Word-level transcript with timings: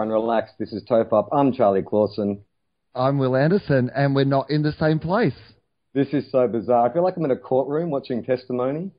Everyone 0.00 0.18
relax. 0.18 0.52
This 0.58 0.72
is 0.72 0.82
Tofop. 0.84 1.28
I'm 1.30 1.52
Charlie 1.52 1.82
Clausen. 1.82 2.40
I'm 2.94 3.18
Wil 3.18 3.36
Anderson, 3.36 3.90
and 3.94 4.14
we're 4.14 4.24
not 4.24 4.48
in 4.48 4.62
the 4.62 4.72
same 4.80 4.98
place. 4.98 5.34
This 5.92 6.08
is 6.14 6.24
so 6.32 6.48
bizarre. 6.48 6.88
I 6.88 6.92
feel 6.94 7.04
like 7.04 7.18
I'm 7.18 7.24
in 7.26 7.30
a 7.30 7.36
courtroom 7.36 7.90
watching 7.90 8.24
testimony. 8.24 8.92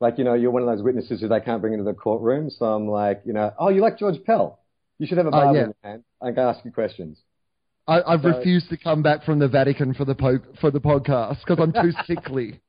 Like, 0.00 0.18
you 0.18 0.24
know, 0.24 0.34
you're 0.34 0.50
one 0.50 0.62
of 0.62 0.68
those 0.68 0.82
witnesses 0.82 1.20
who 1.20 1.28
they 1.28 1.38
can't 1.38 1.60
bring 1.60 1.74
into 1.74 1.84
the 1.84 1.94
courtroom. 1.94 2.50
So 2.50 2.64
I'm 2.64 2.88
like, 2.88 3.22
you 3.24 3.32
know, 3.32 3.52
oh, 3.60 3.68
you 3.68 3.80
like 3.80 3.96
George 3.96 4.16
Pell? 4.24 4.58
You 4.98 5.06
should 5.06 5.18
have 5.18 5.28
a 5.28 5.28
oh, 5.28 5.30
Bible 5.30 5.54
yeah. 5.54 5.60
in 5.60 5.66
your 5.66 5.92
hand. 5.92 6.04
I 6.20 6.32
can 6.32 6.38
ask 6.40 6.64
you 6.64 6.72
questions. 6.72 7.20
I, 7.86 8.02
I've 8.02 8.22
So- 8.22 8.30
refused 8.30 8.70
to 8.70 8.76
come 8.76 9.04
back 9.04 9.22
from 9.22 9.38
the 9.38 9.46
Vatican 9.46 9.94
for 9.94 10.04
the 10.04 10.16
po- 10.16 10.42
for 10.60 10.72
the 10.72 10.80
podcast 10.80 11.38
because 11.46 11.60
I'm 11.62 11.72
too 11.72 11.92
sickly. 12.08 12.60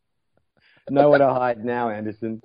Nowhere 0.88 1.18
to 1.18 1.34
hide 1.34 1.66
now, 1.66 1.90
Anderson. 1.90 2.44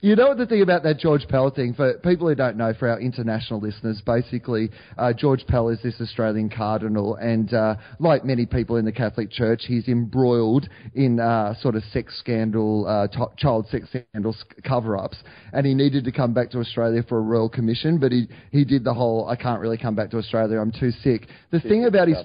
You 0.00 0.16
know 0.16 0.34
the 0.34 0.46
thing 0.46 0.62
about 0.62 0.82
that 0.84 0.98
George 0.98 1.26
Pell 1.28 1.50
thing, 1.50 1.74
for 1.74 1.98
people 1.98 2.28
who 2.28 2.34
don't 2.34 2.56
know, 2.56 2.72
for 2.78 2.88
our 2.88 3.00
international 3.00 3.60
listeners, 3.60 4.00
basically, 4.04 4.70
uh, 4.96 5.12
George 5.12 5.46
Pell 5.46 5.68
is 5.68 5.78
this 5.82 6.00
Australian 6.00 6.48
cardinal, 6.48 7.16
and 7.16 7.52
uh, 7.52 7.76
like 7.98 8.24
many 8.24 8.46
people 8.46 8.76
in 8.76 8.84
the 8.84 8.92
Catholic 8.92 9.30
Church, 9.30 9.64
he's 9.66 9.86
embroiled 9.88 10.68
in 10.94 11.20
uh, 11.20 11.54
sort 11.60 11.74
of 11.74 11.82
sex 11.92 12.18
scandal, 12.18 12.86
uh, 12.86 13.08
t- 13.08 13.34
child 13.36 13.66
sex 13.68 13.88
scandal 13.88 14.34
s- 14.34 14.44
cover-ups, 14.64 15.18
and 15.52 15.66
he 15.66 15.74
needed 15.74 16.04
to 16.04 16.12
come 16.12 16.32
back 16.32 16.50
to 16.50 16.58
Australia 16.58 17.02
for 17.06 17.18
a 17.18 17.22
royal 17.22 17.48
commission, 17.48 17.98
but 17.98 18.12
he, 18.12 18.28
he 18.50 18.64
did 18.64 18.82
the 18.82 18.94
whole, 18.94 19.28
I 19.28 19.36
can't 19.36 19.60
really 19.60 19.78
come 19.78 19.94
back 19.94 20.10
to 20.12 20.18
Australia, 20.18 20.58
I'm 20.58 20.72
too 20.72 20.90
sick. 21.02 21.28
The 21.50 21.60
thing 21.60 21.84
about 21.84 22.08
his 22.08 22.18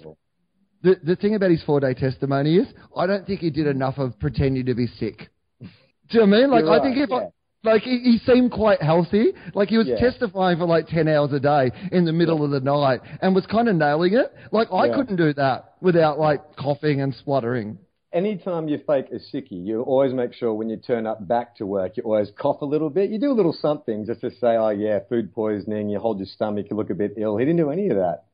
the, 0.84 0.96
the 1.04 1.16
thing 1.16 1.36
about 1.36 1.52
his 1.52 1.62
four 1.64 1.80
day 1.80 1.94
testimony 1.94 2.56
is, 2.56 2.68
I 2.96 3.06
don't 3.06 3.26
think 3.26 3.40
he 3.42 3.52
did 3.52 3.68
enough 3.68 3.98
of 3.98 4.20
pretending 4.20 4.66
to 4.66 4.74
be 4.74 4.88
sick. 4.88 5.30
Do 5.60 5.68
you 6.10 6.20
know 6.22 6.26
what 6.26 6.38
I 6.38 6.42
mean? 6.42 6.52
Like, 6.52 6.64
You're 6.66 6.80
I 6.80 6.84
think 6.84 6.98
if 6.98 7.10
yeah. 7.10 7.18
I, 7.18 7.28
like, 7.64 7.84
he, 7.84 8.00
he 8.00 8.17
seemed 8.26 8.52
quite 8.52 8.81
healthy. 8.81 9.34
Like, 9.54 9.70
he 9.70 9.78
was 9.78 9.88
Yeah. 9.88 9.98
testifying 9.98 10.58
for 10.58 10.66
like 10.66 10.88
10 10.88 11.08
hours 11.08 11.31
a 11.34 11.40
day 11.40 11.72
in 11.92 12.06
the 12.06 12.14
middle 12.14 12.44
of 12.44 12.52
the 12.52 12.59
night 12.59 13.02
and 13.22 13.36
was 13.36 13.45
kind 13.45 13.67
of 13.70 13.76
nailing 13.76 14.14
it. 14.14 14.34
Like, 14.52 14.72
I 14.73 14.88
Yeah. 14.88 14.95
couldn't 14.95 15.17
do 15.17 15.34
that 15.34 15.73
without 15.82 16.20
like 16.20 16.56
coughing 16.56 17.02
and 17.02 17.14
spluttering. 17.14 17.78
Anytime 18.14 18.67
you 18.67 18.78
fake 18.80 19.06
a 19.12 19.20
sickie, 19.20 19.64
you 19.66 19.84
always 19.84 20.14
make 20.14 20.34
sure 20.34 20.54
when 20.54 20.70
you 20.70 20.76
turn 20.76 21.08
up 21.08 21.26
back 21.28 21.56
to 21.58 21.66
work, 21.66 21.95
you 21.95 22.04
always 22.04 22.30
cough 22.32 22.62
a 22.62 22.66
little 22.66 22.89
bit. 22.89 23.09
You 23.09 23.17
do 23.20 23.32
a 23.32 23.38
little 23.39 23.54
something 23.54 24.06
just 24.06 24.20
to 24.22 24.32
say, 24.32 24.58
oh, 24.58 24.70
yeah, 24.70 25.00
food 25.08 25.34
poisoning, 25.34 25.88
you 25.89 25.98
hold 26.00 26.17
your 26.20 26.26
stomach, 26.26 26.67
you 26.70 26.76
look 26.76 26.89
a 26.89 26.94
bit 26.95 27.14
ill. 27.16 27.38
He 27.38 27.45
didn't 27.45 27.59
do 27.59 27.70
any 27.70 27.88
of 27.89 27.95
that. 27.98 28.26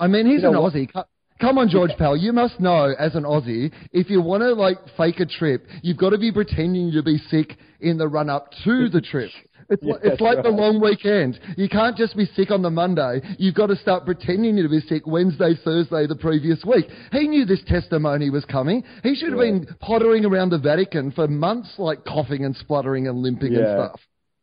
I 0.00 0.06
mean, 0.06 0.24
he's 0.24 0.42
You 0.42 0.50
know 0.50 0.64
an? 0.64 0.72
Aussie. 0.72 1.04
Co- 1.42 1.48
Come 1.48 1.58
on, 1.58 1.68
George 1.68 1.90
Pell. 1.98 2.16
You 2.16 2.32
must 2.32 2.60
know, 2.60 2.94
as 2.98 3.14
an 3.14 3.24
Aussie, 3.24 3.72
if 3.92 4.08
you 4.08 4.22
want 4.22 4.42
to 4.42 4.52
like 4.54 4.78
fake 4.96 5.20
a 5.20 5.26
trip, 5.26 5.66
you've 5.82 5.98
got 5.98 6.10
to 6.10 6.18
be 6.18 6.32
pretending 6.32 6.92
to 6.92 7.02
be 7.02 7.18
sick 7.18 7.56
in 7.80 7.98
the 7.98 8.08
run 8.08 8.30
up 8.30 8.50
to 8.64 8.88
the 8.88 9.00
trip. 9.00 9.30
It's, 9.68 9.82
Yeah, 9.82 9.94
li- 9.94 9.98
it's 10.04 10.20
like 10.20 10.42
the 10.42 10.50
long 10.50 10.80
weekend. 10.80 11.38
You 11.56 11.68
can't 11.68 11.96
just 11.96 12.16
be 12.16 12.26
sick 12.36 12.50
on 12.50 12.62
the 12.62 12.70
Monday. 12.70 13.20
You've 13.38 13.54
got 13.54 13.66
to 13.66 13.76
start 13.76 14.04
pretending 14.04 14.56
to 14.56 14.68
be 14.68 14.80
sick 14.80 15.06
Wednesday, 15.06 15.54
Thursday, 15.64 16.06
the 16.06 16.16
previous 16.16 16.64
week. 16.64 16.86
He 17.10 17.26
knew 17.28 17.44
this 17.44 17.62
testimony 17.66 18.30
was 18.30 18.44
coming. 18.44 18.82
He 19.02 19.14
should 19.14 19.30
have 19.32 19.38
Yeah. 19.38 19.52
been 19.52 19.66
pottering 19.80 20.24
around 20.24 20.50
the 20.50 20.58
Vatican 20.58 21.10
for 21.10 21.26
months, 21.28 21.70
like 21.78 22.04
coughing 22.04 22.44
and 22.44 22.54
spluttering 22.56 23.08
and 23.08 23.18
limping 23.18 23.54
and 23.54 23.66
stuff. 23.66 24.00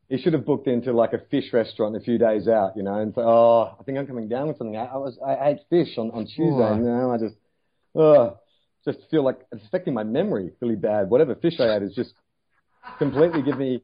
He 0.09 0.17
should 0.17 0.33
have 0.33 0.45
booked 0.45 0.67
into 0.67 0.91
like 0.91 1.13
a 1.13 1.19
fish 1.29 1.53
restaurant 1.53 1.95
a 1.95 1.99
few 1.99 2.17
days 2.17 2.47
out, 2.47 2.75
you 2.75 2.83
know, 2.83 2.95
and 2.95 3.13
say, 3.13 3.21
"Oh, 3.21 3.75
I 3.79 3.83
think 3.83 3.97
I'm 3.97 4.07
coming 4.07 4.27
down 4.27 4.47
with 4.47 4.57
something. 4.57 4.75
I, 4.75 4.85
I 4.85 4.97
was 4.97 5.17
I 5.25 5.49
ate 5.49 5.59
fish 5.69 5.97
on 5.97 6.11
on 6.11 6.25
Tuesday. 6.25 6.41
Oh. 6.43 6.75
No, 6.75 7.11
I 7.11 7.17
just, 7.17 7.35
oh, 7.95 8.37
just 8.85 8.99
feel 9.11 9.23
like 9.23 9.39
it's 9.51 9.63
affecting 9.65 9.93
my 9.93 10.03
memory 10.03 10.51
really 10.61 10.75
bad. 10.75 11.09
Whatever 11.09 11.35
fish 11.35 11.59
I 11.59 11.75
ate 11.75 11.83
is 11.83 11.93
just 11.93 12.13
completely 12.97 13.41
give 13.43 13.57
me 13.57 13.83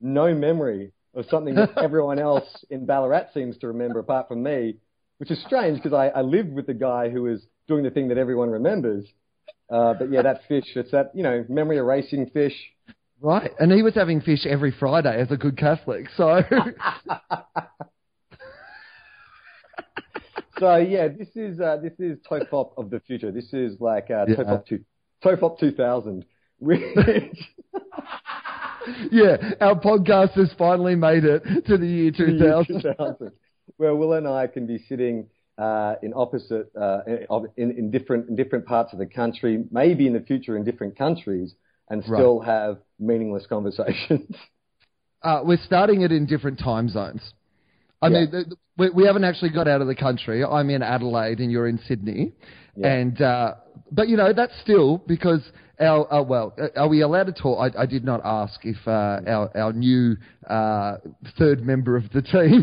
no 0.00 0.34
memory 0.34 0.92
of 1.14 1.26
something 1.30 1.54
that 1.54 1.76
everyone 1.82 2.18
else 2.18 2.64
in 2.70 2.86
Ballarat 2.86 3.32
seems 3.34 3.56
to 3.58 3.68
remember 3.68 3.98
apart 3.98 4.28
from 4.28 4.42
me, 4.42 4.76
which 5.18 5.30
is 5.30 5.42
strange 5.44 5.82
because 5.82 5.92
I, 5.92 6.08
I 6.08 6.22
lived 6.22 6.52
with 6.52 6.66
the 6.66 6.74
guy 6.74 7.08
who 7.08 7.22
was 7.22 7.44
doing 7.66 7.82
the 7.82 7.90
thing 7.90 8.08
that 8.08 8.18
everyone 8.18 8.50
remembers. 8.50 9.06
Uh, 9.70 9.94
but 9.94 10.10
yeah, 10.10 10.22
that 10.22 10.42
fish, 10.46 10.64
it's 10.76 10.92
that, 10.92 11.10
you 11.14 11.22
know, 11.22 11.44
memory 11.48 11.78
erasing 11.78 12.30
fish. 12.30 12.54
Right. 13.20 13.50
And 13.58 13.72
he 13.72 13.82
was 13.82 13.94
having 13.94 14.20
fish 14.20 14.46
every 14.46 14.70
Friday 14.70 15.20
as 15.20 15.30
a 15.30 15.36
good 15.36 15.56
Catholic. 15.56 16.08
So. 16.16 16.42
So 20.58 20.76
yeah, 20.76 21.08
this 21.08 21.28
is 21.34 21.60
uh, 21.60 21.76
this 21.82 21.92
is 21.98 22.18
Tofop 22.30 22.72
of 22.78 22.88
the 22.88 23.00
future. 23.00 23.30
This 23.30 23.52
is 23.52 23.78
like 23.80 24.10
uh, 24.10 24.24
Yeah. 24.26 24.36
Tofop 24.36 24.66
two, 24.66 24.84
Tofop 25.22 25.58
two 25.58 25.70
thousand. 25.72 26.24
Which 26.58 26.80
Yeah, 29.10 29.36
our 29.60 29.78
podcast 29.78 30.30
has 30.32 30.50
finally 30.56 30.94
made 30.94 31.24
it 31.24 31.42
to 31.66 31.76
the 31.76 31.86
year 31.86 32.10
2000. 32.10 32.82
2000, 32.82 33.32
where 33.76 33.94
Wil 33.94 34.14
and 34.14 34.28
I 34.28 34.46
can 34.46 34.66
be 34.66 34.78
sitting 34.88 35.26
uh, 35.58 35.96
in 36.02 36.12
opposite 36.14 36.70
uh, 36.74 37.00
in, 37.56 37.72
in 37.72 37.90
different 37.90 38.28
in 38.28 38.36
different 38.36 38.64
parts 38.64 38.92
of 38.92 38.98
the 38.98 39.06
country, 39.06 39.64
maybe 39.70 40.06
in 40.06 40.12
the 40.12 40.20
future 40.20 40.56
in 40.56 40.64
different 40.64 40.96
countries, 40.96 41.54
and 41.88 42.02
still 42.04 42.40
have 42.40 42.78
meaningless 42.98 43.46
conversations. 43.48 44.34
Uh, 45.22 45.40
we're 45.42 45.58
starting 45.64 46.02
it 46.02 46.12
in 46.12 46.24
different 46.24 46.56
time 46.56 46.88
zones. 46.88 47.20
I 48.00 48.08
Yeah. 48.08 48.20
mean, 48.20 48.30
th- 48.30 48.44
th- 48.44 48.58
we, 48.78 48.90
we 48.90 49.04
haven't 49.06 49.24
actually 49.24 49.48
got 49.50 49.66
out 49.66 49.80
of 49.80 49.88
the 49.88 49.94
country. 49.94 50.44
I'm 50.44 50.70
in 50.70 50.82
Adelaide 50.82 51.40
and 51.40 51.50
you're 51.50 51.66
in 51.66 51.78
Sydney. 51.88 52.32
Yeah. 52.76 52.92
And, 52.92 53.20
uh, 53.20 53.54
but 53.90 54.06
you 54.08 54.16
know, 54.16 54.32
that's 54.32 54.52
still 54.60 54.98
because 54.98 55.40
our, 55.80 56.12
uh, 56.12 56.22
well, 56.22 56.54
are 56.76 56.86
we 56.86 57.00
allowed 57.00 57.24
to 57.26 57.32
talk? 57.32 57.74
I, 57.76 57.82
I 57.82 57.86
did 57.86 58.04
not 58.04 58.20
ask 58.24 58.60
if 58.64 58.76
uh, 58.86 59.20
our, 59.26 59.50
our 59.56 59.72
new 59.72 60.16
uh, 60.48 60.98
third 61.38 61.64
member 61.64 61.96
of 61.96 62.04
the 62.12 62.22
team, 62.22 62.62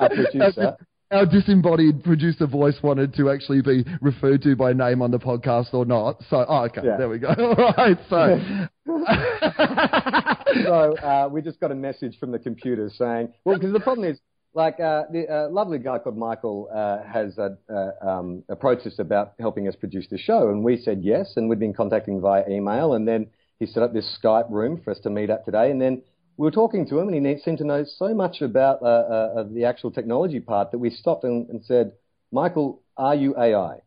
Our 1.12 1.26
disembodied 1.26 2.04
producer 2.04 2.46
voice 2.46 2.76
wanted 2.84 3.14
to 3.14 3.30
actually 3.30 3.62
be 3.62 3.84
referred 4.00 4.42
to 4.42 4.54
by 4.54 4.72
name 4.72 5.02
on 5.02 5.10
the 5.10 5.18
podcast 5.18 5.74
or 5.74 5.84
not. 5.84 6.22
So, 6.30 6.46
oh, 6.48 6.64
okay, 6.66 6.82
Yeah. 6.84 6.98
there 6.98 7.08
we 7.08 7.18
go. 7.18 7.28
All 7.36 7.74
right, 7.76 7.98
so. 8.08 8.38
so 10.64 10.96
uh, 11.02 11.28
we 11.28 11.42
just 11.42 11.58
got 11.58 11.72
a 11.72 11.74
message 11.74 12.16
from 12.20 12.30
the 12.30 12.38
computer 12.38 12.88
saying, 12.96 13.32
well, 13.44 13.56
because 13.56 13.72
the 13.72 13.80
problem 13.80 14.08
is, 14.08 14.20
like, 14.54 14.78
uh, 14.78 15.02
the 15.10 15.26
uh, 15.28 15.48
lovely 15.50 15.78
guy 15.78 15.98
called 15.98 16.16
Michael 16.16 16.68
uh, 16.72 16.98
has 17.12 17.36
uh, 17.40 17.56
uh, 17.68 17.90
um, 18.08 18.44
approached 18.48 18.86
us 18.86 19.00
about 19.00 19.32
helping 19.40 19.66
us 19.66 19.74
produce 19.74 20.06
the 20.08 20.18
show, 20.18 20.50
and 20.50 20.62
we 20.62 20.76
said 20.76 21.00
yes, 21.02 21.32
and 21.34 21.48
we'd 21.48 21.58
been 21.58 21.74
contacting 21.74 22.20
via 22.20 22.44
email, 22.48 22.94
and 22.94 23.08
then 23.08 23.26
he 23.58 23.66
set 23.66 23.82
up 23.82 23.92
this 23.92 24.16
Skype 24.22 24.48
room 24.48 24.80
for 24.84 24.92
us 24.92 25.00
to 25.00 25.10
meet 25.10 25.28
up 25.28 25.44
today, 25.44 25.72
and 25.72 25.82
then 25.82 26.02
we 26.40 26.44
were 26.46 26.50
talking 26.50 26.86
to 26.88 26.98
him, 26.98 27.08
and 27.10 27.26
he 27.26 27.36
seemed 27.44 27.58
to 27.58 27.64
know 27.64 27.84
so 27.98 28.14
much 28.14 28.40
about 28.40 28.80
uh, 28.80 28.86
uh, 28.86 29.42
the 29.52 29.66
actual 29.66 29.90
technology 29.90 30.40
part 30.40 30.70
that 30.70 30.78
we 30.78 30.88
stopped 30.88 31.22
and, 31.22 31.46
and 31.50 31.62
said, 31.62 31.92
Michael, 32.32 32.80
are 32.96 33.14
you 33.14 33.36
AI? 33.36 33.80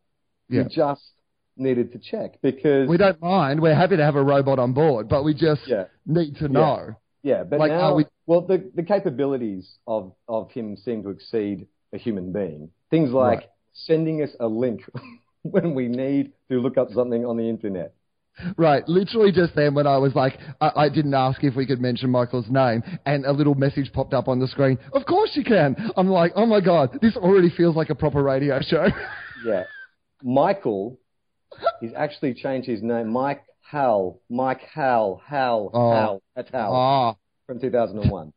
Yeah. 0.50 0.62
We 0.62 0.70
just 0.70 1.02
needed 1.58 1.92
to 1.94 1.98
check 1.98 2.34
because 2.44 2.88
We 2.88 2.98
don't 2.98 3.20
mind. 3.20 3.60
We're 3.60 3.74
happy 3.74 3.98
to 3.98 4.04
have 4.04 4.16
a 4.16 4.22
robot 4.22 4.60
on 4.60 4.72
board, 4.74 5.10
but 5.10 5.24
we 5.24 5.34
just 5.34 5.62
Yeah. 5.66 5.86
need 6.06 6.36
to 6.38 6.48
know. 6.48 6.92
Yeah, 7.24 7.44
but 7.44 7.58
Like, 7.60 7.72
now, 7.72 7.96
we- 7.96 8.06
well, 8.28 8.42
the, 8.42 8.70
the 8.76 8.84
capabilities 8.84 9.80
of, 9.88 10.14
of 10.28 10.52
him 10.52 10.78
seem 10.78 11.02
to 11.02 11.10
exceed 11.10 11.66
a 11.92 11.98
human 11.98 12.32
being. 12.32 12.70
Things 12.92 13.10
like 13.10 13.40
Right. 13.40 13.50
sending 13.74 14.22
us 14.22 14.30
a 14.40 14.46
link 14.48 14.82
when 15.42 15.74
we 15.74 15.88
need 15.88 16.34
to 16.52 16.62
look 16.62 16.78
up 16.78 16.92
something 16.92 17.26
on 17.26 17.36
the 17.36 17.50
internet. 17.50 17.96
Right. 18.58 18.88
Literally 18.88 19.32
just 19.32 19.56
then 19.56 19.74
when 19.76 19.86
I 19.88 19.98
was 19.98 20.16
like, 20.16 20.40
I, 20.60 20.72
I 20.76 20.90
didn't 20.90 21.14
ask 21.14 21.44
if 21.44 21.56
we 21.56 21.66
could 21.66 21.80
mention 21.80 22.10
Michael's 22.10 22.50
name, 22.50 22.82
and 23.06 23.26
a 23.26 23.32
little 23.32 23.56
message 23.56 23.92
popped 23.94 24.14
up 24.14 24.28
on 24.28 24.40
the 24.40 24.48
screen. 24.48 24.78
Of 24.94 25.06
course 25.06 25.32
you 25.36 25.44
can. 25.44 25.76
I'm 25.96 26.08
like, 26.08 26.32
oh 26.36 26.46
my 26.46 26.60
god, 26.62 26.98
this 27.02 27.16
already 27.16 27.50
feels 27.50 27.76
like 27.76 27.90
a 27.90 27.96
proper 27.96 28.22
radio 28.24 28.60
show. 28.62 28.88
Yeah. 29.46 29.64
Michael, 30.24 30.98
he's 31.82 31.92
actually 31.98 32.34
changed 32.34 32.68
his 32.68 32.82
name. 32.82 33.10
Mike 33.10 33.44
Hal, 33.70 34.22
Mike 34.30 34.62
Hal, 34.74 35.22
Hal, 35.26 35.70
Oh. 35.74 35.92
Hal. 35.92 36.22
That's 36.36 36.50
Hal 36.50 36.74
Ah, 36.74 37.16
from 37.46 37.60
2001. 37.60 38.32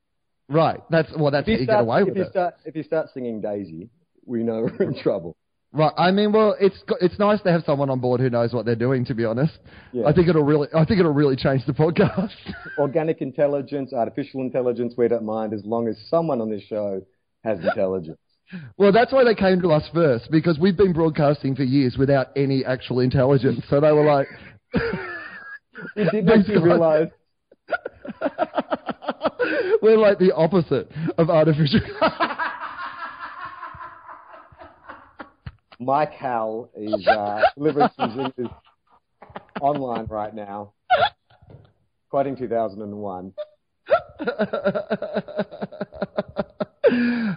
right. 0.48 0.80
That's 0.90 1.08
well. 1.16 1.30
That's 1.30 1.46
If 1.46 1.52
you 1.54 1.58
you 1.60 1.66
get 1.66 1.80
away 1.80 2.02
with 2.02 2.16
you 2.16 2.22
it. 2.22 2.30
start, 2.30 2.54
if 2.64 2.74
you 2.74 2.82
start 2.82 3.06
singing 3.14 3.40
Daisy, 3.40 3.88
we 4.24 4.42
know 4.42 4.62
we're 4.78 4.82
in 4.88 4.98
trouble. 5.00 5.36
Right. 5.72 5.92
I 5.98 6.10
mean, 6.10 6.32
well, 6.32 6.56
it's 6.58 6.76
it's 7.00 7.18
nice 7.18 7.40
to 7.42 7.52
have 7.52 7.62
someone 7.66 7.90
on 7.90 8.00
board 8.00 8.20
who 8.20 8.30
knows 8.30 8.52
what 8.54 8.64
they're 8.64 8.74
doing. 8.76 9.04
To 9.06 9.14
be 9.14 9.24
honest, 9.24 9.58
Yeah. 9.92 10.06
I 10.06 10.12
think 10.12 10.28
it'll 10.28 10.44
really, 10.44 10.68
I 10.74 10.84
think 10.84 11.00
it'll 11.00 11.12
really 11.12 11.36
change 11.36 11.66
the 11.66 11.72
podcast. 11.74 12.30
Organic 12.78 13.20
intelligence, 13.20 13.92
artificial 13.92 14.40
intelligence, 14.40 14.94
we 14.96 15.08
don't 15.08 15.24
mind 15.24 15.52
as 15.52 15.64
long 15.64 15.88
as 15.88 15.96
someone 16.08 16.40
on 16.40 16.50
this 16.50 16.62
show 16.62 17.02
has 17.44 17.58
intelligence. 17.60 18.18
well, 18.78 18.92
that's 18.92 19.12
why 19.12 19.24
they 19.24 19.34
came 19.34 19.60
to 19.60 19.72
us 19.72 19.82
first 19.92 20.30
because 20.30 20.58
we've 20.58 20.76
been 20.76 20.92
broadcasting 20.92 21.54
for 21.54 21.64
years 21.64 21.96
without 21.98 22.28
any 22.36 22.64
actual 22.64 23.00
intelligence. 23.00 23.60
So 23.68 23.80
they 23.80 23.92
were 23.92 24.04
like, 24.04 24.28
We 25.96 26.08
did 26.10 26.24
make 26.24 26.48
you 26.48 26.62
realize 26.62 27.08
we're 29.82 29.98
like 29.98 30.18
the 30.18 30.32
opposite 30.34 30.90
of 31.18 31.28
artificial. 31.28 31.80
Mike 35.78 36.12
Hal 36.12 36.70
is 36.76 37.06
uh, 37.06 37.42
delivering 37.56 37.88
some 37.96 38.10
zingers 38.16 38.54
online 39.60 40.06
right 40.06 40.34
now, 40.34 40.72
quoting 42.10 42.36
2001. 42.36 43.32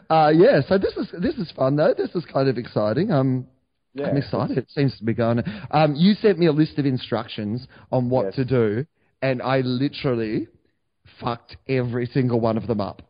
uh, 0.09 0.31
yeah. 0.33 0.61
So 0.67 0.77
this 0.77 0.93
is 0.97 1.07
this 1.21 1.35
is 1.35 1.51
fun 1.55 1.75
though. 1.75 1.93
This 1.97 2.09
is 2.15 2.25
kind 2.31 2.47
of 2.49 2.57
exciting. 2.57 3.11
Um, 3.11 3.47
Yeah. 3.93 4.07
I'm 4.07 4.17
excited. 4.17 4.57
It 4.57 4.69
seems 4.69 4.97
to 4.99 5.03
be 5.03 5.13
going. 5.13 5.43
Um, 5.71 5.95
you 5.95 6.13
sent 6.15 6.37
me 6.39 6.45
a 6.45 6.51
list 6.51 6.77
of 6.79 6.85
instructions 6.85 7.67
on 7.91 8.09
what 8.09 8.25
Yes. 8.27 8.35
to 8.35 8.45
do, 8.45 8.85
and 9.21 9.41
I 9.41 9.61
literally 9.61 10.47
fucked 11.19 11.57
every 11.67 12.05
single 12.05 12.39
one 12.39 12.55
of 12.57 12.67
them 12.67 12.79
up. 12.81 13.01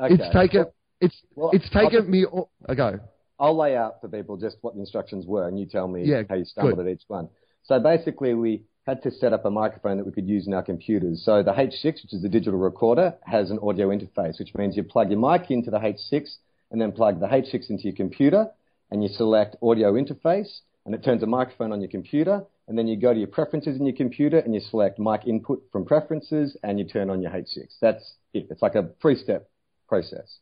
Okay. 0.00 0.14
It's 0.14 0.32
taken. 0.34 0.66
It's 1.00 1.16
Well, 1.34 1.50
it's 1.52 1.68
taken 1.70 1.90
just- 1.90 2.08
me. 2.08 2.24
All, 2.24 2.50
go. 2.74 3.00
I'll 3.42 3.56
lay 3.56 3.76
out 3.76 4.00
for 4.00 4.08
people 4.08 4.36
just 4.36 4.56
what 4.60 4.74
the 4.74 4.80
instructions 4.80 5.26
were, 5.26 5.48
and 5.48 5.58
you 5.58 5.66
tell 5.66 5.88
me 5.88 6.04
Yeah, 6.04 6.22
how 6.30 6.36
you 6.36 6.44
stumbled 6.44 6.76
good. 6.76 6.86
at 6.86 6.92
each 6.92 7.02
one. 7.08 7.28
So 7.64 7.80
basically, 7.80 8.34
we 8.34 8.62
had 8.86 9.02
to 9.02 9.10
set 9.10 9.32
up 9.32 9.44
a 9.44 9.50
microphone 9.50 9.96
that 9.96 10.06
we 10.06 10.12
could 10.12 10.28
use 10.28 10.46
in 10.46 10.54
our 10.54 10.62
computers. 10.62 11.22
So 11.24 11.42
the 11.42 11.52
H6, 11.52 11.84
which 12.02 12.12
is 12.12 12.22
the 12.22 12.28
digital 12.28 12.58
recorder, 12.58 13.14
has 13.24 13.50
an 13.50 13.58
audio 13.60 13.88
interface, 13.88 14.38
which 14.38 14.54
means 14.54 14.76
you 14.76 14.84
plug 14.84 15.10
your 15.10 15.18
mic 15.18 15.50
into 15.50 15.72
the 15.72 15.78
H6 15.78 16.36
and 16.70 16.80
then 16.80 16.92
plug 16.92 17.18
the 17.18 17.26
H6 17.26 17.68
into 17.68 17.84
your 17.84 17.96
computer, 17.96 18.48
and 18.92 19.02
you 19.02 19.08
select 19.08 19.56
audio 19.60 19.94
interface, 19.94 20.60
and 20.86 20.94
it 20.94 21.02
turns 21.02 21.22
a 21.24 21.26
microphone 21.26 21.72
on 21.72 21.80
your 21.80 21.90
computer, 21.90 22.44
and 22.68 22.78
then 22.78 22.86
you 22.86 22.96
go 22.96 23.12
to 23.12 23.18
your 23.18 23.28
preferences 23.28 23.76
in 23.78 23.84
your 23.86 23.96
computer 23.96 24.38
and 24.38 24.54
you 24.54 24.60
select 24.60 24.98
mic 25.00 25.26
input 25.26 25.62
from 25.72 25.84
preferences, 25.84 26.56
and 26.62 26.78
you 26.78 26.84
turn 26.84 27.10
on 27.10 27.20
your 27.20 27.32
H6. 27.32 27.74
That's 27.80 28.14
it. 28.34 28.46
It's 28.50 28.62
like 28.62 28.76
a 28.76 28.90
three-step 29.02 29.48
process. 29.88 30.38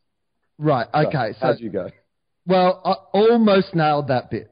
Right. 0.59 0.87
Okay. 0.95 1.33
So, 1.33 1.47
how'd 1.47 1.61
you 1.61 1.71
go? 1.71 1.89
Well, 2.47 2.81
I 2.85 2.93
almost 3.19 3.75
nailed 3.75 4.09
that 4.09 4.31
bit. 4.31 4.51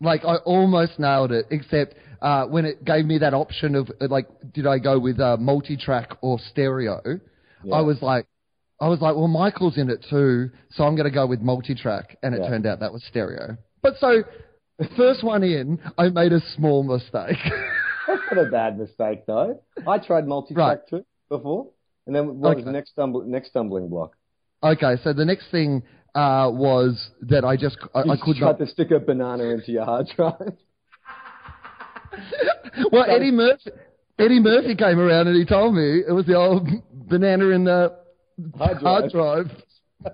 Like 0.00 0.24
I 0.24 0.36
almost 0.36 0.98
nailed 0.98 1.32
it, 1.32 1.46
except 1.50 1.94
uh, 2.20 2.46
when 2.46 2.64
it 2.64 2.84
gave 2.84 3.04
me 3.04 3.18
that 3.18 3.34
option 3.34 3.74
of 3.74 3.90
uh, 4.00 4.08
like, 4.08 4.26
did 4.52 4.66
I 4.66 4.78
go 4.78 4.98
with 4.98 5.20
uh, 5.20 5.36
multi-track 5.38 6.10
or 6.20 6.38
stereo? 6.50 7.00
Yeah. 7.64 7.74
I 7.74 7.80
was 7.80 8.02
like, 8.02 8.26
I 8.80 8.88
was 8.88 9.00
like, 9.00 9.14
well, 9.14 9.28
Michael's 9.28 9.78
in 9.78 9.88
it 9.88 10.04
too, 10.10 10.50
so 10.72 10.84
I'm 10.84 10.96
going 10.96 11.08
to 11.08 11.14
go 11.14 11.26
with 11.26 11.40
multi-track, 11.40 12.18
and 12.22 12.34
it 12.34 12.40
Yeah. 12.42 12.48
turned 12.48 12.66
out 12.66 12.80
that 12.80 12.92
was 12.92 13.04
stereo. 13.04 13.56
But 13.82 13.94
so, 13.98 14.24
first 14.96 15.22
one 15.22 15.42
in, 15.42 15.78
I 15.96 16.08
made 16.08 16.32
a 16.32 16.40
small 16.56 16.82
mistake. 16.82 17.38
That's 18.06 18.20
not 18.30 18.46
a 18.46 18.50
bad 18.50 18.78
mistake, 18.78 19.26
though. 19.26 19.60
I 19.86 19.98
tried 19.98 20.26
multi-track 20.26 20.88
too 20.88 21.04
before, 21.28 21.68
and 22.06 22.14
then 22.14 22.40
what 22.40 22.56
was 22.56 22.64
the 22.64 22.72
next 22.72 22.92
next 22.98 23.50
stumbling 23.50 23.88
block? 23.88 24.16
okay, 24.62 24.96
so 25.02 25.12
the 25.12 25.24
next 25.24 25.50
thing 25.50 25.82
uh, 26.14 26.50
was 26.52 27.10
that 27.22 27.44
I 27.44 27.56
just 27.56 27.76
I, 27.94 28.04
You 28.04 28.12
I 28.12 28.16
could 28.16 28.36
tried 28.36 28.48
not. 28.52 28.58
to 28.58 28.66
stick 28.66 28.90
a 28.90 29.00
banana 29.00 29.44
into 29.44 29.72
your 29.72 29.84
hard 29.84 30.08
drive. 30.16 30.52
Well, 32.92 33.04
Eddie 33.08 33.30
Murphy, 33.30 33.70
Eddie 34.18 34.40
Murphy 34.40 34.74
came 34.74 34.98
around 34.98 35.28
and 35.28 35.36
he 35.36 35.44
told 35.44 35.74
me 35.74 36.02
it 36.06 36.12
was 36.12 36.26
the 36.26 36.34
old 36.34 36.68
banana 36.92 37.48
in 37.50 37.64
the 37.64 37.96
Hard 38.58 38.78
hard 38.78 39.12
drive. 39.12 39.50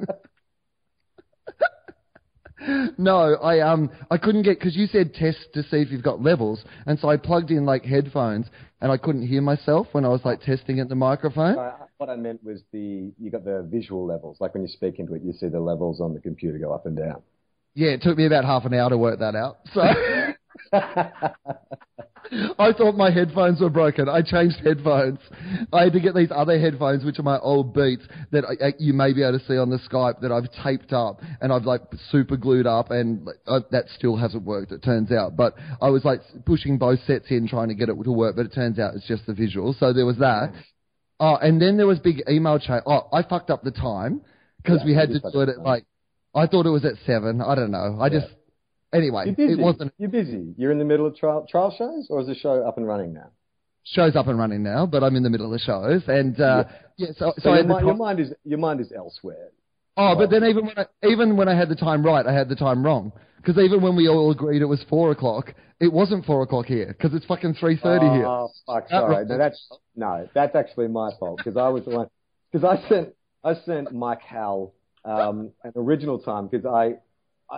no, 2.99 3.37
I 3.37 3.61
um 3.61 3.91
I 4.11 4.19
couldn't 4.19 4.43
get 4.43 4.59
because 4.59 4.77
you 4.77 4.87
said 4.87 5.15
test 5.15 5.39
to 5.55 5.63
see 5.65 5.79
if 5.79 5.91
you've 5.91 6.03
got 6.03 6.23
levels, 6.23 6.65
and 6.87 6.99
so 6.99 7.09
I 7.09 7.17
plugged 7.17 7.51
in 7.51 7.65
like 7.65 7.85
headphones, 7.85 8.47
and 8.81 8.93
I 8.93 8.97
couldn't 8.97 9.27
hear 9.27 9.41
myself 9.41 9.89
when 9.93 10.05
I 10.05 10.09
was 10.09 10.21
like 10.25 10.41
testing 10.43 10.81
at 10.81 10.89
the 10.89 10.95
microphone. 10.95 11.59
Uh, 11.59 11.73
what 11.97 12.11
I 12.11 12.17
meant 12.17 12.45
was 12.45 12.63
the 12.73 13.13
you 13.19 13.31
got 13.31 13.45
the 13.45 13.67
visual 13.71 14.07
levels. 14.07 14.39
Like 14.41 14.55
when 14.55 14.63
you 14.63 14.69
speak 14.69 14.99
into 14.99 15.15
it, 15.15 15.23
you 15.23 15.33
see 15.33 15.49
the 15.49 15.61
levels 15.61 16.01
on 16.01 16.13
the 16.13 16.21
computer 16.21 16.59
go 16.59 16.73
up 16.73 16.87
and 16.87 16.97
down. 16.97 17.23
Yeah, 17.75 17.91
it 17.91 18.03
took 18.03 18.19
me 18.19 18.27
about 18.27 18.45
half 18.45 18.65
an 18.65 18.75
hour 18.75 18.91
to 18.91 18.99
work 18.99 19.21
that 19.21 19.35
out. 19.35 19.59
So 19.73 19.83
I 22.59 22.73
thought 22.73 22.95
my 22.97 23.11
headphones 23.11 23.61
were 23.61 23.71
broken. 23.71 24.09
I 24.09 24.23
changed 24.23 24.57
headphones. 24.65 25.19
I 25.73 25.85
had 25.85 25.93
to 25.95 26.01
get 26.01 26.15
these 26.15 26.31
other 26.35 26.59
headphones, 26.61 27.05
which 27.05 27.19
are 27.19 27.23
my 27.25 27.39
old 27.39 27.75
Beats 27.75 28.03
that 28.31 28.45
I, 28.45 28.75
you 28.79 28.93
may 28.93 29.13
be 29.13 29.23
able 29.23 29.39
to 29.39 29.45
see 29.47 29.57
on 29.57 29.71
the 29.71 29.79
Skype 29.79 30.21
that 30.21 30.31
I've 30.31 30.49
taped 30.63 30.93
up 30.93 31.21
and 31.41 31.53
I've 31.53 31.65
like 31.65 31.83
super 32.11 32.37
glued 32.37 32.67
up, 32.67 32.91
and 32.91 33.29
uh, 33.47 33.61
that 33.71 33.87
still 33.97 34.17
hasn't 34.17 34.45
worked. 34.45 34.71
It 34.73 34.83
turns 34.83 35.11
out, 35.11 35.37
but 35.37 35.55
I 35.81 35.91
was 35.91 36.05
like 36.05 36.21
pushing 36.47 36.79
both 36.79 37.01
sets 37.07 37.27
in 37.31 37.49
trying 37.49 37.69
to 37.69 37.75
get 37.75 37.89
it 37.89 37.97
to 38.03 38.13
work, 38.13 38.37
but 38.37 38.47
it 38.47 38.55
turns 38.55 38.79
out 38.79 38.95
it's 38.95 39.07
just 39.09 39.27
the 39.27 39.35
visual. 39.35 39.75
So 39.79 39.93
there 39.93 40.07
was 40.07 40.19
that. 40.19 40.53
Oh, 41.19 41.37
and 41.37 41.61
then 41.61 41.77
there 41.77 41.87
was 41.87 41.99
big 41.99 42.23
email 42.31 42.59
chain. 42.59 42.81
Oh, 42.87 43.09
I 43.13 43.23
fucked 43.23 43.51
up 43.51 43.63
the 43.63 43.71
time 43.73 44.23
because 44.63 44.81
Yeah, 44.81 44.87
we 44.87 44.95
had 44.95 45.09
to 45.11 45.21
do 45.33 45.41
it 45.41 45.49
at 45.49 45.59
like. 45.61 45.85
I 46.35 46.47
thought 46.47 46.65
it 46.65 46.71
was 46.71 46.85
at 46.85 46.93
seven. 47.07 47.41
I 47.41 47.57
don't 47.57 47.73
know. 47.73 47.99
I 48.01 48.07
Yeah. 48.07 48.21
just 48.21 48.33
anyway. 48.93 49.27
You're 49.27 49.35
busy. 49.37 49.53
It 49.53 49.59
wasn't 49.59 49.93
You're 49.99 50.11
busy. 50.11 50.55
You're 50.57 50.73
in 50.73 50.79
the 50.79 50.85
middle 50.85 51.07
of 51.07 51.17
trial 51.17 51.47
trial 51.51 51.75
shows, 51.77 52.07
or 52.11 52.21
is 52.21 52.27
the 52.27 52.35
show 52.35 52.67
up 52.67 52.77
and 52.77 52.87
running 52.87 53.13
now? 53.13 53.31
shows 53.85 54.17
up 54.17 54.27
and 54.27 54.39
running 54.39 54.63
now, 54.63 54.87
but 54.87 55.03
I'm 55.03 55.17
in 55.17 55.23
the 55.23 55.31
middle 55.31 55.47
of 55.47 55.53
the 55.53 55.59
shows, 55.59 56.03
and 56.07 56.39
uh, 56.41 56.65
yeah. 56.97 57.09
so, 57.17 57.33
so, 57.37 57.43
So, 57.43 57.55
your, 57.55 57.65
the 57.65 57.79
your 57.79 57.97
mind 57.97 58.21
is 58.21 58.33
your 58.45 58.59
mind 58.59 58.81
is 58.81 58.93
elsewhere. 58.95 59.49
Oh, 59.97 60.15
but 60.17 60.31
then 60.31 60.45
even 60.45 60.67
when 60.67 60.79
I, 60.79 60.87
even 61.07 61.37
when 61.37 61.49
I 61.49 61.57
had 61.57 61.69
the 61.69 61.77
time 61.77 62.05
right, 62.05 62.27
I 62.27 62.33
had 62.33 62.49
the 62.49 62.57
time 62.57 62.85
wrong. 62.85 63.13
Because 63.37 63.63
even 63.63 63.81
when 63.81 63.97
we 63.97 64.07
all 64.09 64.31
agreed 64.31 64.61
it 64.61 64.67
was 64.67 64.85
four 64.89 65.13
o'clock, 65.13 65.55
it 65.81 65.91
wasn't 65.91 66.27
four 66.27 66.43
o'clock 66.43 66.67
here 66.67 66.95
because 66.97 67.15
it's 67.15 67.25
fucking 67.25 67.55
three 67.55 67.79
thirty 67.83 68.07
here. 68.07 68.27
Oh 68.27 68.51
fuck! 68.67 68.89
Sorry, 68.89 69.25
no, 69.25 69.39
that's 69.39 69.69
no, 69.97 70.29
that's 70.35 70.55
actually 70.55 70.89
my 70.89 71.11
fault 71.19 71.39
because 71.39 71.57
I 71.57 71.69
was 71.69 71.85
the 71.85 71.91
one 71.91 72.09
because 72.53 72.65
I 72.65 72.89
sent 72.89 73.15
I 73.43 73.55
sent 73.65 73.93
Mike 73.93 74.21
Hal 74.21 74.75
um, 75.07 75.53
an 75.65 75.73
original 75.75 76.19
time 76.19 76.49
because 76.49 76.67
I 76.67 76.97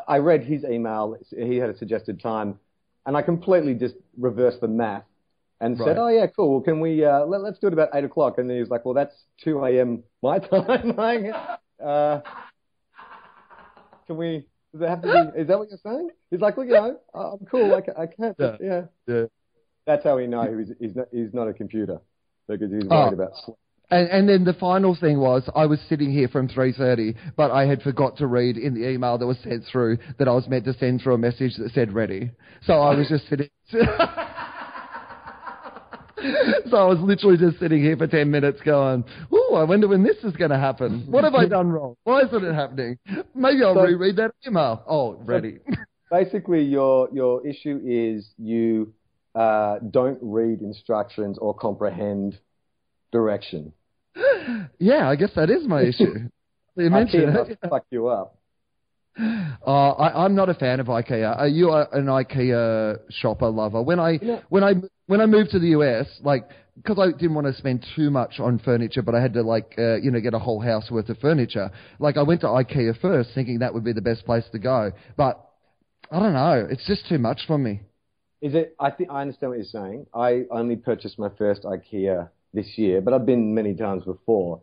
I 0.09 0.19
read 0.19 0.43
his 0.45 0.65
email. 0.65 1.17
He 1.37 1.57
had 1.57 1.71
a 1.71 1.77
suggested 1.77 2.21
time, 2.21 2.59
and 3.07 3.17
I 3.17 3.23
completely 3.23 3.75
just 3.75 3.95
reversed 4.19 4.61
the 4.61 4.69
math 4.69 5.05
and 5.61 5.79
Right. 5.79 5.87
said, 5.87 5.99
"Oh 5.99 6.09
yeah, 6.09 6.27
cool. 6.27 6.51
Well, 6.53 6.61
can 6.61 6.81
we 6.81 7.05
uh, 7.05 7.25
let, 7.27 7.43
let's 7.43 7.59
do 7.59 7.67
it 7.67 7.73
about 7.73 7.91
eight 7.95 8.05
o'clock?" 8.05 8.39
And 8.39 8.49
then 8.49 8.57
he 8.57 8.61
was 8.61 8.71
like, 8.71 8.85
"Well, 8.85 8.95
that's 8.95 9.15
two 9.43 9.65
a.m. 9.65 10.03
my 10.23 10.39
time." 10.51 10.97
Like, 10.97 11.35
uh, 11.83 12.21
can 14.07 14.17
we? 14.17 14.47
Does 14.73 14.83
it 14.83 14.89
have 14.89 15.03
to 15.03 15.13
be? 15.35 15.41
Is 15.41 15.49
that 15.49 15.59
what 15.59 15.69
you're 15.69 15.79
saying? 15.85 16.09
He's 16.31 16.41
like, 16.41 16.57
"Well, 16.57 16.67
you 16.67 16.73
know, 16.73 16.99
I'm 17.15 17.45
cool. 17.47 17.75
I, 17.75 17.81
ca- 17.83 18.01
I 18.01 18.07
can't." 18.07 18.37
Yeah. 18.39 18.57
yeah. 18.61 18.83
Yeah. 19.07 19.25
That's 19.87 20.05
how 20.05 20.17
we 20.17 20.27
know 20.29 20.57
he's, 20.57 20.73
he's, 20.79 20.95
not, 20.97 21.09
he's 21.13 21.35
not 21.35 21.49
a 21.49 21.53
computer 21.53 22.01
because 22.49 22.71
he's 22.71 22.85
Oh. 22.89 23.01
worried 23.03 23.15
about 23.15 23.33
sleep. 23.45 23.57
And, 23.93 24.09
and 24.09 24.27
then 24.29 24.45
the 24.45 24.55
final 24.55 24.97
thing 24.99 25.21
was 25.21 25.47
I 25.55 25.67
was 25.67 25.79
sitting 25.87 26.11
here 26.11 26.27
from 26.27 26.49
3.30, 26.49 27.15
but 27.37 27.51
I 27.51 27.67
had 27.67 27.83
forgot 27.83 28.17
to 28.17 28.27
read 28.27 28.57
in 28.57 28.73
the 28.73 28.89
email 28.89 29.19
that 29.19 29.27
was 29.27 29.37
sent 29.45 29.65
through 29.71 29.99
that 30.19 30.27
I 30.27 30.33
was 30.33 30.49
meant 30.49 30.65
to 30.65 30.73
send 30.73 31.03
through 31.03 31.13
a 31.13 31.19
message 31.19 31.57
that 31.59 31.73
said 31.75 31.93
ready. 31.93 32.31
So 32.67 32.81
I 32.81 32.95
was 32.95 33.07
just 33.09 33.29
sitting... 33.29 33.51
so 33.71 33.77
I 36.77 36.87
was 36.87 37.01
literally 37.03 37.37
just 37.37 37.61
sitting 37.61 37.83
here 37.83 37.99
for 37.99 38.07
10 38.07 38.31
minutes 38.31 38.63
going, 38.65 39.05
ooh, 39.31 39.55
I 39.57 39.65
wonder 39.65 39.89
when 39.89 40.03
this 40.03 40.17
is 40.25 40.35
going 40.37 40.53
to 40.53 40.59
happen. 40.59 41.05
What 41.11 41.25
have 41.25 41.35
I 41.35 41.47
done 41.47 41.71
wrong? 41.71 41.95
Why 42.05 42.23
isn't 42.23 42.45
it 42.45 42.55
happening? 42.55 42.99
Maybe 43.35 43.63
I'll 43.63 43.75
So- 43.75 43.83
reread 43.83 44.17
that 44.17 44.31
email. 44.47 44.83
Oh, 44.89 45.19
ready. 45.27 45.59
Basically, 46.11 46.63
your 46.63 47.09
your 47.13 47.47
issue 47.47 47.81
is 47.85 48.29
you 48.37 48.93
uh, 49.35 49.79
don't 49.91 50.19
read 50.21 50.61
instructions 50.61 51.39
or 51.39 51.55
comprehend 51.55 52.39
direction. 53.13 53.73
yeah, 54.79 55.09
I 55.09 55.17
guess 55.17 55.31
that 55.37 55.51
is 55.51 55.67
my 55.67 55.83
issue. 55.83 56.29
You 56.77 56.91
mentioned 56.91 57.35
IKEA 57.35 57.51
it. 57.51 57.59
fuck 57.69 57.85
you 57.91 58.09
up. 58.09 58.39
Uh, 59.19 59.91
I, 59.91 60.25
I'm 60.25 60.35
not 60.35 60.49
a 60.49 60.55
fan 60.55 60.81
of 60.81 60.87
IKEA. 60.87 61.37
Are 61.37 61.49
you 61.49 61.73
an 61.73 62.07
IKEA 62.07 62.99
shopper 63.11 63.49
lover? 63.49 63.83
When 63.83 64.01
I 64.01 64.19
Yeah. 64.23 64.41
when 64.49 64.65
I 64.65 64.75
when 65.07 65.21
I 65.21 65.27
moved 65.27 65.51
to 65.51 65.59
the 65.59 65.69
US, 65.79 66.07
like 66.23 66.49
because 66.77 66.99
I 66.99 67.11
didn't 67.13 67.35
want 67.35 67.47
to 67.47 67.53
spend 67.53 67.85
too 67.95 68.11
much 68.11 68.41
on 68.41 68.59
furniture, 68.59 69.03
but 69.03 69.15
I 69.15 69.21
had 69.21 69.35
to 69.35 69.43
like 69.43 69.75
uh, 69.79 69.97
you 69.97 70.11
know 70.11 70.21
get 70.21 70.35
a 70.35 70.39
whole 70.39 70.61
house 70.61 70.91
worth 70.91 71.11
of 71.11 71.19
furniture. 71.19 71.71
Like 71.99 72.17
I 72.17 72.23
went 72.23 72.41
to 72.41 72.47
IKEA 72.47 72.99
first, 73.01 73.31
thinking 73.35 73.59
that 73.59 73.75
would 73.75 73.85
be 73.85 73.93
the 73.93 74.01
best 74.01 74.25
place 74.25 74.45
to 74.53 74.59
go, 74.59 74.93
but 75.17 75.47
I 76.11 76.19
don't 76.19 76.33
know. 76.33 76.67
It's 76.71 76.87
just 76.87 77.07
too 77.09 77.19
much 77.19 77.43
for 77.47 77.59
me. 77.59 77.83
Is 78.41 78.55
it? 78.55 78.75
I 78.81 78.91
think 78.91 79.11
I 79.11 79.21
understand 79.21 79.51
what 79.51 79.59
you're 79.59 79.67
saying. 79.67 80.07
I 80.15 80.45
only 80.51 80.77
purchased 80.77 81.19
my 81.19 81.29
first 81.37 81.65
IKEA 81.65 82.31
this 82.53 82.77
year, 82.77 83.01
but 83.01 83.15
I've 83.15 83.27
been 83.27 83.55
many 83.55 83.75
times 83.75 84.05
before. 84.05 84.61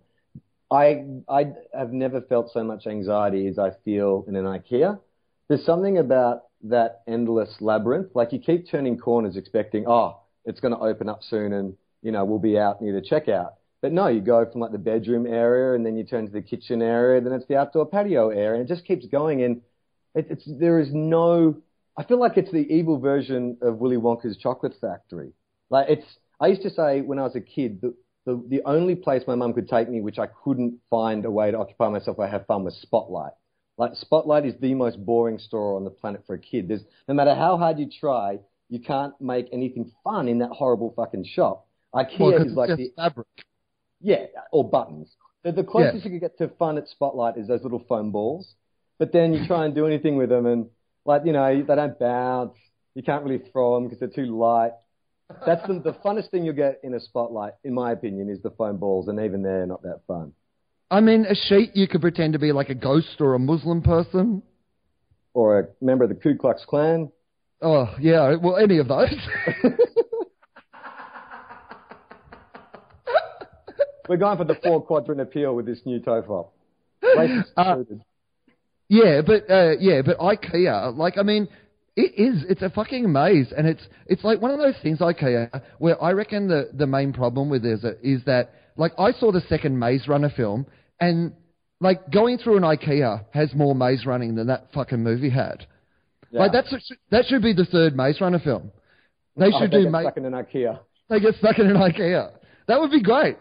I 0.71 1.05
I 1.27 1.53
have 1.73 1.91
never 1.91 2.21
felt 2.21 2.51
so 2.51 2.63
much 2.63 2.85
anxiety 2.85 3.47
as 3.47 3.57
I 3.57 3.71
feel 3.83 4.25
in 4.27 4.35
an 4.35 4.45
IKEA. 4.45 4.99
There's 5.47 5.65
something 5.65 5.97
about 5.97 6.43
that 6.63 7.01
endless 7.07 7.55
labyrinth. 7.59 8.09
Like 8.13 8.31
you 8.31 8.39
keep 8.39 8.69
turning 8.69 8.97
corners, 8.97 9.35
expecting, 9.35 9.85
oh, 9.87 10.19
it's 10.45 10.59
going 10.59 10.73
to 10.73 10.79
open 10.79 11.09
up 11.09 11.21
soon, 11.23 11.53
and 11.53 11.75
you 12.01 12.11
know 12.11 12.25
we'll 12.25 12.39
be 12.39 12.57
out 12.57 12.81
near 12.81 12.93
the 12.93 13.01
checkout. 13.01 13.53
But 13.81 13.93
no, 13.93 14.07
you 14.07 14.19
go 14.19 14.45
from 14.51 14.61
like 14.61 14.71
the 14.71 14.77
bedroom 14.77 15.25
area, 15.25 15.73
and 15.73 15.85
then 15.85 15.97
you 15.97 16.03
turn 16.03 16.25
to 16.27 16.31
the 16.31 16.41
kitchen 16.41 16.81
area, 16.81 17.21
then 17.21 17.33
it's 17.33 17.47
the 17.47 17.57
outdoor 17.57 17.85
patio 17.87 18.29
area, 18.29 18.61
and 18.61 18.69
it 18.69 18.73
just 18.73 18.85
keeps 18.85 19.07
going. 19.07 19.41
And 19.41 19.61
it, 20.13 20.27
it's 20.29 20.43
there 20.45 20.79
is 20.79 20.89
no 20.93 21.61
I 21.99 22.03
feel 22.05 22.17
like 22.17 22.37
it's 22.37 22.51
the 22.51 22.65
evil 22.73 22.97
version 22.97 23.57
of 23.61 23.79
Willy 23.79 23.97
Wonka's 23.97 24.37
chocolate 24.37 24.73
factory. 24.79 25.33
Like 25.69 25.89
it's, 25.89 26.05
I 26.39 26.47
used 26.47 26.61
to 26.63 26.69
say 26.69 27.01
when 27.01 27.19
I 27.19 27.23
was 27.23 27.35
a 27.35 27.41
kid, 27.41 27.81
that 27.81 27.93
the, 28.25 28.43
the 28.47 28.61
only 28.65 28.95
place 28.95 29.23
my 29.27 29.35
mum 29.35 29.53
could 29.53 29.67
take 29.69 29.89
me, 29.89 30.01
which 30.01 30.19
I 30.19 30.27
couldn't 30.27 30.79
find 30.89 31.25
a 31.25 31.31
way 31.31 31.51
to 31.51 31.57
occupy 31.57 31.89
myself 31.89 32.17
or 32.19 32.27
have 32.27 32.45
fun 32.45 32.63
was 32.63 32.75
Spotlight. 32.81 33.33
Like 33.77 33.91
Spotlight 33.95 34.45
is 34.45 34.53
the 34.59 34.73
most 34.73 35.03
boring 35.05 35.39
store 35.39 35.75
on 35.75 35.83
the 35.83 35.89
planet 35.89 36.23
for 36.27 36.35
a 36.35 36.39
kid. 36.39 36.67
There's, 36.67 36.83
no 37.07 37.13
matter 37.13 37.33
how 37.33 37.57
hard 37.57 37.79
you 37.79 37.89
try, 37.89 38.39
you 38.69 38.79
can't 38.79 39.13
make 39.19 39.47
anything 39.51 39.91
fun 40.03 40.27
in 40.27 40.39
that 40.39 40.49
horrible 40.51 40.93
fucking 40.95 41.25
shop. 41.25 41.65
IKEA 41.95 42.19
Well, 42.19 42.33
is 42.45 42.53
like 42.53 42.69
it's 42.69 42.77
the, 42.77 42.85
just 42.85 42.95
fabric. 42.95 43.27
yeah, 44.01 44.25
or 44.51 44.69
buttons. 44.69 45.09
The, 45.43 45.53
the 45.53 45.63
closest 45.63 46.03
you 46.03 46.11
can 46.11 46.19
get 46.19 46.37
to 46.37 46.49
fun 46.59 46.77
at 46.77 46.87
Spotlight 46.87 47.37
is 47.37 47.47
those 47.47 47.63
little 47.63 47.83
foam 47.87 48.11
balls. 48.11 48.53
But 48.99 49.13
then 49.13 49.33
you 49.33 49.47
try 49.47 49.65
and 49.65 49.73
do 49.73 49.87
anything 49.87 50.17
with 50.17 50.29
them 50.29 50.45
and 50.45 50.67
like, 51.05 51.21
you 51.25 51.31
know, 51.31 51.63
they 51.65 51.75
don't 51.75 51.97
bounce. 51.97 52.57
You 52.95 53.01
can't 53.01 53.23
really 53.23 53.41
throw 53.51 53.75
them 53.75 53.85
because 53.85 53.99
they're 53.99 54.09
too 54.09 54.37
light. 54.37 54.73
That's 55.45 55.65
the, 55.67 55.79
the 55.79 55.93
funnest 56.05 56.31
thing 56.31 56.43
you'll 56.43 56.55
get 56.55 56.79
in 56.83 56.93
a 56.95 56.99
spotlight, 56.99 57.53
in 57.63 57.73
my 57.73 57.91
opinion, 57.91 58.29
is 58.29 58.41
the 58.41 58.49
foam 58.51 58.77
balls, 58.77 59.07
and 59.07 59.19
even 59.19 59.43
they're 59.43 59.65
not 59.65 59.83
that 59.83 60.01
fun. 60.07 60.33
I 60.91 61.01
mean, 61.01 61.25
a 61.25 61.35
sheet 61.35 61.75
you 61.75 61.87
could 61.87 62.01
pretend 62.01 62.33
to 62.33 62.39
be 62.39 62.51
like 62.51 62.69
a 62.69 62.75
ghost 62.75 63.17
or 63.19 63.35
a 63.35 63.39
Muslim 63.39 63.81
person. 63.81 64.41
Or 65.33 65.59
a 65.59 65.67
member 65.81 66.05
of 66.05 66.09
the 66.09 66.15
Ku 66.15 66.35
Klux 66.35 66.65
Klan. 66.65 67.11
Oh 67.61 67.93
yeah, 67.99 68.35
well 68.41 68.57
any 68.57 68.79
of 68.79 68.87
those. 68.87 69.13
We're 74.07 74.17
going 74.17 74.37
for 74.37 74.45
the 74.45 74.55
four 74.63 74.81
quadrant 74.81 75.21
appeal 75.21 75.53
with 75.55 75.67
this 75.67 75.81
new. 75.85 75.99
Racist 75.99 77.45
Uh. 77.55 77.75
Yeah, 78.87 79.21
but 79.21 79.47
uh, 79.51 79.73
yeah, 79.79 80.01
but 80.03 80.17
IKEA, 80.17 80.97
like 80.97 81.19
I 81.19 81.21
mean, 81.21 81.47
it 82.03 82.11
is. 82.27 82.43
It's 82.51 82.61
a 82.61 82.69
fucking 82.69 83.11
maze, 83.11 83.49
and 83.55 83.67
it's 83.67 83.85
it's 84.07 84.23
like 84.23 84.41
one 84.41 84.51
of 84.51 84.59
those 84.59 84.75
things 84.83 84.99
IKEA 84.99 85.49
uh, 85.53 85.59
where 85.79 86.01
I 86.01 86.11
reckon 86.13 86.47
the 86.47 86.69
the 86.73 86.87
main 86.87 87.11
problem 87.13 87.49
with 87.49 87.65
is 87.65 87.83
is 88.03 88.23
that 88.25 88.53
like 88.77 88.93
I 88.97 89.11
saw 89.11 89.31
the 89.31 89.41
second 89.49 89.77
Maze 89.77 90.07
Runner 90.07 90.29
film, 90.35 90.65
and 90.99 91.33
like 91.81 92.09
going 92.11 92.37
through 92.37 92.57
an 92.57 92.63
IKEA 92.63 93.25
has 93.31 93.53
more 93.53 93.73
maze 93.75 94.05
running 94.05 94.35
than 94.35 94.47
that 94.47 94.67
fucking 94.73 95.01
movie 95.03 95.29
had. 95.29 95.65
Like 96.31 96.53
Yeah. 96.53 96.61
that's 96.61 96.91
that 97.11 97.25
should 97.27 97.41
be 97.41 97.53
the 97.53 97.65
third 97.65 97.95
Maze 97.95 98.19
Runner 98.21 98.39
film. 98.39 98.71
They 99.35 99.47
Oh, 99.53 99.59
should 99.59 99.71
they 99.71 99.77
do 99.77 99.83
get 99.83 99.91
maze. 99.91 100.03
stuck 100.05 100.17
in 100.17 100.25
an 100.25 100.33
IKEA. 100.33 100.79
They 101.09 101.19
get 101.19 101.35
stuck 101.35 101.57
in 101.59 101.67
an 101.69 101.77
IKEA. 101.77 102.31
That 102.67 102.79
would 102.79 102.91
be 102.91 103.01
great. 103.01 103.37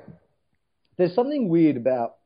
there's 0.97 1.15
something 1.15 1.49
weird 1.49 1.77
about 1.77 2.17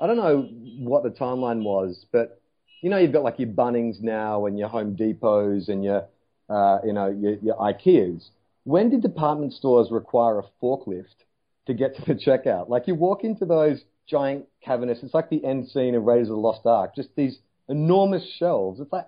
I 0.00 0.06
don't 0.06 0.16
know 0.16 0.48
what 0.88 1.02
the 1.02 1.10
timeline 1.10 1.62
was, 1.62 2.06
but 2.12 2.39
you 2.80 2.90
know 2.90 2.98
you've 2.98 3.12
got 3.12 3.22
like 3.22 3.38
your 3.38 3.48
Bunnings 3.48 4.00
now 4.00 4.46
and 4.46 4.58
your 4.58 4.68
Home 4.68 4.96
Depots 4.96 5.68
and 5.68 5.84
your 5.84 6.06
uh, 6.48 6.78
you 6.84 6.92
know 6.92 7.08
your, 7.08 7.34
your 7.34 7.56
IKEAs. 7.56 8.28
When 8.64 8.90
did 8.90 9.02
department 9.02 9.52
stores 9.52 9.88
require 9.90 10.38
a 10.38 10.44
forklift 10.62 11.24
to 11.66 11.74
get 11.74 11.96
to 11.96 12.02
the 12.04 12.14
checkout? 12.14 12.68
Like 12.68 12.86
you 12.86 12.94
walk 12.94 13.24
into 13.24 13.44
those 13.44 13.82
giant 14.08 14.46
cabinets, 14.62 15.00
it's 15.02 15.14
like 15.14 15.30
the 15.30 15.44
end 15.44 15.68
scene 15.68 15.94
of 15.94 16.02
Raiders 16.02 16.28
of 16.28 16.34
the 16.34 16.40
Lost 16.40 16.66
Ark, 16.66 16.94
just 16.96 17.10
these 17.16 17.38
enormous 17.68 18.26
shelves. 18.38 18.80
It's 18.80 18.92
like 18.92 19.06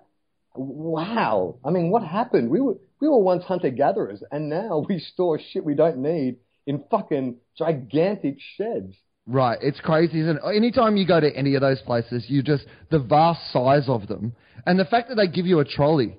wow. 0.55 1.55
I 1.63 1.71
mean, 1.71 1.89
what 1.89 2.03
happened? 2.03 2.49
We 2.49 2.61
were 2.61 2.75
we 2.99 3.07
were 3.07 3.19
once 3.19 3.43
hunter 3.43 3.69
gatherers, 3.69 4.23
and 4.31 4.49
now 4.49 4.85
we 4.89 4.99
store 4.99 5.39
shit 5.39 5.63
we 5.63 5.75
don't 5.75 5.97
need 5.97 6.37
in 6.65 6.83
fucking 6.89 7.37
gigantic 7.57 8.37
sheds. 8.57 8.95
Right, 9.25 9.57
it's 9.61 9.79
crazy, 9.79 10.19
isn't 10.19 10.37
it? 10.37 10.55
Anytime 10.55 10.97
you 10.97 11.07
go 11.07 11.19
to 11.19 11.33
any 11.33 11.55
of 11.55 11.61
those 11.61 11.81
places, 11.81 12.25
you 12.27 12.43
just 12.43 12.65
the 12.91 12.99
vast 12.99 13.53
size 13.53 13.87
of 13.87 14.07
them, 14.07 14.35
and 14.65 14.77
the 14.77 14.85
fact 14.85 15.09
that 15.09 15.15
they 15.15 15.27
give 15.27 15.45
you 15.45 15.59
a 15.59 15.65
trolley, 15.65 16.17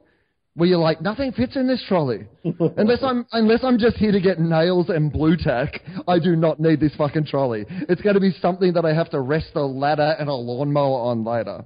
where 0.55 0.69
you're 0.69 0.79
like, 0.79 1.03
nothing 1.03 1.33
fits 1.33 1.57
in 1.57 1.67
this 1.67 1.85
trolley, 1.87 2.27
unless 2.77 3.03
I'm 3.03 3.27
unless 3.33 3.63
I'm 3.63 3.79
just 3.79 3.97
here 3.97 4.13
to 4.13 4.21
get 4.21 4.39
nails 4.41 4.89
and 4.89 5.13
blue 5.13 5.37
tack. 5.37 5.83
I 6.09 6.19
do 6.19 6.35
not 6.35 6.61
need 6.61 6.81
this 6.81 6.95
fucking 6.97 7.27
trolley. 7.27 7.67
It's 7.69 8.01
going 8.01 8.15
to 8.15 8.21
be 8.21 8.33
something 8.41 8.73
that 8.73 8.87
I 8.87 8.95
have 8.95 9.11
to 9.11 9.21
rest 9.21 9.51
a 9.55 9.61
ladder 9.61 10.17
and 10.19 10.31
a 10.31 10.35
lawnmower 10.35 11.11
on 11.11 11.25
later. 11.25 11.65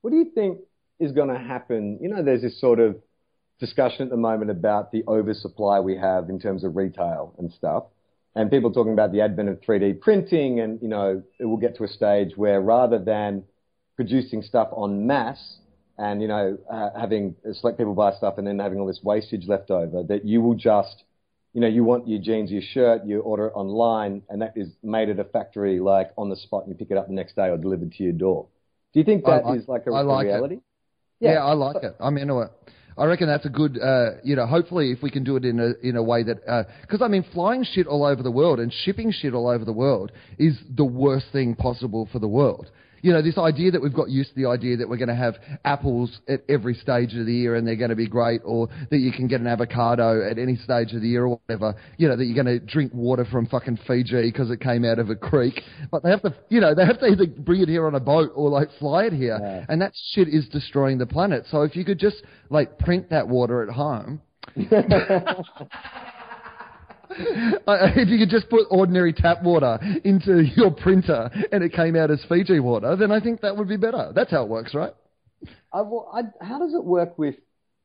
What 0.00 0.10
do 0.10 0.16
you 0.16 0.32
think 0.34 0.58
is 0.98 1.12
going 1.12 1.28
to 1.28 1.38
happen? 1.38 1.98
You 2.02 2.08
know, 2.08 2.22
there's 2.24 2.42
this 2.42 2.60
sort 2.60 2.80
of 2.80 2.96
discussion 3.60 4.02
at 4.02 4.10
the 4.10 4.16
moment 4.16 4.50
about 4.50 4.90
the 4.90 5.04
oversupply 5.06 5.78
we 5.80 5.96
have 5.96 6.28
in 6.28 6.40
terms 6.40 6.64
of 6.64 6.74
retail 6.74 7.32
and 7.38 7.52
stuff. 7.52 7.84
And 8.36 8.50
people 8.50 8.72
talking 8.72 8.92
about 8.92 9.12
the 9.12 9.20
advent 9.20 9.48
of 9.48 9.60
3D 9.60 10.00
printing 10.00 10.58
and, 10.60 10.80
you 10.82 10.88
know, 10.88 11.22
it 11.38 11.44
will 11.44 11.56
get 11.56 11.76
to 11.76 11.84
a 11.84 11.88
stage 11.88 12.36
where 12.36 12.60
rather 12.60 12.98
than 12.98 13.44
producing 13.96 14.42
stuff 14.42 14.68
en 14.76 15.06
masse 15.06 15.58
and, 15.98 16.20
you 16.20 16.26
know, 16.26 16.58
uh, 16.70 16.90
having 16.98 17.36
select 17.52 17.78
people 17.78 17.94
buy 17.94 18.12
stuff 18.12 18.34
and 18.38 18.46
then 18.46 18.58
having 18.58 18.80
all 18.80 18.86
this 18.86 19.00
wastage 19.04 19.46
left 19.46 19.70
over, 19.70 20.02
that 20.02 20.24
you 20.24 20.40
will 20.42 20.54
just, 20.56 21.04
you 21.52 21.60
know, 21.60 21.68
you 21.68 21.84
want 21.84 22.08
your 22.08 22.20
jeans, 22.20 22.50
your 22.50 22.62
shirt, 22.62 23.04
you 23.06 23.20
order 23.20 23.46
it 23.46 23.52
online 23.54 24.22
and 24.28 24.42
that 24.42 24.54
is 24.56 24.68
made 24.82 25.08
at 25.10 25.20
a 25.20 25.24
factory 25.24 25.78
like 25.78 26.10
on 26.18 26.28
the 26.28 26.36
spot 26.36 26.64
and 26.64 26.70
you 26.72 26.76
pick 26.76 26.90
it 26.90 26.96
up 26.98 27.06
the 27.06 27.12
next 27.14 27.36
day 27.36 27.48
or 27.48 27.56
delivered 27.56 27.92
to 27.92 28.02
your 28.02 28.12
door. 28.12 28.48
Do 28.92 28.98
you 28.98 29.04
think 29.04 29.26
I 29.28 29.38
that 29.42 29.54
is 29.56 29.68
like- 29.68 29.86
a, 29.86 29.92
I 29.92 30.00
a 30.00 30.02
like 30.04 30.24
it. 30.26 30.30
reality? 30.30 30.58
Yeah, 31.20 31.44
I 31.44 31.52
like 31.52 31.82
it. 31.84 31.94
I'm 32.00 32.18
into 32.18 32.40
it. 32.40 32.50
I 32.96 33.06
reckon 33.06 33.26
that's 33.26 33.44
a 33.44 33.50
good, 33.50 33.78
uh, 33.80 34.20
you 34.22 34.36
know, 34.36 34.46
hopefully 34.46 34.92
if 34.92 35.02
we 35.02 35.10
can 35.10 35.24
do 35.24 35.36
it 35.36 35.44
in 35.44 35.58
a, 35.58 35.72
in 35.86 35.96
a 35.96 36.02
way 36.02 36.22
that, 36.22 36.68
because 36.82 37.02
I 37.02 37.08
mean, 37.08 37.24
flying 37.32 37.64
shit 37.64 37.86
all 37.86 38.04
over 38.04 38.22
the 38.22 38.30
world 38.30 38.60
and 38.60 38.72
shipping 38.72 39.12
shit 39.12 39.34
all 39.34 39.48
over 39.48 39.64
the 39.64 39.72
world 39.72 40.12
is 40.38 40.56
the 40.74 40.84
worst 40.84 41.26
thing 41.32 41.56
possible 41.56 42.08
for 42.12 42.20
the 42.20 42.28
world. 42.28 42.70
You 43.04 43.12
know, 43.12 43.20
this 43.20 43.36
idea 43.36 43.70
that 43.70 43.82
we've 43.82 43.92
got 43.92 44.08
used 44.08 44.30
to 44.30 44.34
the 44.34 44.48
idea 44.48 44.78
that 44.78 44.88
we're 44.88 44.96
going 44.96 45.10
to 45.10 45.14
have 45.14 45.34
apples 45.62 46.20
at 46.26 46.40
every 46.48 46.72
stage 46.72 47.14
of 47.14 47.26
the 47.26 47.34
year 47.34 47.54
and 47.54 47.68
they're 47.68 47.76
going 47.76 47.90
to 47.90 47.96
be 47.96 48.06
great, 48.06 48.40
or 48.46 48.70
that 48.90 48.96
you 48.96 49.12
can 49.12 49.28
get 49.28 49.42
an 49.42 49.46
avocado 49.46 50.26
at 50.26 50.38
any 50.38 50.56
stage 50.56 50.94
of 50.94 51.02
the 51.02 51.08
year 51.08 51.26
or 51.26 51.38
whatever. 51.46 51.74
You 51.98 52.08
know, 52.08 52.16
that 52.16 52.24
you're 52.24 52.42
going 52.42 52.58
to 52.58 52.64
drink 52.64 52.92
water 52.94 53.26
from 53.26 53.44
fucking 53.44 53.80
Fiji 53.86 54.22
because 54.22 54.50
it 54.50 54.60
came 54.60 54.86
out 54.86 54.98
of 54.98 55.10
a 55.10 55.16
creek. 55.16 55.60
But 55.90 56.02
they 56.02 56.08
have 56.08 56.22
to, 56.22 56.34
you 56.48 56.62
know, 56.62 56.74
they 56.74 56.86
have 56.86 56.98
to 57.00 57.06
either 57.06 57.26
bring 57.26 57.60
it 57.60 57.68
here 57.68 57.86
on 57.86 57.94
a 57.94 58.00
boat 58.00 58.30
or 58.34 58.48
like 58.48 58.70
fly 58.78 59.04
it 59.04 59.12
here. 59.12 59.38
Yeah. 59.38 59.66
And 59.68 59.82
that 59.82 59.92
shit 60.12 60.28
is 60.28 60.48
destroying 60.48 60.96
the 60.96 61.04
planet. 61.04 61.44
So 61.50 61.60
if 61.60 61.76
you 61.76 61.84
could 61.84 61.98
just 61.98 62.22
like 62.48 62.78
print 62.78 63.10
that 63.10 63.28
water 63.28 63.62
at 63.62 63.68
home, 63.68 64.22
if 67.98 68.08
you 68.08 68.18
could 68.18 68.30
just 68.30 68.48
put 68.48 68.66
ordinary 68.70 69.12
tap 69.12 69.42
water 69.42 69.78
into 70.04 70.42
your 70.56 70.70
printer 70.70 71.30
and 71.52 71.62
it 71.62 71.72
came 71.72 71.96
out 71.96 72.10
as 72.10 72.24
Fiji 72.28 72.60
water, 72.60 72.96
then 72.96 73.10
I 73.12 73.20
think 73.20 73.40
that 73.42 73.56
would 73.56 73.68
be 73.68 73.76
better. 73.76 74.12
That's 74.14 74.30
how 74.30 74.42
it 74.42 74.48
works, 74.48 74.74
right? 74.74 74.92
I, 75.72 75.82
well, 75.82 76.10
I, 76.12 76.44
how 76.44 76.58
does 76.58 76.74
it 76.74 76.84
work 76.84 77.18
with, 77.18 77.34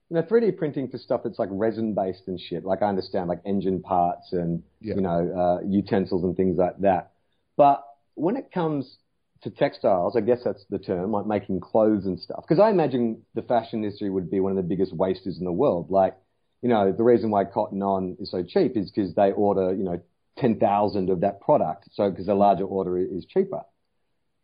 you 0.09 0.15
know, 0.15 0.23
3D 0.23 0.57
printing 0.57 0.89
for 0.89 0.97
stuff 0.97 1.21
that's 1.23 1.39
like 1.39 1.49
resin 1.51 1.93
based 1.93 2.23
and 2.27 2.39
shit? 2.39 2.63
Like 2.65 2.81
I 2.81 2.87
understand 2.87 3.27
like 3.27 3.41
engine 3.45 3.81
parts 3.81 4.31
and, 4.31 4.63
Yeah. 4.81 4.95
you 4.95 5.01
know, 5.01 5.59
uh, 5.61 5.67
utensils 5.67 6.23
and 6.23 6.35
things 6.35 6.57
like 6.57 6.79
that. 6.79 7.11
But 7.57 7.83
when 8.15 8.35
it 8.35 8.51
comes 8.51 8.97
to 9.41 9.49
textiles, 9.49 10.15
I 10.15 10.21
guess 10.21 10.39
that's 10.43 10.65
the 10.69 10.79
term, 10.79 11.11
like 11.11 11.25
making 11.25 11.59
clothes 11.61 12.05
and 12.05 12.19
stuff. 12.19 12.43
Because 12.47 12.59
I 12.59 12.69
imagine 12.69 13.21
the 13.35 13.41
fashion 13.41 13.83
industry 13.83 14.09
would 14.09 14.29
be 14.29 14.39
one 14.39 14.51
of 14.51 14.57
the 14.57 14.63
biggest 14.63 14.93
wasters 14.93 15.37
in 15.39 15.45
the 15.45 15.51
world. 15.51 15.89
Like, 15.89 16.15
you 16.61 16.69
know, 16.69 16.91
the 16.91 17.03
reason 17.03 17.29
why 17.29 17.45
Cotton 17.45 17.81
On 17.81 18.17
is 18.19 18.31
so 18.31 18.43
cheap 18.43 18.75
is 18.75 18.91
because 18.91 19.13
they 19.15 19.31
order, 19.31 19.73
you 19.73 19.83
know, 19.83 20.01
10,000 20.37 21.09
of 21.09 21.21
that 21.21 21.41
product. 21.41 21.89
So, 21.93 22.09
because 22.09 22.27
a 22.27 22.33
larger 22.33 22.65
order 22.65 22.97
is 22.97 23.25
cheaper. 23.25 23.61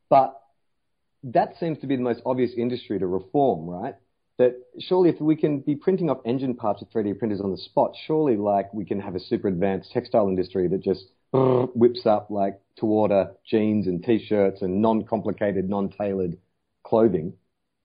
But 0.09 0.39
that 1.23 1.55
seems 1.59 1.79
to 1.79 1.87
be 1.87 1.95
the 1.95 2.03
most 2.03 2.21
obvious 2.25 2.51
industry 2.55 2.99
to 2.99 3.07
reform, 3.07 3.67
right? 3.67 3.95
That 4.37 4.55
surely 4.79 5.09
if 5.09 5.19
we 5.19 5.35
can 5.35 5.59
be 5.59 5.75
printing 5.75 6.09
off 6.09 6.19
engine 6.25 6.55
parts 6.55 6.81
with 6.81 6.91
3D 6.91 7.17
printers 7.17 7.41
on 7.41 7.51
the 7.51 7.57
spot, 7.57 7.95
surely 8.05 8.35
like 8.35 8.73
we 8.73 8.85
can 8.85 8.99
have 8.99 9.15
a 9.15 9.19
super 9.19 9.47
advanced 9.47 9.91
textile 9.91 10.27
industry 10.27 10.67
that 10.67 10.83
just 10.83 11.05
whips 11.31 12.05
up 12.05 12.29
like 12.29 12.59
to 12.79 12.85
order 12.85 13.31
jeans 13.49 13.87
and 13.87 14.03
t-shirts 14.03 14.61
and 14.61 14.81
non-complicated, 14.81 15.69
non-tailored 15.69 16.37
clothing. 16.83 17.33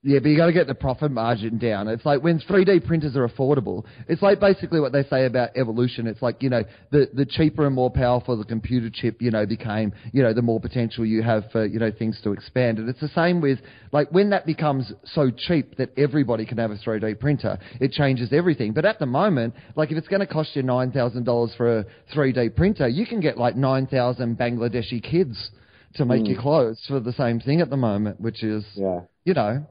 Yeah, 0.02 0.18
but 0.20 0.30
you 0.30 0.36
got 0.38 0.46
to 0.46 0.54
get 0.54 0.66
the 0.66 0.74
profit 0.74 1.10
margin 1.10 1.58
down. 1.58 1.86
It's 1.86 2.06
like 2.06 2.22
when 2.22 2.40
3D 2.40 2.86
printers 2.86 3.16
are 3.16 3.28
affordable. 3.28 3.84
It's 4.08 4.22
like 4.22 4.40
basically 4.40 4.80
what 4.80 4.92
they 4.92 5.02
say 5.04 5.26
about 5.26 5.50
evolution. 5.56 6.06
It's 6.06 6.22
like 6.22 6.42
you 6.42 6.48
know, 6.48 6.64
the 6.90 7.10
the 7.12 7.26
cheaper 7.26 7.66
and 7.66 7.74
more 7.74 7.90
powerful 7.90 8.34
the 8.38 8.44
computer 8.44 8.88
chip, 8.90 9.20
you 9.20 9.30
know, 9.30 9.44
became, 9.44 9.92
you 10.12 10.22
know, 10.22 10.32
the 10.32 10.40
more 10.40 10.58
potential 10.58 11.04
you 11.04 11.22
have 11.22 11.44
for 11.52 11.66
you 11.66 11.78
know 11.78 11.90
things 11.90 12.18
to 12.24 12.32
expand. 12.32 12.78
And 12.78 12.88
it's 12.88 13.00
the 13.00 13.08
same 13.08 13.42
with 13.42 13.58
like 13.92 14.10
when 14.10 14.30
that 14.30 14.46
becomes 14.46 14.90
so 15.04 15.30
cheap 15.30 15.76
that 15.76 15.90
everybody 15.98 16.46
can 16.46 16.56
have 16.56 16.70
a 16.70 16.76
3D 16.76 17.20
printer, 17.20 17.58
it 17.78 17.92
changes 17.92 18.32
everything. 18.32 18.72
But 18.72 18.86
at 18.86 19.00
the 19.00 19.06
moment, 19.06 19.52
like 19.76 19.90
if 19.90 19.98
it's 19.98 20.08
going 20.08 20.20
to 20.20 20.26
cost 20.26 20.56
you 20.56 20.62
nine 20.62 20.92
thousand 20.92 21.24
dollars 21.24 21.52
for 21.58 21.80
a 21.80 21.84
3D 22.14 22.56
printer, 22.56 22.88
you 22.88 23.04
can 23.04 23.20
get 23.20 23.36
like 23.36 23.54
nine 23.54 23.86
thousand 23.86 24.38
Bangladeshi 24.38 25.02
kids 25.02 25.50
to 25.96 26.06
make 26.06 26.20
hmm. 26.20 26.26
your 26.32 26.40
clothes 26.40 26.82
for 26.88 27.00
the 27.00 27.12
same 27.12 27.38
thing 27.38 27.60
at 27.60 27.68
the 27.68 27.76
moment, 27.76 28.18
which 28.18 28.42
is, 28.42 28.64
Yeah. 28.74 29.00
you 29.24 29.34
know. 29.34 29.66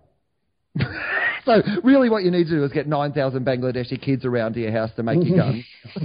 so 1.46 1.62
really, 1.84 2.10
what 2.10 2.24
you 2.24 2.32
need 2.32 2.46
to 2.46 2.50
do 2.52 2.64
is 2.64 2.72
get 2.72 2.88
nine 2.88 3.14
thousand 3.14 3.46
Bangladeshi 3.46 4.02
kids 4.02 4.26
around 4.26 4.54
to 4.54 4.60
your 4.62 4.72
house 4.72 4.92
to 4.96 5.04
make 5.04 5.24
your 5.26 5.38
guns. 5.38 5.66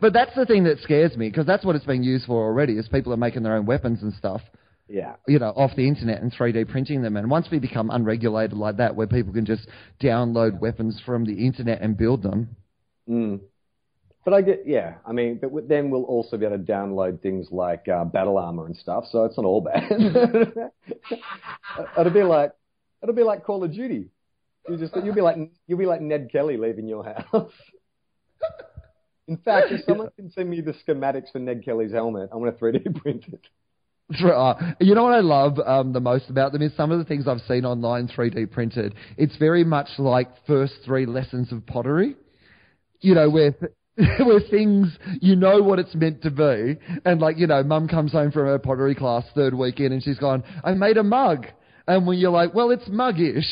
but 0.00 0.12
that's 0.12 0.34
the 0.34 0.44
thing 0.46 0.64
that 0.64 0.78
scares 0.80 1.16
me 1.16 1.28
because 1.28 1.46
that's 1.46 1.64
what 1.64 1.76
it's 1.76 1.84
being 1.84 2.02
used 2.02 2.26
for 2.26 2.42
already. 2.44 2.78
Is 2.78 2.88
people 2.88 3.12
are 3.12 3.16
making 3.18 3.42
their 3.42 3.54
own 3.56 3.66
weapons 3.66 4.02
and 4.02 4.12
stuff, 4.14 4.40
Yeah. 4.88 5.14
you 5.28 5.38
know, 5.38 5.50
off 5.50 5.76
the 5.76 5.86
internet 5.86 6.20
and 6.22 6.32
3D 6.32 6.68
printing 6.68 7.02
them. 7.02 7.16
And 7.16 7.30
once 7.30 7.46
we 7.50 7.58
become 7.58 7.90
unregulated 7.90 8.56
like 8.56 8.76
that, 8.78 8.94
where 8.96 9.06
people 9.06 9.32
can 9.32 9.46
just 9.46 9.68
download 10.02 10.58
weapons 10.60 11.00
from 11.04 11.24
the 11.24 11.46
internet 11.46 11.80
and 11.82 11.96
build 11.96 12.22
them, 12.22 12.56
Mm. 13.08 13.40
But 14.24 14.34
I 14.34 14.42
get, 14.42 14.62
yeah. 14.66 14.94
I 15.04 15.12
mean, 15.12 15.40
but 15.42 15.68
then 15.68 15.90
we'll 15.90 16.04
also 16.04 16.36
be 16.36 16.46
able 16.46 16.58
to 16.58 16.62
download 16.62 17.20
things 17.22 17.48
like 17.50 17.88
uh, 17.88 18.04
battle 18.04 18.38
armor 18.38 18.66
and 18.66 18.76
stuff, 18.76 19.04
so 19.10 19.24
it's 19.24 19.36
not 19.36 19.44
all 19.44 19.60
bad. 19.60 19.90
it'll 21.98 22.12
be 22.12 22.22
like, 22.22 22.52
it'll 23.02 23.14
be 23.16 23.24
like 23.24 23.44
Call 23.44 23.64
of 23.64 23.72
Duty. 23.72 24.10
You 24.68 24.76
just, 24.76 24.94
you'll 25.02 25.14
be 25.14 25.22
like, 25.22 25.36
you'll 25.66 25.78
be 25.78 25.86
like 25.86 26.00
Ned 26.00 26.28
Kelly 26.30 26.56
leaving 26.56 26.86
your 26.86 27.04
house. 27.04 27.50
In 29.28 29.36
fact, 29.38 29.68
if 29.70 29.84
someone 29.86 30.10
can 30.16 30.30
send 30.30 30.50
me 30.50 30.60
the 30.60 30.74
schematics 30.86 31.32
for 31.32 31.38
Ned 31.38 31.64
Kelly's 31.64 31.92
helmet, 31.92 32.28
I'm 32.32 32.40
going 32.40 32.52
to 32.52 32.58
3D 32.58 32.94
print 33.00 33.24
it. 33.28 33.40
You 34.80 34.94
know 34.94 35.04
what 35.04 35.14
I 35.14 35.20
love 35.20 35.58
um, 35.58 35.92
the 35.92 36.00
most 36.00 36.28
about 36.28 36.52
them 36.52 36.60
is 36.60 36.72
some 36.76 36.90
of 36.92 36.98
the 36.98 37.04
things 37.04 37.26
I've 37.26 37.40
seen 37.48 37.64
online 37.64 38.08
3D 38.08 38.50
printed. 38.50 38.94
It's 39.16 39.36
very 39.36 39.64
much 39.64 39.88
like 39.98 40.28
first 40.46 40.74
three 40.84 41.06
lessons 41.06 41.50
of 41.50 41.64
pottery. 41.66 42.16
You 43.00 43.14
know, 43.14 43.30
where 43.30 43.54
where 44.24 44.40
things 44.50 44.96
you 45.20 45.36
know 45.36 45.62
what 45.62 45.78
it's 45.78 45.94
meant 45.94 46.22
to 46.22 46.30
be, 46.30 46.78
and 47.04 47.20
like 47.20 47.36
you 47.38 47.46
know, 47.46 47.62
Mum 47.62 47.88
comes 47.88 48.12
home 48.12 48.30
from 48.32 48.46
her 48.46 48.58
pottery 48.58 48.94
class 48.94 49.24
third 49.34 49.54
weekend 49.54 49.92
and 49.92 50.02
she's 50.02 50.18
gone, 50.18 50.42
"I 50.64 50.72
made 50.72 50.96
a 50.96 51.02
mug," 51.02 51.46
and 51.86 52.06
when 52.06 52.18
you're 52.18 52.30
like, 52.30 52.54
"Well, 52.54 52.70
it's 52.70 52.88
muggish." 52.88 53.46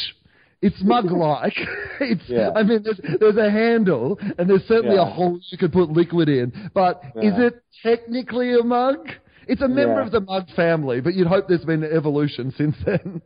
It's 0.63 0.77
mug-like. 0.83 1.55
it's, 2.01 2.23
Yeah. 2.29 2.51
I 2.55 2.63
mean, 2.63 2.83
there's, 2.83 3.01
there's 3.19 3.37
a 3.39 3.51
handle, 3.51 4.19
and 4.39 4.49
there's 4.49 4.65
certainly 4.65 4.97
a 4.97 5.05
hole 5.07 5.41
you 5.51 5.57
could 5.57 5.73
put 5.73 5.89
liquid 5.91 6.29
in. 6.29 6.71
But 6.75 7.03
is 7.17 7.33
it 7.39 7.63
technically 7.83 8.53
a 8.59 8.63
mug? 8.63 9.09
It's 9.47 9.63
a 9.63 9.69
member 9.69 10.01
Yeah. 10.01 10.07
of 10.07 10.13
the 10.13 10.21
mug 10.21 10.49
family, 10.55 11.01
but 11.01 11.15
you'd 11.15 11.29
hope 11.29 11.49
there's 11.49 11.65
been 11.65 11.83
an 11.83 11.91
evolution 11.97 12.53
since 12.59 12.77
then. 12.85 13.23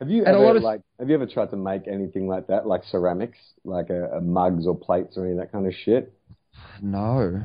Have 0.00 0.08
you 0.10 0.24
And 0.24 0.36
a 0.36 0.40
ever 0.40 0.60
like 0.60 0.80
have 0.98 1.08
you 1.08 1.14
ever 1.14 1.26
tried 1.26 1.50
to 1.50 1.56
make 1.56 1.86
anything 1.86 2.26
like 2.26 2.46
that, 2.48 2.66
like 2.66 2.82
ceramics, 2.84 3.38
like 3.64 3.90
a, 3.90 4.16
a 4.16 4.20
mugs 4.20 4.66
or 4.66 4.76
plates 4.76 5.16
or 5.16 5.24
any 5.24 5.32
of 5.32 5.38
that 5.38 5.52
kind 5.52 5.66
of 5.66 5.72
shit? 5.84 6.12
No. 6.82 7.44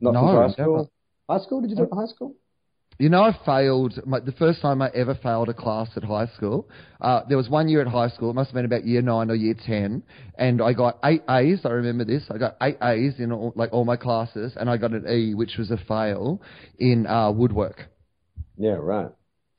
Not 0.00 0.14
No, 0.14 0.26
high 0.26 0.32
never. 0.32 0.52
school. 0.52 0.92
High 1.28 1.38
school? 1.38 1.60
Did 1.60 1.70
you 1.70 1.76
do 1.76 1.82
it 1.84 1.90
in 1.92 1.96
high 1.98 2.06
school? 2.06 2.34
You 2.98 3.08
know, 3.08 3.22
I 3.22 3.36
failed. 3.44 3.98
My, 4.06 4.20
the 4.20 4.32
first 4.32 4.60
time 4.60 4.82
I 4.82 4.90
ever 4.94 5.14
failed 5.14 5.48
a 5.48 5.54
class 5.54 5.88
at 5.96 6.04
high 6.04 6.26
school, 6.36 6.68
uh, 7.00 7.22
there 7.28 7.36
was 7.36 7.48
one 7.48 7.68
year 7.68 7.80
at 7.80 7.88
high 7.88 8.08
school. 8.08 8.30
It 8.30 8.34
must 8.34 8.50
have 8.50 8.54
been 8.54 8.64
about 8.64 8.84
year 8.84 9.02
nine 9.02 9.30
or 9.30 9.34
year 9.34 9.54
ten, 9.54 10.02
and 10.36 10.60
I 10.62 10.72
got 10.72 10.98
eight 11.04 11.22
A's. 11.28 11.60
I 11.64 11.70
remember 11.70 12.04
this. 12.04 12.24
I 12.30 12.38
got 12.38 12.56
eight 12.62 12.76
A's 12.82 13.14
in 13.18 13.32
all, 13.32 13.52
like 13.56 13.72
all 13.72 13.84
my 13.84 13.96
classes, 13.96 14.52
and 14.56 14.68
I 14.70 14.76
got 14.76 14.92
an 14.92 15.08
E, 15.08 15.34
which 15.34 15.56
was 15.58 15.70
a 15.70 15.78
fail 15.78 16.42
in 16.78 17.06
uh, 17.06 17.32
woodwork. 17.32 17.88
Yeah, 18.56 18.76
right. 18.78 19.10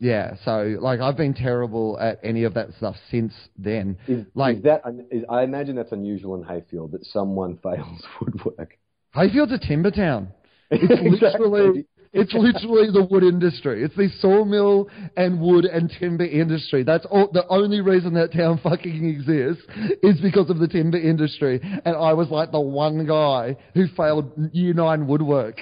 Yeah, 0.04 0.36
so 0.44 0.76
like 0.82 1.00
I've 1.00 1.16
been 1.16 1.34
terrible 1.34 1.98
at 1.98 2.20
any 2.24 2.44
of 2.44 2.54
that 2.56 2.74
stuff 2.78 2.98
since 3.10 3.34
then. 3.58 3.98
Is, 4.06 4.26
Like- 4.36 4.58
is 4.58 4.64
that? 4.64 4.82
I 5.30 5.44
imagine 5.44 5.78
that's 5.78 5.94
unusual 5.94 6.36
in 6.36 6.44
Heyfield 6.44 6.92
that 6.92 7.06
someone 7.06 7.58
fails 7.64 8.04
woodwork. 8.20 8.78
Heyfield's 9.16 9.54
a 9.54 9.60
timber 9.60 9.92
town. 9.92 10.28
It's 10.72 10.92
Exactly. 11.16 11.48
literally 11.50 11.86
it's 12.12 12.34
literally 12.34 12.92
the 12.92 13.08
wood 13.10 13.24
industry. 13.24 13.84
It's 13.84 13.96
the 13.96 14.10
sawmill 14.20 14.88
and 15.18 15.40
wood 15.42 15.66
and 15.66 15.90
timber 16.00 16.26
industry. 16.26 16.84
That's 16.84 17.06
all, 17.10 17.30
the 17.32 17.48
only 17.48 17.82
reason 17.82 18.14
that 18.16 18.32
town 18.34 18.60
fucking 18.62 19.06
exists 19.10 19.64
is 20.04 20.20
because 20.22 20.50
of 20.52 20.60
the 20.60 20.68
timber 20.68 21.00
industry. 21.00 21.60
And 21.64 21.96
I 21.96 22.14
was 22.14 22.30
like 22.30 22.52
the 22.52 22.60
one 22.60 23.08
guy 23.08 23.56
who 23.74 23.88
failed 23.98 24.32
year 24.52 24.74
nine 24.76 25.08
woodwork. 25.08 25.58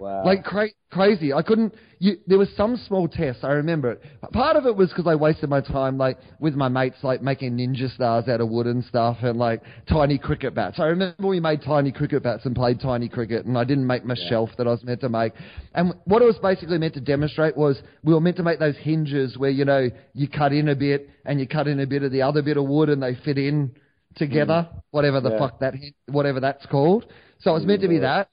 Wow. 0.00 0.24
Like 0.24 0.44
cra- 0.44 0.70
crazy. 0.90 1.34
I 1.34 1.42
couldn't. 1.42 1.74
You, 1.98 2.16
there 2.26 2.38
was 2.38 2.48
some 2.56 2.78
small 2.88 3.06
tests. 3.06 3.44
I 3.44 3.48
remember 3.48 3.92
it. 3.92 4.02
Part 4.32 4.56
of 4.56 4.64
it 4.64 4.74
was 4.74 4.88
because 4.88 5.06
I 5.06 5.14
wasted 5.14 5.50
my 5.50 5.60
time 5.60 5.98
like 5.98 6.16
with 6.38 6.54
my 6.54 6.68
mates, 6.68 6.96
like 7.02 7.20
making 7.20 7.58
ninja 7.58 7.94
stars 7.94 8.26
out 8.26 8.40
of 8.40 8.48
wood 8.48 8.66
and 8.66 8.82
stuff, 8.82 9.18
and 9.20 9.38
like 9.38 9.60
tiny 9.90 10.16
cricket 10.16 10.54
bats. 10.54 10.80
I 10.80 10.86
remember 10.86 11.26
we 11.26 11.38
made 11.38 11.60
tiny 11.60 11.92
cricket 11.92 12.22
bats 12.22 12.46
and 12.46 12.56
played 12.56 12.80
tiny 12.80 13.10
cricket, 13.10 13.44
and 13.44 13.58
I 13.58 13.64
didn't 13.64 13.86
make 13.86 14.06
my 14.06 14.14
shelf 14.30 14.48
that 14.56 14.66
I 14.66 14.70
was 14.70 14.82
meant 14.84 15.02
to 15.02 15.10
make. 15.10 15.34
And 15.74 15.92
what 16.04 16.22
it 16.22 16.24
was 16.24 16.38
basically 16.38 16.78
meant 16.78 16.94
to 16.94 17.02
demonstrate 17.02 17.54
was 17.54 17.82
we 18.02 18.14
were 18.14 18.22
meant 18.22 18.38
to 18.38 18.42
make 18.42 18.58
those 18.58 18.78
hinges 18.78 19.36
where 19.36 19.50
you 19.50 19.66
know 19.66 19.90
you 20.14 20.28
cut 20.28 20.54
in 20.54 20.68
a 20.70 20.74
bit 20.74 21.10
and 21.26 21.38
you 21.38 21.46
cut 21.46 21.68
in 21.68 21.78
a 21.78 21.86
bit 21.86 22.02
of 22.04 22.10
the 22.10 22.22
other 22.22 22.40
bit 22.40 22.56
of 22.56 22.64
wood, 22.64 22.88
and 22.88 23.02
they 23.02 23.16
fit 23.22 23.36
in 23.36 23.72
together, 24.16 24.66
hmm. 24.72 24.78
whatever 24.92 25.20
the 25.20 25.32
Yeah. 25.32 25.38
fuck 25.38 25.60
that 25.60 25.74
whatever 26.06 26.40
that's 26.40 26.64
called. 26.64 27.04
So 27.40 27.50
it 27.50 27.54
was 27.54 27.66
meant 27.66 27.82
to 27.82 27.88
be 27.88 27.98
that 27.98 28.30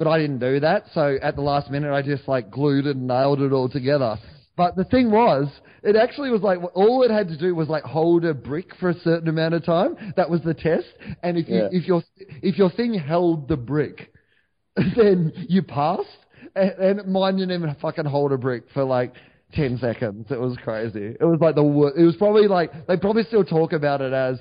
but 0.00 0.08
I 0.08 0.18
didn't 0.18 0.38
do 0.38 0.60
that. 0.60 0.86
So 0.94 1.18
at 1.20 1.36
the 1.36 1.42
last 1.42 1.70
minute, 1.70 1.92
I 1.92 2.00
just 2.00 2.26
like 2.26 2.50
glued 2.50 2.86
and 2.86 3.06
nailed 3.06 3.42
it 3.42 3.52
all 3.52 3.68
together. 3.68 4.16
But 4.56 4.74
the 4.74 4.84
thing 4.84 5.10
was, 5.10 5.46
it 5.82 5.94
actually 5.94 6.30
was 6.30 6.40
like 6.40 6.58
all 6.74 7.02
it 7.02 7.10
had 7.10 7.28
to 7.28 7.36
do 7.36 7.54
was 7.54 7.68
like 7.68 7.82
hold 7.84 8.24
a 8.24 8.32
brick 8.32 8.74
for 8.80 8.88
a 8.88 8.94
certain 9.00 9.28
amount 9.28 9.52
of 9.52 9.62
time. 9.62 9.96
That 10.16 10.30
was 10.30 10.40
the 10.40 10.54
test. 10.54 10.86
And 11.22 11.36
if 11.36 11.48
you 11.50 11.56
Yeah. 11.56 11.68
if 11.70 11.86
your 11.86 12.02
if 12.42 12.56
your 12.56 12.70
thing 12.70 12.94
held 12.94 13.46
the 13.46 13.58
brick, 13.58 14.10
then 14.96 15.32
you 15.48 15.62
passed. 15.62 16.08
And, 16.56 16.70
and 17.00 17.12
mine 17.12 17.36
didn't 17.36 17.52
even 17.52 17.76
fucking 17.82 18.06
hold 18.06 18.32
a 18.32 18.38
brick 18.38 18.64
for 18.72 18.84
like. 18.84 19.12
10 19.52 19.78
seconds. 19.78 20.26
It 20.30 20.38
was 20.38 20.56
crazy. 20.62 21.16
It 21.20 21.24
was 21.24 21.40
like 21.40 21.56
the 21.56 21.64
worst. 21.64 21.98
It 21.98 22.04
was 22.04 22.14
probably 22.14 22.46
like, 22.46 22.70
they 22.86 22.96
probably 22.96 23.24
still 23.24 23.42
talk 23.42 23.72
about 23.72 24.00
it 24.00 24.12
as 24.12 24.38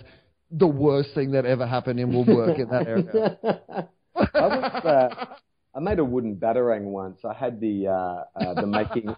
the 0.51 0.67
worst 0.67 1.15
thing 1.15 1.31
that 1.31 1.47
ever 1.47 1.65
happened 1.65 1.99
in 1.99 2.15
woodwork 2.15 2.59
in 2.59 2.69
that 2.69 2.85
area. 2.87 3.39
I 4.15 4.23
was, 4.35 4.85
uh, 4.85 5.25
I 5.75 5.79
made 5.79 5.99
a 5.99 6.05
wooden 6.05 6.35
batarang 6.37 6.83
once. 6.85 7.23
I 7.25 7.33
had 7.33 7.59
the 7.59 7.87
uh, 7.87 8.23
uh, 8.35 8.53
the 8.55 8.67
making 8.67 9.15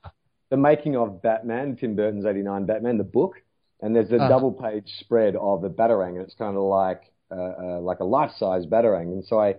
the 0.50 0.58
making 0.58 0.96
of 0.98 1.22
Batman, 1.22 1.76
Tim 1.78 1.96
Burton's 1.96 2.26
'89 2.26 2.66
Batman, 2.66 2.98
the 2.98 3.04
book, 3.04 3.36
and 3.82 3.96
there's 3.96 4.12
a 4.12 4.18
Uh-huh. 4.18 4.28
double 4.30 4.52
page 4.52 4.88
spread 5.00 5.36
of 5.36 5.62
the 5.62 5.70
batarang, 5.70 6.16
and 6.16 6.22
it's 6.22 6.36
kind 6.36 6.58
of 6.58 6.64
like 6.64 7.12
uh, 7.32 7.36
uh, 7.78 7.80
like 7.82 8.00
a 8.00 8.06
life 8.06 8.32
size 8.38 8.66
batarang. 8.66 9.14
And 9.14 9.26
so 9.26 9.40
I 9.40 9.56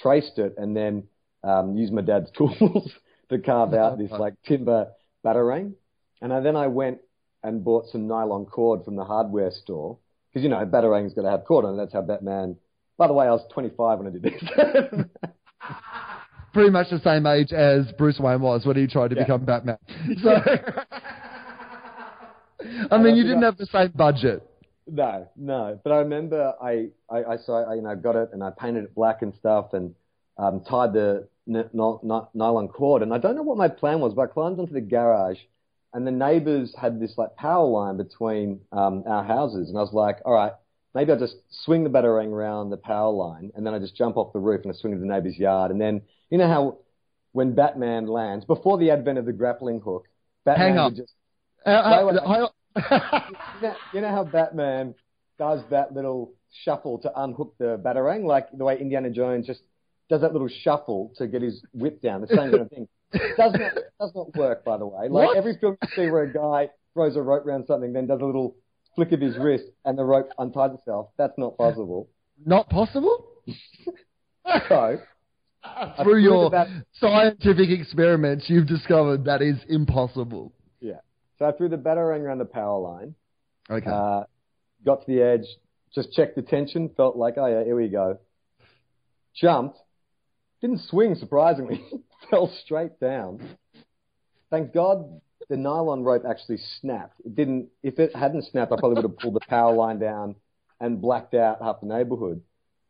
traced 0.00 0.38
it 0.38 0.54
and 0.58 0.76
then 0.76 1.08
um, 1.42 1.76
used 1.76 1.92
my 1.92 2.02
dad's 2.02 2.30
tools 2.38 2.90
to 3.30 3.38
carve 3.38 3.74
out 3.74 3.98
this 3.98 4.10
like 4.18 4.34
timber 4.46 4.88
batarang. 5.24 5.74
And 6.22 6.32
I, 6.32 6.40
then 6.40 6.56
I 6.56 6.68
went 6.68 6.98
and 7.42 7.62
bought 7.64 7.86
some 7.90 8.06
nylon 8.06 8.46
cord 8.46 8.84
from 8.84 8.96
the 8.96 9.04
hardware 9.04 9.50
store 9.50 9.98
because 10.30 10.42
you 10.44 10.48
know 10.48 10.60
a 10.60 10.66
batarang's 10.66 11.14
got 11.14 11.22
to 11.22 11.30
have 11.30 11.44
cord 11.44 11.64
on 11.64 11.74
it. 11.74 11.76
That's 11.78 11.92
how 11.92 12.02
Batman. 12.02 12.56
By 12.96 13.08
the 13.08 13.12
way, 13.12 13.26
I 13.26 13.30
was 13.32 13.44
25 13.52 13.98
when 13.98 14.06
I 14.08 14.10
did 14.10 14.22
this. 14.22 15.04
pretty 16.56 16.70
much 16.70 16.88
the 16.88 16.98
same 17.00 17.26
age 17.26 17.52
as 17.52 17.84
Bruce 17.98 18.18
Wayne 18.18 18.40
was 18.40 18.64
when 18.64 18.76
he 18.76 18.86
tried 18.86 19.10
to 19.10 19.16
Yeah. 19.16 19.24
become 19.24 19.44
Batman. 19.44 19.76
So, 20.22 20.40
I 22.90 22.96
mean, 22.98 23.14
you 23.14 23.24
didn't 23.24 23.42
have 23.42 23.58
the 23.58 23.66
same 23.66 23.92
budget. 23.94 24.42
No, 24.86 25.28
no. 25.36 25.78
But 25.84 25.92
I 25.92 25.98
remember 25.98 26.54
I, 26.60 26.88
I, 27.10 27.24
I 27.24 27.36
saw, 27.36 27.70
I, 27.70 27.74
you 27.74 27.82
know, 27.82 27.94
got 27.94 28.16
it 28.16 28.30
and 28.32 28.42
I 28.42 28.50
painted 28.58 28.84
it 28.84 28.94
black 28.94 29.20
and 29.20 29.34
stuff 29.34 29.74
and 29.74 29.94
um, 30.38 30.62
tied 30.68 30.94
the 30.94 31.28
n- 31.46 31.56
n- 31.56 31.68
n- 31.74 32.26
nylon 32.32 32.68
cord. 32.68 33.02
And 33.02 33.12
I 33.12 33.18
don't 33.18 33.36
know 33.36 33.42
what 33.42 33.58
my 33.58 33.68
plan 33.68 34.00
was, 34.00 34.14
but 34.14 34.22
I 34.22 34.26
climbed 34.28 34.58
onto 34.58 34.72
the 34.72 34.80
garage 34.80 35.38
and 35.92 36.06
the 36.06 36.10
neighbors 36.10 36.74
had 36.80 36.98
this 36.98 37.12
like 37.18 37.36
power 37.36 37.66
line 37.66 37.98
between 37.98 38.60
um, 38.72 39.04
our 39.06 39.22
houses. 39.24 39.68
And 39.68 39.76
I 39.76 39.82
was 39.82 39.92
like, 39.92 40.20
all 40.24 40.32
right, 40.32 40.52
maybe 40.94 41.12
I'll 41.12 41.18
just 41.18 41.36
swing 41.64 41.84
the 41.84 41.90
batarang 41.90 42.32
around 42.32 42.70
the 42.70 42.78
power 42.78 43.12
line 43.12 43.52
and 43.54 43.66
then 43.66 43.74
I 43.74 43.78
just 43.78 43.94
jump 43.94 44.16
off 44.16 44.32
the 44.32 44.38
roof 44.38 44.62
and 44.64 44.72
I 44.72 44.76
swing 44.76 44.94
to 44.94 44.98
the 44.98 45.04
neighbor's 45.06 45.36
yard. 45.36 45.70
And 45.70 45.78
then, 45.80 46.00
you 46.30 46.38
know 46.38 46.48
how 46.48 46.78
when 47.32 47.54
Batman 47.54 48.06
lands, 48.06 48.44
before 48.44 48.78
the 48.78 48.90
advent 48.90 49.18
of 49.18 49.26
the 49.26 49.32
grappling 49.32 49.80
hook, 49.80 50.06
Batman 50.44 50.68
Hang 50.68 50.78
on. 50.78 50.94
just 50.94 51.12
Uh, 51.66 51.70
uh, 51.70 52.04
Wait, 52.06 52.14
wait. 52.14 52.22
I- 52.24 53.26
you 53.60 53.62
know, 53.62 53.74
you 53.94 54.00
know 54.02 54.08
how 54.10 54.24
Batman 54.24 54.94
does 55.38 55.60
that 55.70 55.92
little 55.94 56.32
shuffle 56.62 56.98
to 57.00 57.10
unhook 57.22 57.54
the 57.58 57.78
batarang, 57.82 58.24
like 58.24 58.48
the 58.52 58.64
way 58.64 58.78
Indiana 58.78 59.10
Jones 59.10 59.46
just 59.46 59.60
does 60.08 60.20
that 60.20 60.32
little 60.32 60.48
shuffle 60.48 61.12
to 61.16 61.26
get 61.26 61.42
his 61.42 61.62
whip 61.72 62.00
down. 62.02 62.20
The 62.20 62.28
same 62.28 62.50
kind 62.50 62.54
of 62.62 62.70
thing. 62.70 62.88
Does 63.36 63.52
not 63.54 63.72
does 64.00 64.12
not 64.14 64.34
work, 64.36 64.64
by 64.64 64.76
the 64.78 64.86
way. 64.86 65.08
Like 65.08 65.28
What? 65.28 65.36
every 65.36 65.56
film 65.58 65.76
you 65.82 65.88
see 65.94 66.10
where 66.10 66.22
a 66.24 66.32
guy 66.32 66.70
throws 66.94 67.16
a 67.16 67.22
rope 67.22 67.44
around 67.46 67.66
something, 67.66 67.92
then 67.92 68.06
does 68.06 68.20
a 68.20 68.24
little 68.24 68.56
flick 68.94 69.12
of 69.12 69.20
his 69.20 69.36
wrist, 69.38 69.64
and 69.84 69.98
the 69.98 70.04
rope 70.04 70.28
unties 70.38 70.74
itself. 70.78 71.10
That's 71.18 71.36
not 71.38 71.56
possible. 71.58 72.08
Not 72.44 72.68
possible? 72.70 73.26
So 74.68 74.98
Through 76.02 76.18
your 76.18 76.50
the 76.50 76.84
scientific 77.00 77.70
experiments, 77.70 78.46
you've 78.48 78.66
discovered 78.66 79.24
that 79.24 79.42
is 79.42 79.56
impossible. 79.68 80.52
yeah, 80.80 81.00
so 81.38 81.46
I 81.46 81.52
threw 81.52 81.68
the 81.68 81.76
batarang 81.76 82.20
around 82.20 82.38
the 82.38 82.44
power 82.44 82.78
line. 82.78 83.14
Okay. 83.70 83.90
Uh, 83.90 84.24
got 84.84 85.04
to 85.04 85.06
the 85.06 85.22
edge, 85.22 85.46
just 85.94 86.12
checked 86.12 86.36
the 86.36 86.42
tension, 86.42 86.90
felt 86.96 87.16
like, 87.16 87.34
oh 87.36 87.46
yeah, 87.46 87.64
here 87.64 87.76
we 87.76 87.88
go. 87.88 88.18
Jumped, 89.34 89.78
didn't 90.60 90.80
swing 90.88 91.14
surprisingly, 91.14 91.84
fell 92.30 92.52
straight 92.64 92.98
down. 93.00 93.40
Thank 94.50 94.72
God 94.72 95.20
the 95.48 95.56
nylon 95.56 96.02
rope 96.02 96.22
actually 96.28 96.58
snapped. 96.80 97.20
It 97.24 97.34
didn't. 97.34 97.68
If 97.82 97.98
it 97.98 98.14
hadn't 98.14 98.44
snapped, 98.50 98.72
I 98.72 98.76
probably 98.76 99.02
would 99.02 99.10
have 99.10 99.18
pulled 99.18 99.34
the 99.34 99.46
power 99.48 99.74
line 99.74 99.98
down 99.98 100.36
and 100.80 101.00
blacked 101.00 101.34
out 101.34 101.62
half 101.62 101.80
the 101.80 101.86
neighbourhood. 101.86 102.40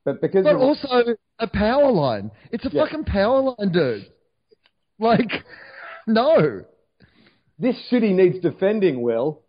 But 0.07 0.21
because 0.23 0.45
but 0.45 0.55
also 0.55 1.17
a 1.41 1.49
power 1.49 1.91
line. 1.91 2.31
It's 2.53 2.65
a 2.65 2.71
Yeah. 2.73 2.85
fucking 2.85 3.05
power 3.05 3.41
line, 3.41 3.73
dude. 3.73 4.07
Like, 5.01 5.31
no. 6.07 6.63
this 7.59 7.77
city 7.91 8.13
needs 8.13 8.39
defending, 8.39 9.03
Wil. 9.03 9.43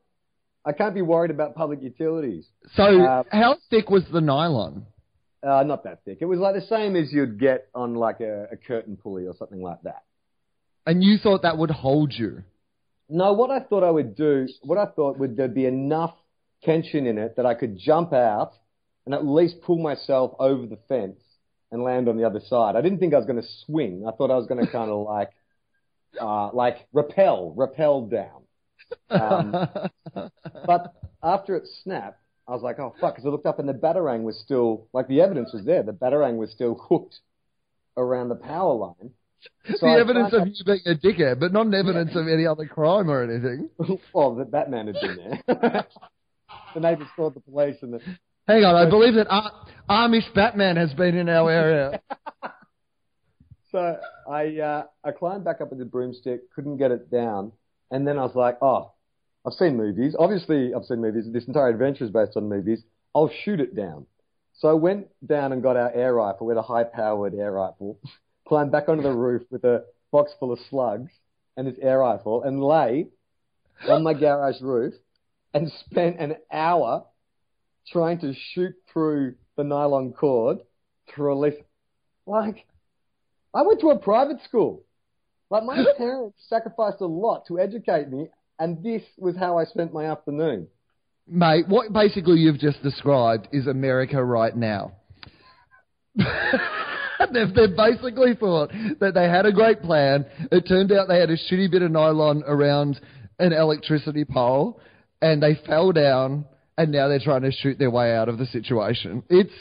I 0.66 0.72
can't 0.74 0.96
be 0.96 1.04
worried 1.04 1.30
about 1.32 1.54
public 1.56 1.82
utilities. 1.82 2.46
So, 2.76 2.84
Uh, 3.06 3.24
how 3.32 3.58
thick 3.70 3.90
was 3.92 4.04
the 4.12 4.20
nylon? 4.20 4.88
Uh, 5.44 5.64
not 5.64 5.84
that 5.84 6.04
thick. 6.04 6.18
It 6.22 6.26
was 6.26 6.40
like 6.40 6.56
the 6.56 6.62
same 6.62 6.96
as 6.96 7.14
you'd 7.14 7.40
get 7.40 7.68
on 7.76 7.94
like 7.94 8.20
a, 8.20 8.48
a 8.52 8.58
curtain 8.58 8.98
pulley 8.98 9.28
or 9.28 9.36
something 9.36 9.62
like 9.62 9.82
that. 9.84 10.02
And 10.88 11.04
you 11.04 11.20
thought 11.20 11.44
that 11.44 11.58
would 11.60 11.70
hold 11.72 12.12
you? 12.14 12.44
No, 13.10 13.34
what 13.34 13.52
I 13.52 13.60
thought 13.60 13.84
I 13.84 13.92
would 13.92 14.16
do, 14.16 14.48
what 14.64 14.80
I 14.80 14.88
thought 14.88 15.20
would 15.20 15.38
there 15.38 15.48
be 15.48 15.66
enough 15.68 16.16
tension 16.64 17.06
in 17.06 17.20
it 17.20 17.36
that 17.36 17.46
I 17.46 17.54
could 17.54 17.78
jump 17.78 18.12
out 18.12 18.54
and 19.08 19.14
at 19.14 19.26
least 19.26 19.62
pull 19.62 19.78
myself 19.78 20.34
over 20.38 20.66
the 20.66 20.78
fence 20.90 21.22
and 21.72 21.82
land 21.82 22.10
on 22.10 22.18
the 22.18 22.26
other 22.26 22.42
side. 22.42 22.76
I 22.76 22.82
didn't 22.82 23.00
think 23.00 23.14
I 23.14 23.18
was 23.18 23.26
going 23.26 23.42
to 23.42 23.48
swing. 23.66 24.04
I 24.06 24.12
thought 24.12 24.30
I 24.30 24.36
was 24.36 24.48
going 24.48 24.64
to 24.64 24.70
kind 24.70 24.92
of 24.92 25.08
like, 25.08 25.30
uh, 26.20 26.52
like 26.52 26.86
rappel, 26.92 27.54
rappel 27.56 28.08
down. 28.08 28.44
Um, 29.10 30.30
but 30.66 30.94
after 31.24 31.56
it 31.56 31.70
snapped, 31.84 32.22
I 32.50 32.52
was 32.52 32.64
like, 32.64 32.80
oh 32.80 32.94
fuck, 33.00 33.16
because 33.16 33.26
I 33.26 33.30
looked 33.30 33.46
up 33.46 33.60
and 33.60 33.70
the 33.70 33.74
batarang 33.74 34.24
was 34.24 34.38
still, 34.44 34.88
like 34.92 35.08
the 35.08 35.22
evidence 35.22 35.54
was 35.54 35.64
there. 35.64 35.84
The 35.84 35.94
batarang 35.94 36.36
was 36.36 36.52
still 36.52 36.76
hooked 36.90 37.20
around 37.96 38.28
the 38.28 38.36
power 38.36 38.74
line. 38.74 39.12
So 39.68 39.86
the 39.86 39.88
I 39.88 40.00
evidence 40.02 40.34
of 40.34 40.48
you 40.48 40.66
being 40.66 40.82
a 40.86 40.96
dickhead, 40.96 41.40
but 41.40 41.54
not 41.54 41.74
evidence 41.74 42.12
of 42.14 42.28
any 42.28 42.46
other 42.46 42.66
crime 42.66 43.10
or 43.10 43.24
anything. 43.24 43.70
well, 44.14 44.36
the 44.36 44.44
Batman 44.44 44.88
had 44.88 44.98
been 45.00 45.40
there. 45.48 45.86
the 46.74 46.80
neighbours 46.82 47.08
called 47.16 47.36
the 47.36 47.40
police 47.40 47.78
and 47.82 47.94
the, 47.94 48.02
Hang 48.48 48.64
on, 48.64 48.76
I 48.76 48.90
believe 48.90 49.16
that 49.16 49.28
Ar- 49.30 49.52
Amish 49.90 50.34
Batman 50.34 50.78
has 50.78 50.94
been 50.94 51.18
in 51.18 51.28
our 51.28 51.52
area. 51.52 52.02
so 53.74 53.98
I 54.30 54.58
uh, 54.58 54.84
I 55.04 55.12
climbed 55.12 55.44
back 55.44 55.60
up 55.60 55.70
with 55.70 55.80
the 55.80 55.86
broomstick, 55.86 56.50
couldn't 56.56 56.78
get 56.78 56.92
it 56.92 57.12
down, 57.12 57.52
and 57.92 58.08
then 58.08 58.18
I 58.18 58.22
was 58.24 58.36
like, 58.36 58.58
oh, 58.62 58.94
I've 59.46 59.52
seen 59.52 59.76
movies. 59.76 60.16
Obviously, 60.18 60.74
I've 60.74 60.86
seen 60.86 61.02
movies. 61.02 61.26
This 61.28 61.46
entire 61.46 61.68
adventure 61.68 62.06
is 62.06 62.12
based 62.12 62.38
on 62.38 62.48
movies. 62.48 62.84
I'll 63.14 63.30
shoot 63.44 63.60
it 63.60 63.76
down. 63.76 64.06
So 64.54 64.70
I 64.70 64.74
went 64.74 65.08
down 65.26 65.52
and 65.52 65.62
got 65.62 65.76
our 65.76 65.92
air 65.92 66.14
rifle, 66.14 66.48
with 66.48 66.58
a 66.58 66.62
high-powered 66.62 67.34
air 67.36 67.52
rifle, 67.52 68.00
climbed 68.48 68.72
back 68.72 68.88
onto 68.88 69.04
the 69.04 69.12
roof 69.12 69.42
with 69.52 69.66
a 69.66 69.84
box 70.12 70.32
full 70.40 70.54
of 70.54 70.60
slugs 70.70 71.12
and 71.58 71.68
this 71.68 71.78
air 71.82 72.00
rifle, 72.00 72.44
and 72.44 72.64
lay 72.64 73.08
on 73.90 74.04
my 74.04 74.14
garage 74.14 74.62
roof 74.62 74.94
and 75.54 75.70
spent 75.86 76.18
an 76.20 76.38
hour 76.50 77.04
trying 77.92 78.20
to 78.20 78.34
shoot 78.54 78.76
through 78.92 79.36
the 79.56 79.64
nylon 79.64 80.14
cord 80.14 80.60
to 81.16 81.24
release. 81.24 81.56
Like, 82.26 82.66
I 83.54 83.62
went 83.62 83.80
to 83.82 83.90
a 83.90 83.98
private 83.98 84.38
school. 84.44 84.84
Like, 85.50 85.64
my 85.64 85.84
parents 85.98 86.38
sacrificed 86.48 87.02
a 87.02 87.06
lot 87.06 87.46
to 87.48 87.60
educate 87.60 88.10
me, 88.10 88.28
and 88.60 88.84
this 88.84 89.04
was 89.18 89.36
how 89.38 89.58
I 89.58 89.66
spent 89.66 89.94
my 89.94 90.06
afternoon. 90.06 90.68
Mate, 91.28 91.68
what 91.68 91.92
basically 91.92 92.40
you've 92.40 92.60
just 92.60 92.82
described 92.84 93.50
is 93.52 93.68
America 93.68 94.24
right 94.24 94.56
now. 94.56 94.94
they've, 96.16 97.54
they've 97.54 97.76
basically 97.76 98.34
thought 98.36 98.72
that 99.00 99.14
they 99.14 99.26
had 99.26 99.46
a 99.46 99.52
great 99.52 99.82
plan. 99.82 100.26
It 100.52 100.68
turned 100.68 100.92
out 100.92 101.08
they 101.08 101.20
had 101.20 101.30
a 101.30 101.38
shitty 101.38 101.70
bit 101.70 101.82
of 101.82 101.92
nylon 101.92 102.44
around 102.48 103.00
an 103.40 103.54
electricity 103.54 104.26
pole, 104.26 104.80
and 105.22 105.44
they 105.44 105.60
fell 105.68 105.92
down, 105.92 106.46
and 106.78 106.92
now 106.92 107.08
they're 107.08 107.20
trying 107.20 107.42
to 107.42 107.52
shoot 107.52 107.78
their 107.80 107.92
way 107.92 108.16
out 108.16 108.30
of 108.30 108.38
the 108.38 108.46
situation. 108.46 109.24
It's 109.30 109.54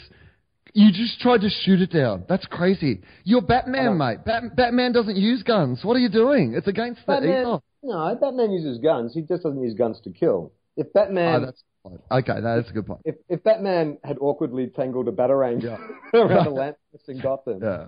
you 0.73 0.93
just 0.93 1.21
tried 1.21 1.41
to 1.41 1.49
shoot 1.49 1.81
it 1.81 1.91
down. 1.91 2.25
That's 2.29 2.45
crazy. 2.47 3.01
You're 3.25 3.41
Batman, 3.41 3.89
uh-huh. 3.89 3.95
mate. 3.95 4.25
Bat- 4.27 4.57
Batman 4.57 4.93
doesn't 4.93 5.17
use 5.17 5.43
guns. 5.43 5.81
What 5.83 5.97
are 5.97 6.01
you 6.01 6.11
doing? 6.11 6.55
It's 6.55 6.67
against 6.69 7.01
the 7.07 7.15
Batman, 7.15 7.41
ethos. 7.41 7.61
no, 7.83 8.19
Batman 8.21 8.51
uses 8.53 8.79
guns. 8.79 9.15
He 9.15 9.23
just 9.23 9.43
doesn't 9.43 9.63
use 9.63 9.75
guns 9.75 10.01
to 10.05 10.11
kill. 10.11 10.53
If 10.77 10.93
Batman, 10.93 11.43
Oh, 11.43 11.47
that's 11.47 11.63
okay. 12.11 12.41
No, 12.41 12.57
that's 12.57 12.69
a 12.69 12.73
good 12.75 12.87
point. 12.87 13.01
if, 13.07 13.15
if 13.29 13.43
Batman 13.43 13.97
had 14.05 14.19
awkwardly 14.21 14.67
tangled 14.67 15.09
a 15.09 15.13
batarang 15.13 15.63
Yeah. 15.63 15.79
around 16.21 16.45
the 16.45 16.51
lamppost 16.51 17.09
in 17.09 17.21
Gotham, 17.21 17.61
Yeah. 17.63 17.87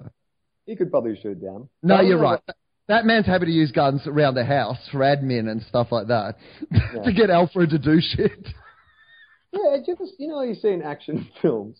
he 0.65 0.75
could 0.77 0.91
probably 0.91 1.19
shoot 1.21 1.33
it 1.33 1.43
down. 1.45 1.69
No, 1.83 1.97
I 1.97 2.03
you're 2.03 2.19
right. 2.19 2.41
Batman's 2.87 3.27
happy 3.27 3.45
to 3.45 3.53
use 3.53 3.71
guns 3.71 4.07
around 4.07 4.35
the 4.37 4.47
house 4.47 4.79
for 4.91 5.01
admin 5.01 5.51
and 5.51 5.61
stuff 5.69 5.89
like 5.93 6.07
that 6.07 6.37
to 7.05 7.13
get 7.13 7.29
Alfred 7.29 7.69
to 7.71 7.79
do 7.79 7.99
shit. 8.01 8.49
Yeah, 9.53 9.77
do 9.85 9.97
you, 10.19 10.29
know 10.29 10.43
you 10.43 10.55
see 10.55 10.69
in 10.69 10.83
action 10.83 11.29
films 11.43 11.79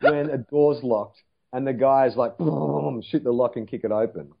when 0.00 0.30
a 0.30 0.38
door's 0.38 0.82
locked 0.82 1.18
and 1.52 1.66
the 1.66 1.72
guy's 1.72 2.16
like, 2.16 2.38
boom, 2.38 3.02
shoot 3.08 3.24
the 3.24 3.32
lock 3.32 3.56
and 3.56 3.66
kick 3.68 3.82
it 3.84 3.90
open. 3.90 4.32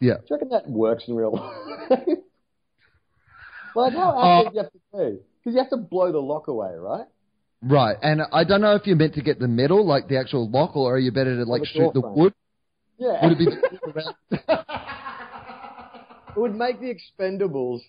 Yeah. 0.00 0.14
Do 0.14 0.22
you 0.30 0.36
reckon 0.36 0.48
that 0.50 0.68
works 0.68 1.04
in 1.08 1.14
real 1.14 1.32
life? 1.90 2.08
like, 3.76 3.92
how 3.92 4.10
Uh, 4.18 4.42
do 4.44 4.50
you 4.54 4.62
have 4.62 4.72
to 4.72 4.78
be? 4.92 5.18
Because 5.38 5.54
you 5.54 5.58
have 5.58 5.70
to 5.70 5.76
blow 5.76 6.10
the 6.12 6.18
lock 6.20 6.48
away, 6.48 6.72
right? 6.76 7.06
Right, 7.62 7.96
and 8.02 8.22
I 8.32 8.44
don't 8.44 8.62
know 8.62 8.74
if 8.74 8.86
you're 8.86 8.96
meant 8.96 9.14
to 9.14 9.22
get 9.22 9.38
the 9.38 9.48
metal, 9.48 9.86
like 9.86 10.08
the 10.08 10.18
actual 10.18 10.48
lock, 10.48 10.76
or 10.76 10.94
are 10.94 10.98
you 10.98 11.12
better 11.12 11.36
to 11.36 11.44
like 11.44 11.60
the 11.62 11.66
shoot 11.66 11.92
the 11.92 12.00
frame. 12.00 12.14
wood? 12.14 12.34
Yeah. 12.98 13.26
Would 13.28 13.32
it 13.32 13.38
be 13.38 13.46
It 16.36 16.36
would 16.36 16.54
make 16.54 16.80
the 16.80 16.94
Expendables 16.94 17.80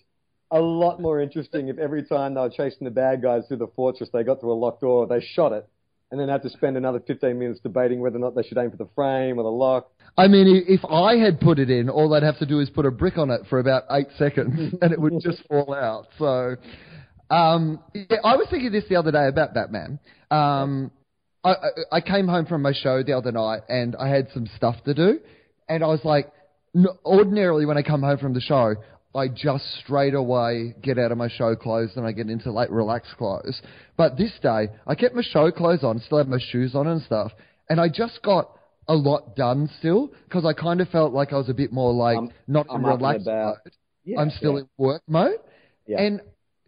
a 0.52 0.60
lot 0.60 1.00
more 1.00 1.20
interesting 1.20 1.68
if 1.68 1.78
every 1.78 2.04
time 2.04 2.34
they 2.34 2.40
were 2.40 2.50
chasing 2.50 2.84
the 2.84 2.90
bad 2.90 3.22
guys 3.22 3.42
through 3.48 3.56
the 3.56 3.68
fortress, 3.74 4.10
they 4.12 4.22
got 4.22 4.40
through 4.40 4.52
a 4.52 4.54
locked 4.54 4.82
door, 4.82 5.06
they 5.06 5.20
shot 5.20 5.52
it, 5.52 5.66
and 6.10 6.20
then 6.20 6.28
had 6.28 6.42
to 6.42 6.50
spend 6.50 6.76
another 6.76 7.00
15 7.00 7.38
minutes 7.38 7.60
debating 7.60 8.00
whether 8.00 8.16
or 8.16 8.20
not 8.20 8.34
they 8.34 8.42
should 8.42 8.58
aim 8.58 8.70
for 8.70 8.76
the 8.76 8.88
frame 8.94 9.38
or 9.38 9.44
the 9.44 9.48
lock. 9.48 9.90
I 10.16 10.28
mean, 10.28 10.64
if 10.68 10.84
I 10.84 11.16
had 11.16 11.40
put 11.40 11.58
it 11.58 11.70
in, 11.70 11.88
all 11.88 12.12
I'd 12.14 12.22
have 12.22 12.38
to 12.40 12.46
do 12.46 12.60
is 12.60 12.68
put 12.68 12.84
a 12.84 12.90
brick 12.90 13.16
on 13.16 13.30
it 13.30 13.40
for 13.48 13.58
about 13.58 13.84
eight 13.90 14.08
seconds, 14.18 14.74
and 14.82 14.92
it 14.92 15.00
would 15.00 15.14
just 15.22 15.42
fall 15.48 15.74
out. 15.74 16.08
So, 16.18 16.56
um, 17.34 17.80
yeah, 17.94 18.18
I 18.22 18.36
was 18.36 18.46
thinking 18.50 18.72
this 18.72 18.84
the 18.90 18.96
other 18.96 19.10
day 19.10 19.26
about 19.26 19.54
Batman. 19.54 19.98
Um, 20.30 20.90
I, 21.42 21.50
I, 21.50 21.56
I 21.92 22.00
came 22.02 22.28
home 22.28 22.44
from 22.44 22.60
my 22.60 22.74
show 22.74 23.02
the 23.02 23.14
other 23.14 23.32
night, 23.32 23.62
and 23.70 23.96
I 23.96 24.08
had 24.08 24.28
some 24.34 24.46
stuff 24.54 24.76
to 24.84 24.92
do, 24.92 25.18
and 25.66 25.82
I 25.82 25.86
was 25.86 26.04
like, 26.04 26.30
ordinarily 27.04 27.66
when 27.66 27.76
I 27.76 27.82
come 27.82 28.02
home 28.02 28.18
from 28.18 28.34
the 28.34 28.40
show, 28.40 28.76
I 29.14 29.28
just 29.28 29.64
straight 29.84 30.14
away 30.14 30.74
get 30.82 30.98
out 30.98 31.12
of 31.12 31.18
my 31.18 31.28
show 31.28 31.54
clothes 31.54 31.90
and 31.96 32.06
I 32.06 32.12
get 32.12 32.30
into 32.30 32.50
like 32.50 32.70
relaxed 32.70 33.16
clothes. 33.18 33.60
But 33.96 34.16
this 34.16 34.32
day, 34.42 34.68
I 34.86 34.94
kept 34.94 35.14
my 35.14 35.22
show 35.22 35.50
clothes 35.50 35.84
on, 35.84 35.98
still 36.00 36.18
had 36.18 36.28
my 36.28 36.38
shoes 36.50 36.74
on 36.74 36.86
and 36.86 37.02
stuff, 37.02 37.32
and 37.68 37.80
I 37.80 37.88
just 37.88 38.22
got 38.22 38.56
a 38.88 38.94
lot 38.94 39.36
done 39.36 39.70
still 39.78 40.10
because 40.24 40.44
I 40.44 40.54
kind 40.54 40.80
of 40.80 40.88
felt 40.88 41.12
like 41.12 41.32
I 41.32 41.36
was 41.36 41.48
a 41.48 41.54
bit 41.54 41.72
more 41.72 41.92
like 41.92 42.16
I'm- 42.16 42.30
not 42.46 42.66
I'm 42.70 42.84
in 42.84 42.86
relaxed 42.86 43.26
about. 43.26 43.56
mode. 43.64 43.74
Yeah, 44.04 44.20
I'm 44.20 44.30
still 44.30 44.54
yeah. 44.54 44.60
in 44.60 44.68
work 44.78 45.02
mode. 45.06 45.38
Yeah. 45.86 46.00
And 46.00 46.20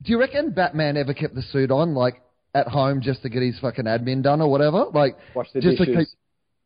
do 0.03 0.13
you 0.13 0.21
reckon 0.21 0.53
Batman 0.53 0.97
ever 0.97 1.15
kept 1.15 1.35
the 1.35 1.43
suit 1.43 1.71
on 1.71 1.95
like 1.95 2.23
at 2.55 2.69
home 2.69 3.01
just 3.01 3.23
to 3.23 3.29
get 3.29 3.43
his 3.43 3.59
fucking 3.59 3.87
admin 3.87 4.23
done 4.23 4.41
or 4.41 4.51
whatever? 4.51 4.85
Like 4.93 5.17
just 5.35 5.79
to 5.79 5.87
keep 5.87 6.09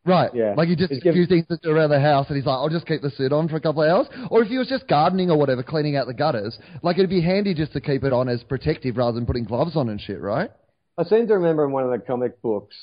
Right. 0.09 0.35
Yeah. 0.35 0.55
Like 0.57 0.69
he 0.69 0.77
just 0.77 0.93
a 0.93 1.01
few 1.13 1.27
things 1.27 1.47
to 1.49 1.59
do 1.63 1.71
around 1.71 1.91
the 1.91 2.01
house 2.01 2.27
and 2.29 2.37
he's 2.37 2.47
like, 2.47 2.55
I'll 2.57 2.69
just 2.69 2.87
keep 2.87 3.03
the 3.03 3.11
suit 3.11 3.33
on 3.33 3.49
for 3.49 3.57
a 3.57 3.61
couple 3.61 3.83
of 3.83 3.89
hours. 3.91 4.07
Or 4.31 4.43
if 4.43 4.49
he 4.49 4.59
was 4.59 4.67
just 4.69 4.89
gardening 4.89 5.31
or 5.31 5.37
whatever, 5.39 5.63
cleaning 5.63 5.97
out 5.97 6.07
the 6.07 6.15
gutters, 6.15 6.59
like 6.83 6.97
it'd 6.99 7.11
be 7.11 7.21
handy 7.21 7.55
just 7.55 7.73
to 7.75 7.81
keep 7.81 8.05
it 8.05 8.13
on 8.13 8.29
as 8.29 8.43
protective 8.43 8.97
rather 8.97 9.13
than 9.15 9.27
putting 9.27 9.45
gloves 9.45 9.77
on 9.77 9.89
and 9.89 10.01
shit, 10.01 10.21
right? 10.21 10.51
I 10.97 11.05
seem 11.05 11.27
to 11.29 11.35
remember 11.35 11.65
in 11.65 11.73
one 11.73 11.85
of 11.85 11.91
the 11.91 11.99
comic 11.99 12.41
books, 12.43 12.75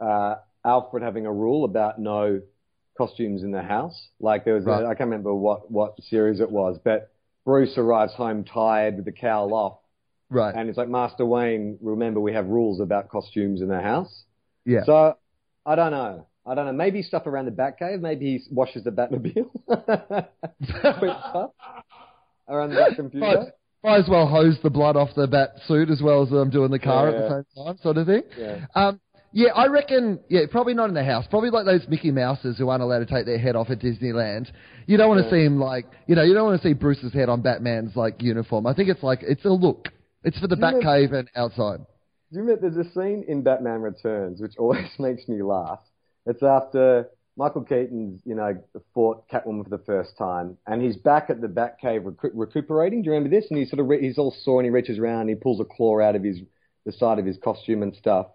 uh, 0.00 0.34
Alfred 0.64 1.02
having 1.02 1.24
a 1.26 1.32
rule 1.32 1.64
about 1.64 1.98
no 2.00 2.42
costumes 2.98 3.42
in 3.42 3.50
the 3.52 3.62
house. 3.62 4.08
Like 4.20 4.44
there 4.44 4.54
was, 4.54 4.64
Right. 4.64 4.82
a, 4.82 4.86
I 4.86 4.94
can't 4.94 5.08
remember 5.10 5.32
what, 5.34 5.70
what 5.70 5.94
series 6.10 6.40
it 6.40 6.50
was, 6.50 6.78
but 6.82 7.12
Bruce 7.44 7.74
arrives 7.78 8.12
home 8.14 8.42
tired 8.44 8.96
with 8.96 9.04
the 9.04 9.12
cowl 9.12 9.54
off. 9.54 9.78
Right. 10.28 10.52
And 10.54 10.68
it's 10.68 10.76
like, 10.76 10.88
Master 10.88 11.24
Wayne, 11.24 11.78
remember 11.80 12.18
we 12.18 12.32
have 12.32 12.46
rules 12.48 12.80
about 12.80 13.08
costumes 13.08 13.60
in 13.62 13.68
the 13.68 13.80
house. 13.80 14.24
yeah. 14.64 14.80
So 14.84 15.16
I 15.64 15.74
don't 15.76 15.92
know. 15.92 16.26
I 16.46 16.54
don't 16.54 16.66
know. 16.66 16.72
Maybe 16.72 17.02
stuff 17.02 17.26
around 17.26 17.46
the 17.46 17.50
Batcave. 17.50 18.00
Maybe 18.00 18.38
he 18.38 18.54
washes 18.54 18.84
the 18.84 18.90
Batmobile. 18.90 19.50
Around 22.48 22.70
the 22.70 22.76
Bat 22.76 22.96
computer. 22.96 23.52
Might 23.82 23.98
as 24.00 24.08
well 24.08 24.26
hose 24.26 24.56
the 24.62 24.70
blood 24.70 24.96
off 24.96 25.10
the 25.14 25.26
bat 25.26 25.50
suit 25.66 25.90
as 25.90 26.00
well 26.02 26.22
as 26.22 26.30
I'm 26.32 26.50
doing 26.50 26.70
the 26.70 26.78
car 26.78 27.08
at 27.08 27.16
the 27.16 27.22
Yeah. 27.22 27.28
same 27.56 27.64
time, 27.66 27.78
sort 27.78 27.96
of 27.98 28.06
thing. 28.06 28.22
Yeah. 28.38 28.66
Um, 28.74 29.00
yeah, 29.32 29.50
I 29.54 29.66
reckon. 29.66 30.18
Yeah, 30.28 30.42
probably 30.50 30.74
not 30.74 30.88
in 30.88 30.94
the 30.94 31.04
house. 31.04 31.26
Probably 31.28 31.50
like 31.50 31.66
those 31.66 31.86
Mickey 31.88 32.10
Mouses 32.10 32.56
who 32.58 32.68
aren't 32.68 32.82
allowed 32.82 33.00
to 33.00 33.06
take 33.06 33.26
their 33.26 33.38
head 33.38 33.54
off 33.54 33.70
at 33.70 33.80
Disneyland. 33.80 34.48
You 34.86 34.96
don't 34.96 35.08
want 35.08 35.20
to 35.20 35.24
Yeah. 35.26 35.30
see 35.42 35.44
him 35.44 35.60
like, 35.60 35.86
you 36.06 36.14
know, 36.16 36.22
you 36.22 36.32
don't 36.34 36.46
want 36.46 36.60
to 36.62 36.66
see 36.68 36.72
Bruce's 36.72 37.12
head 37.12 37.28
on 37.28 37.42
Batman's 37.42 37.94
like 37.96 38.22
uniform. 38.22 38.66
I 38.66 38.72
think 38.74 38.88
it's 38.88 39.02
like 39.02 39.22
it's 39.22 39.44
a 39.44 39.50
look. 39.50 39.88
It's 40.24 40.38
for 40.38 40.46
the 40.48 40.56
Batcave 40.56 41.12
and 41.12 41.28
outside. 41.36 41.78
Do 41.78 42.38
you 42.38 42.40
remember 42.42 42.68
there's 42.70 42.86
a 42.86 42.90
scene 42.92 43.24
in 43.28 43.42
Batman 43.42 43.82
Returns 43.82 44.40
which 44.40 44.56
always 44.58 44.86
makes 44.98 45.28
me 45.28 45.42
laugh. 45.42 45.80
It's 46.26 46.42
after 46.42 47.08
Michael 47.36 47.62
Keaton's, 47.62 48.20
you 48.24 48.34
know, 48.34 48.56
fought 48.94 49.28
Catwoman 49.28 49.64
for 49.64 49.70
the 49.70 49.84
first 49.84 50.16
time, 50.18 50.56
and 50.66 50.82
he's 50.82 50.96
back 50.96 51.30
at 51.30 51.40
the 51.40 51.46
Batcave 51.46 52.02
recu- 52.02 52.30
recuperating. 52.34 53.02
Do 53.02 53.06
you 53.06 53.12
remember 53.12 53.34
this? 53.34 53.46
And 53.50 53.58
he's 53.58 53.70
sort 53.70 53.80
of 53.80 53.88
re- 53.88 54.00
he's 54.00 54.18
all 54.18 54.34
sore 54.42 54.60
and 54.60 54.66
he 54.66 54.70
reaches 54.70 54.98
around, 54.98 55.22
and 55.22 55.30
he 55.30 55.34
pulls 55.36 55.60
a 55.60 55.64
claw 55.64 56.00
out 56.00 56.16
of 56.16 56.24
his 56.24 56.40
the 56.84 56.92
side 56.92 57.18
of 57.18 57.26
his 57.26 57.36
costume 57.42 57.82
and 57.82 57.94
stuff, 57.94 58.26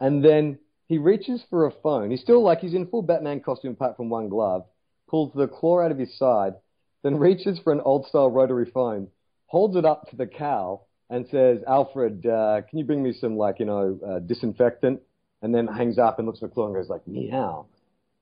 and 0.00 0.24
then 0.24 0.58
he 0.86 0.98
reaches 0.98 1.42
for 1.48 1.66
a 1.66 1.72
phone. 1.82 2.10
He's 2.10 2.20
still 2.20 2.42
like 2.42 2.60
he's 2.60 2.74
in 2.74 2.86
full 2.86 3.02
Batman 3.02 3.40
costume 3.40 3.72
apart 3.72 3.96
from 3.96 4.08
one 4.08 4.28
glove. 4.28 4.64
Pulls 5.08 5.32
the 5.34 5.48
claw 5.48 5.80
out 5.80 5.90
of 5.90 5.98
his 5.98 6.16
side, 6.18 6.54
then 7.02 7.18
reaches 7.18 7.58
for 7.58 7.72
an 7.72 7.80
old 7.80 8.06
style 8.06 8.30
rotary 8.30 8.70
phone, 8.72 9.08
holds 9.46 9.76
it 9.76 9.84
up 9.84 10.08
to 10.10 10.16
the 10.16 10.26
cow, 10.26 10.82
and 11.10 11.26
says, 11.30 11.58
Alfred, 11.68 12.24
uh, 12.24 12.62
can 12.68 12.78
you 12.78 12.84
bring 12.84 13.02
me 13.02 13.12
some, 13.12 13.36
like, 13.36 13.58
you 13.58 13.66
know, 13.66 13.98
uh, 14.06 14.18
disinfectant? 14.20 15.00
And 15.42 15.54
then 15.54 15.66
hangs 15.66 15.98
up 15.98 16.18
and 16.18 16.26
looks 16.26 16.40
the 16.40 16.48
claw 16.48 16.66
and 16.66 16.74
goes, 16.74 16.88
like, 16.88 17.06
meow. 17.06 17.66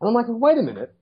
And 0.00 0.08
I'm 0.08 0.14
like, 0.14 0.26
wait 0.28 0.56
a 0.56 0.62
minute. 0.62 0.94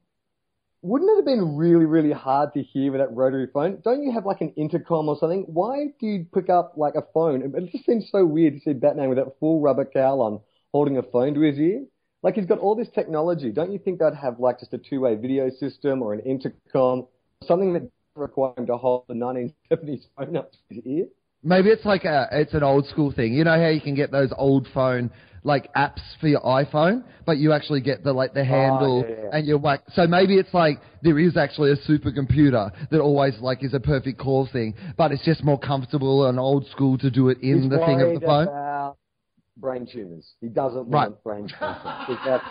Wouldn't 0.82 1.10
it 1.10 1.16
have 1.16 1.24
been 1.24 1.56
really, 1.56 1.86
really 1.86 2.12
hard 2.12 2.52
to 2.54 2.62
hear 2.62 2.92
with 2.92 3.00
that 3.00 3.12
rotary 3.12 3.48
phone? 3.52 3.80
Don't 3.84 4.02
you 4.02 4.12
have, 4.12 4.26
like, 4.26 4.40
an 4.40 4.52
intercom 4.56 5.08
or 5.08 5.16
something? 5.16 5.44
Why 5.46 5.86
do 6.00 6.06
you 6.06 6.26
pick 6.34 6.50
up, 6.50 6.74
like, 6.76 6.94
a 6.96 7.02
phone? 7.14 7.42
It 7.42 7.72
just 7.72 7.86
seems 7.86 8.08
so 8.10 8.24
weird 8.24 8.54
to 8.54 8.60
see 8.60 8.72
Batman 8.72 9.08
with 9.08 9.18
that 9.18 9.38
full 9.40 9.60
rubber 9.60 9.84
cowl 9.84 10.20
on, 10.20 10.40
holding 10.72 10.98
a 10.98 11.02
phone 11.02 11.34
to 11.34 11.40
his 11.40 11.58
ear. 11.58 11.84
Like, 12.22 12.34
he's 12.34 12.46
got 12.46 12.58
all 12.58 12.74
this 12.74 12.88
technology. 12.88 13.50
Don't 13.52 13.72
you 13.72 13.78
think 13.78 14.00
they'd 14.00 14.14
have, 14.14 14.40
like, 14.40 14.58
just 14.58 14.74
a 14.74 14.78
two-way 14.78 15.14
video 15.14 15.50
system 15.50 16.02
or 16.02 16.14
an 16.14 16.20
intercom? 16.20 17.06
Something 17.44 17.72
that 17.74 17.90
require 18.16 18.54
him 18.56 18.66
to 18.66 18.76
hold 18.76 19.04
the 19.08 19.14
1970s 19.14 20.06
phone 20.16 20.36
up 20.36 20.50
to 20.52 20.58
his 20.68 20.84
ear? 20.84 21.06
Maybe 21.42 21.68
it's 21.70 21.84
like 21.84 22.04
a, 22.04 22.28
it's 22.32 22.54
an 22.54 22.62
old 22.62 22.86
school 22.86 23.12
thing. 23.12 23.32
You 23.32 23.44
know 23.44 23.58
how 23.60 23.68
you 23.68 23.80
can 23.80 23.94
get 23.94 24.10
those 24.10 24.30
old 24.36 24.66
phone 24.74 25.10
like 25.44 25.72
apps 25.74 26.00
for 26.20 26.26
your 26.26 26.40
iPhone, 26.40 27.04
but 27.24 27.38
you 27.38 27.52
actually 27.52 27.80
get 27.80 28.02
the 28.02 28.12
like 28.12 28.34
the 28.34 28.40
ah, 28.40 28.44
handle 28.44 29.04
yeah, 29.08 29.14
yeah. 29.22 29.28
and 29.32 29.46
you're 29.46 29.58
like 29.60 29.82
So 29.94 30.06
maybe 30.06 30.36
it's 30.36 30.52
like 30.52 30.80
there 31.02 31.18
is 31.18 31.36
actually 31.36 31.70
a 31.70 31.76
supercomputer 31.76 32.72
that 32.90 33.00
always 33.00 33.38
like 33.40 33.62
is 33.62 33.72
a 33.72 33.80
perfect 33.80 34.18
call 34.18 34.48
thing, 34.52 34.74
but 34.96 35.12
it's 35.12 35.24
just 35.24 35.44
more 35.44 35.58
comfortable 35.58 36.26
and 36.26 36.40
old 36.40 36.66
school 36.66 36.98
to 36.98 37.10
do 37.10 37.28
it 37.28 37.38
in 37.40 37.62
He's 37.62 37.70
the 37.70 37.78
thing 37.78 38.00
of 38.00 38.14
the 38.14 38.20
phone. 38.20 38.94
brain 39.58 39.86
tumors. 39.90 40.34
He 40.40 40.48
doesn't 40.48 40.86
Right. 40.88 41.08
want 41.08 41.22
brain 41.22 41.48
cancer. 41.48 41.94
'Cause 42.06 42.18
that's, 42.24 42.44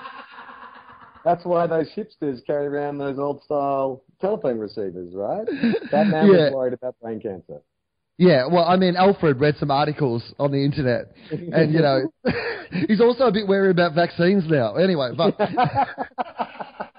that's 1.23 1.45
why 1.45 1.67
those 1.67 1.89
hipsters 1.93 2.45
carry 2.45 2.67
around 2.67 2.97
those 2.97 3.19
old 3.19 3.43
style 3.43 4.03
telephone 4.19 4.57
receivers, 4.57 5.13
right? 5.13 5.45
Batman 5.91 6.27
Yeah. 6.31 6.45
was 6.45 6.53
worried 6.53 6.73
about 6.73 6.99
brain 7.01 7.19
cancer. 7.19 7.61
Yeah, 8.17 8.47
well, 8.47 8.65
I 8.65 8.77
mean, 8.77 8.95
Alfred 8.95 9.39
read 9.39 9.55
some 9.59 9.69
articles 9.69 10.23
on 10.39 10.51
the 10.51 10.65
internet, 10.65 11.11
and 11.29 11.71
you 11.71 11.81
know, 11.81 12.11
he's 12.87 12.99
also 12.99 13.25
a 13.25 13.31
bit 13.31 13.47
wary 13.47 13.69
about 13.69 13.93
vaccines 13.93 14.43
now. 14.47 14.73
Anyway, 14.75 15.11
but 15.15 15.39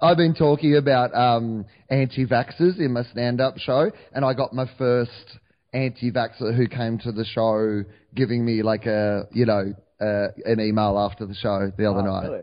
I've 0.00 0.16
been 0.16 0.34
talking 0.34 0.76
about 0.76 1.14
um, 1.14 1.64
anti-vaxxers 1.90 2.78
in 2.78 2.92
my 2.92 3.02
stand-up 3.04 3.58
show, 3.58 3.90
and 4.12 4.24
I 4.24 4.32
got 4.34 4.52
my 4.54 4.66
first 4.78 5.38
anti-vaxxer 5.72 6.56
who 6.56 6.66
came 6.68 6.98
to 6.98 7.12
the 7.12 7.24
show, 7.24 7.82
giving 8.14 8.44
me 8.44 8.62
like 8.62 8.86
a, 8.86 9.26
you 9.32 9.46
know, 9.46 9.72
uh, 10.00 10.28
an 10.44 10.60
email 10.60 10.98
after 10.98 11.26
the 11.26 11.34
show 11.34 11.70
the 11.76 11.90
other 11.90 12.00
Oh, 12.00 12.04
night. 12.20 12.28
really? 12.28 12.42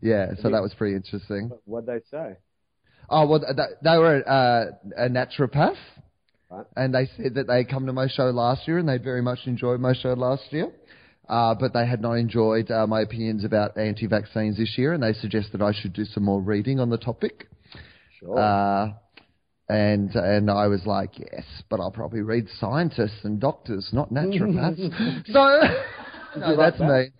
Yeah, 0.00 0.28
so 0.42 0.50
that 0.50 0.62
was 0.62 0.74
pretty 0.74 0.96
interesting. 0.96 1.50
What'd 1.64 1.88
they 1.88 2.00
say? 2.10 2.36
Oh 3.10 3.26
well, 3.26 3.40
they 3.82 3.98
were 3.98 4.22
uh, 4.28 4.66
a 4.96 5.08
naturopath, 5.08 5.76
Right. 6.50 6.64
and 6.76 6.94
they 6.94 7.08
said 7.16 7.34
that 7.34 7.46
they 7.46 7.64
come 7.64 7.86
to 7.86 7.92
my 7.92 8.08
show 8.08 8.30
last 8.30 8.66
year 8.66 8.78
and 8.78 8.88
they 8.88 8.96
very 8.96 9.20
much 9.20 9.40
enjoyed 9.44 9.80
my 9.80 9.92
show 9.92 10.14
last 10.14 10.44
year, 10.50 10.72
uh, 11.28 11.54
but 11.54 11.74
they 11.74 11.86
had 11.86 12.00
not 12.00 12.14
enjoyed 12.14 12.70
uh, 12.70 12.86
my 12.86 13.02
opinions 13.02 13.44
about 13.44 13.76
anti-vaccines 13.76 14.56
this 14.56 14.78
year, 14.78 14.94
and 14.94 15.02
they 15.02 15.12
suggested 15.12 15.60
I 15.60 15.72
should 15.72 15.92
do 15.92 16.06
some 16.06 16.24
more 16.24 16.40
reading 16.40 16.80
on 16.80 16.88
the 16.88 16.96
topic. 16.96 17.48
Sure. 18.18 18.38
Uh, 18.38 18.92
and 19.68 20.14
and 20.14 20.50
I 20.50 20.68
was 20.68 20.86
like, 20.86 21.18
yes, 21.18 21.44
but 21.68 21.80
I'll 21.80 21.90
probably 21.90 22.22
read 22.22 22.46
scientists 22.58 23.20
and 23.24 23.38
doctors, 23.38 23.90
not 23.92 24.10
naturopaths. 24.10 25.26
so 25.26 25.60
no, 26.40 26.56
that's 26.56 26.78
that? 26.78 26.88
me. 26.88 27.10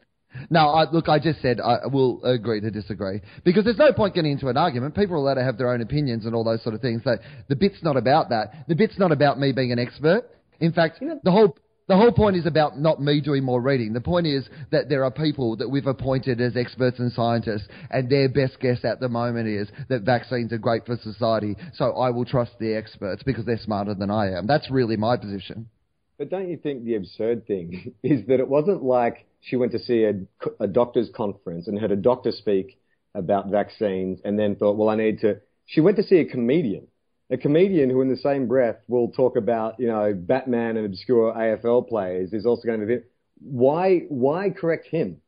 No, 0.50 0.68
I, 0.68 0.90
look, 0.90 1.08
I 1.08 1.18
just 1.18 1.40
said 1.40 1.60
I 1.60 1.86
will 1.86 2.22
agree 2.24 2.60
to 2.60 2.70
disagree 2.70 3.20
because 3.44 3.64
there's 3.64 3.78
no 3.78 3.92
point 3.92 4.14
getting 4.14 4.32
into 4.32 4.48
an 4.48 4.56
argument. 4.56 4.94
People 4.94 5.14
are 5.14 5.18
allowed 5.18 5.34
to 5.34 5.44
have 5.44 5.58
their 5.58 5.72
own 5.72 5.80
opinions 5.80 6.26
and 6.26 6.34
all 6.34 6.44
those 6.44 6.62
sort 6.62 6.74
of 6.74 6.80
things. 6.80 7.02
So 7.04 7.16
the 7.48 7.56
bit's 7.56 7.82
not 7.82 7.96
about 7.96 8.28
that. 8.30 8.66
The 8.68 8.74
bit's 8.74 8.98
not 8.98 9.12
about 9.12 9.38
me 9.38 9.52
being 9.52 9.72
an 9.72 9.78
expert. 9.78 10.24
In 10.60 10.72
fact, 10.72 11.00
the 11.00 11.30
whole 11.30 11.56
the 11.88 11.96
whole 11.96 12.12
point 12.12 12.36
is 12.36 12.44
about 12.44 12.78
not 12.78 13.00
me 13.00 13.20
doing 13.22 13.42
more 13.42 13.62
reading. 13.62 13.94
The 13.94 14.00
point 14.02 14.26
is 14.26 14.46
that 14.70 14.90
there 14.90 15.04
are 15.04 15.10
people 15.10 15.56
that 15.56 15.68
we've 15.68 15.86
appointed 15.86 16.38
as 16.38 16.54
experts 16.54 16.98
and 16.98 17.10
scientists, 17.10 17.66
and 17.90 18.10
their 18.10 18.28
best 18.28 18.60
guess 18.60 18.84
at 18.84 19.00
the 19.00 19.08
moment 19.08 19.48
is 19.48 19.68
that 19.88 20.02
vaccines 20.02 20.52
are 20.52 20.58
great 20.58 20.84
for 20.84 20.98
society. 21.02 21.56
So 21.72 21.92
I 21.92 22.10
will 22.10 22.26
trust 22.26 22.52
the 22.60 22.74
experts 22.74 23.22
because 23.22 23.46
they're 23.46 23.56
smarter 23.56 23.94
than 23.94 24.10
I 24.10 24.32
am. 24.32 24.46
That's 24.46 24.70
really 24.70 24.98
my 24.98 25.16
position. 25.16 25.70
But 26.18 26.28
don't 26.28 26.50
you 26.50 26.58
think 26.58 26.84
the 26.84 26.96
absurd 26.96 27.46
thing 27.46 27.94
is 28.02 28.26
that 28.26 28.38
it 28.38 28.48
wasn't 28.48 28.82
like 28.82 29.26
she 29.40 29.56
went 29.56 29.72
to 29.72 29.78
see 29.78 30.04
a, 30.04 30.14
a 30.60 30.66
doctor's 30.66 31.10
conference 31.14 31.68
and 31.68 31.78
heard 31.78 31.92
a 31.92 31.96
doctor 31.96 32.32
speak 32.32 32.78
about 33.14 33.50
vaccines 33.50 34.20
and 34.24 34.38
then 34.38 34.56
thought, 34.56 34.76
well, 34.76 34.88
I 34.88 34.96
need 34.96 35.20
to. 35.20 35.40
She 35.66 35.80
went 35.80 35.96
to 35.96 36.02
see 36.02 36.16
a 36.16 36.24
comedian, 36.24 36.86
a 37.30 37.36
comedian 37.36 37.90
who, 37.90 38.00
in 38.00 38.08
the 38.08 38.16
same 38.16 38.48
breath, 38.48 38.76
will 38.88 39.10
talk 39.10 39.36
about, 39.36 39.78
you 39.78 39.86
know, 39.86 40.14
Batman 40.14 40.76
and 40.76 40.86
obscure 40.86 41.32
AFL 41.32 41.88
players 41.88 42.32
is 42.32 42.46
also 42.46 42.66
going 42.66 42.80
to 42.80 42.86
be. 42.86 42.98
Why? 43.40 44.00
Why 44.08 44.50
correct 44.50 44.86
him? 44.86 45.20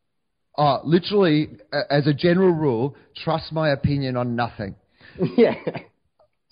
Oh, 0.56 0.80
literally, 0.84 1.50
as 1.90 2.06
a 2.06 2.14
general 2.14 2.52
rule, 2.52 2.96
trust 3.16 3.52
my 3.52 3.70
opinion 3.70 4.16
on 4.16 4.34
nothing. 4.34 4.74
yeah. 5.36 5.54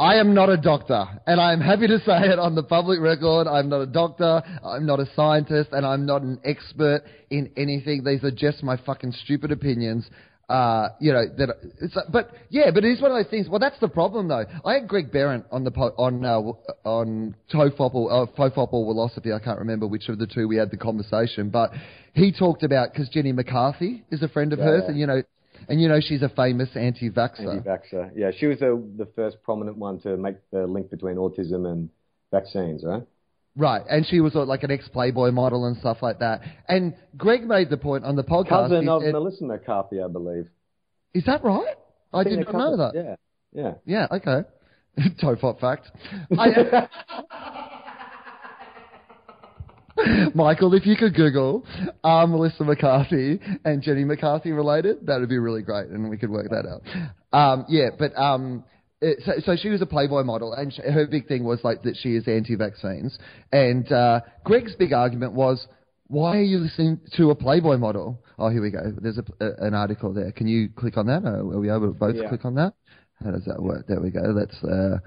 I 0.00 0.16
am 0.16 0.32
not 0.32 0.48
a 0.48 0.56
doctor, 0.56 1.06
and 1.26 1.40
I 1.40 1.52
am 1.52 1.60
happy 1.60 1.88
to 1.88 1.98
say 1.98 2.28
it 2.28 2.38
on 2.38 2.54
the 2.54 2.62
public 2.62 3.00
record. 3.00 3.48
I'm 3.48 3.68
not 3.68 3.80
a 3.80 3.86
doctor, 3.86 4.42
I'm 4.64 4.86
not 4.86 5.00
a 5.00 5.06
scientist, 5.16 5.70
and 5.72 5.84
I'm 5.84 6.06
not 6.06 6.22
an 6.22 6.38
expert 6.44 7.02
in 7.30 7.50
anything. 7.56 8.04
These 8.04 8.22
are 8.22 8.30
just 8.30 8.62
my 8.62 8.76
fucking 8.76 9.12
stupid 9.24 9.50
opinions. 9.50 10.08
Uh, 10.48 10.90
you 11.00 11.12
know 11.12 11.24
that. 11.36 11.48
It's, 11.80 11.96
but 12.12 12.30
yeah, 12.48 12.70
but 12.72 12.84
it 12.84 12.92
is 12.92 13.02
one 13.02 13.10
of 13.10 13.16
those 13.18 13.28
things. 13.28 13.48
Well, 13.48 13.58
that's 13.58 13.78
the 13.80 13.88
problem, 13.88 14.28
though. 14.28 14.44
I 14.64 14.74
had 14.74 14.88
Greg 14.88 15.10
Behrendt 15.10 15.44
on 15.50 15.64
the 15.64 15.72
po- 15.72 15.94
on 15.98 16.24
uh, 16.24 16.40
on 16.88 17.34
Tofop 17.52 17.94
or 17.94 18.10
uh, 18.22 18.26
Fofop 18.38 18.72
or 18.72 18.94
Wilosophy. 18.94 19.34
I 19.34 19.44
can't 19.44 19.58
remember 19.58 19.86
which 19.88 20.08
of 20.08 20.18
the 20.18 20.26
two 20.28 20.46
we 20.46 20.56
had 20.56 20.70
the 20.70 20.78
conversation, 20.78 21.50
but 21.50 21.72
he 22.14 22.32
talked 22.32 22.62
about 22.62 22.92
because 22.92 23.08
Jenny 23.10 23.32
McCarthy 23.32 24.04
is 24.10 24.22
a 24.22 24.28
friend 24.28 24.52
of 24.52 24.60
Yeah, 24.60 24.64
hers, 24.66 24.82
yeah. 24.84 24.90
and 24.90 24.98
you 25.00 25.06
know, 25.06 25.22
and 25.68 25.80
you 25.80 25.88
know 25.88 26.00
she's 26.00 26.22
a 26.22 26.28
famous 26.28 26.68
anti-vaxxer. 26.74 27.56
Anti-vaxxer. 27.56 28.10
Yeah, 28.14 28.30
she 28.36 28.46
was 28.46 28.58
the 28.58 28.82
the 28.96 29.06
first 29.16 29.42
prominent 29.42 29.76
one 29.76 30.00
to 30.00 30.16
make 30.16 30.36
the 30.50 30.66
link 30.66 30.90
between 30.90 31.16
autism 31.16 31.70
and 31.70 31.90
vaccines, 32.30 32.82
right? 32.84 33.02
Right, 33.56 33.82
and 33.90 34.06
she 34.06 34.20
was 34.20 34.36
uh, 34.36 34.44
like 34.44 34.62
an 34.62 34.70
ex-Playboy 34.70 35.32
model 35.32 35.64
and 35.66 35.76
stuff 35.78 35.98
like 36.00 36.20
that. 36.20 36.42
And 36.68 36.94
Greg 37.16 37.44
made 37.44 37.70
the 37.70 37.76
point 37.76 38.04
on 38.04 38.14
the 38.14 38.22
podcast. 38.22 38.68
Cousin 38.68 38.82
he 38.82 38.88
of 38.88 39.02
Melissa 39.02 39.44
McCarthy, 39.44 40.00
I 40.00 40.06
believe. 40.06 40.48
is 41.12 41.24
that 41.24 41.42
right? 41.42 41.74
I, 42.12 42.22
think 42.22 42.36
did 42.36 42.52
not 42.52 42.54
know 42.54 42.76
that. 42.76 42.92
Yeah. 42.94 43.16
Yeah. 43.52 43.74
Yeah, 43.84 44.06
okay. 44.12 44.48
Tofop 45.22 45.60
fact. 45.60 45.90
I, 46.38 46.88
Michael, 50.34 50.74
if 50.74 50.86
you 50.86 50.96
could 50.96 51.14
Google 51.14 51.64
are 52.04 52.26
Melissa 52.26 52.64
McCarthy 52.64 53.40
and 53.64 53.82
Jenny 53.82 54.04
McCarthy 54.04 54.52
related, 54.52 55.06
that 55.06 55.18
would 55.20 55.28
be 55.28 55.38
really 55.38 55.62
great, 55.62 55.88
and 55.88 56.08
we 56.08 56.16
could 56.16 56.30
work 56.30 56.48
that 56.50 56.66
out. 56.66 56.82
Um, 57.36 57.64
yeah, 57.68 57.88
but 57.98 58.16
um, 58.16 58.64
it, 59.00 59.18
so, 59.24 59.32
so 59.44 59.56
she 59.56 59.68
was 59.68 59.82
a 59.82 59.86
Playboy 59.86 60.22
model, 60.22 60.52
and 60.52 60.72
sh 60.72 60.78
her 60.78 61.06
big 61.06 61.26
thing 61.26 61.44
was 61.44 61.60
like 61.64 61.82
that 61.82 61.96
she 61.96 62.16
is 62.16 62.26
anti-vaccines. 62.28 63.18
And 63.52 63.90
uh, 63.90 64.20
Greg's 64.44 64.74
big 64.76 64.92
argument 64.92 65.32
was, 65.32 65.66
why 66.06 66.38
are 66.38 66.42
you 66.42 66.58
listening 66.58 67.00
to 67.16 67.30
a 67.30 67.34
Playboy 67.34 67.76
model? 67.76 68.18
Oh, 68.38 68.48
here 68.48 68.62
we 68.62 68.70
go. 68.70 68.80
There's 69.00 69.18
a, 69.18 69.44
a, 69.44 69.66
an 69.66 69.74
article 69.74 70.12
there. 70.14 70.32
Can 70.32 70.46
you 70.46 70.68
click 70.70 70.96
on 70.96 71.06
that? 71.06 71.24
Are, 71.24 71.40
are 71.40 71.60
we 71.60 71.70
able 71.70 71.92
to 71.92 71.98
both 71.98 72.16
Yeah. 72.16 72.28
click 72.28 72.44
on 72.44 72.54
that? 72.54 72.74
How 73.22 73.32
does 73.32 73.44
that 73.46 73.60
work? 73.60 73.86
There 73.88 74.00
we 74.00 74.10
go. 74.10 74.32
That's 74.32 74.62
uh, 74.64 74.98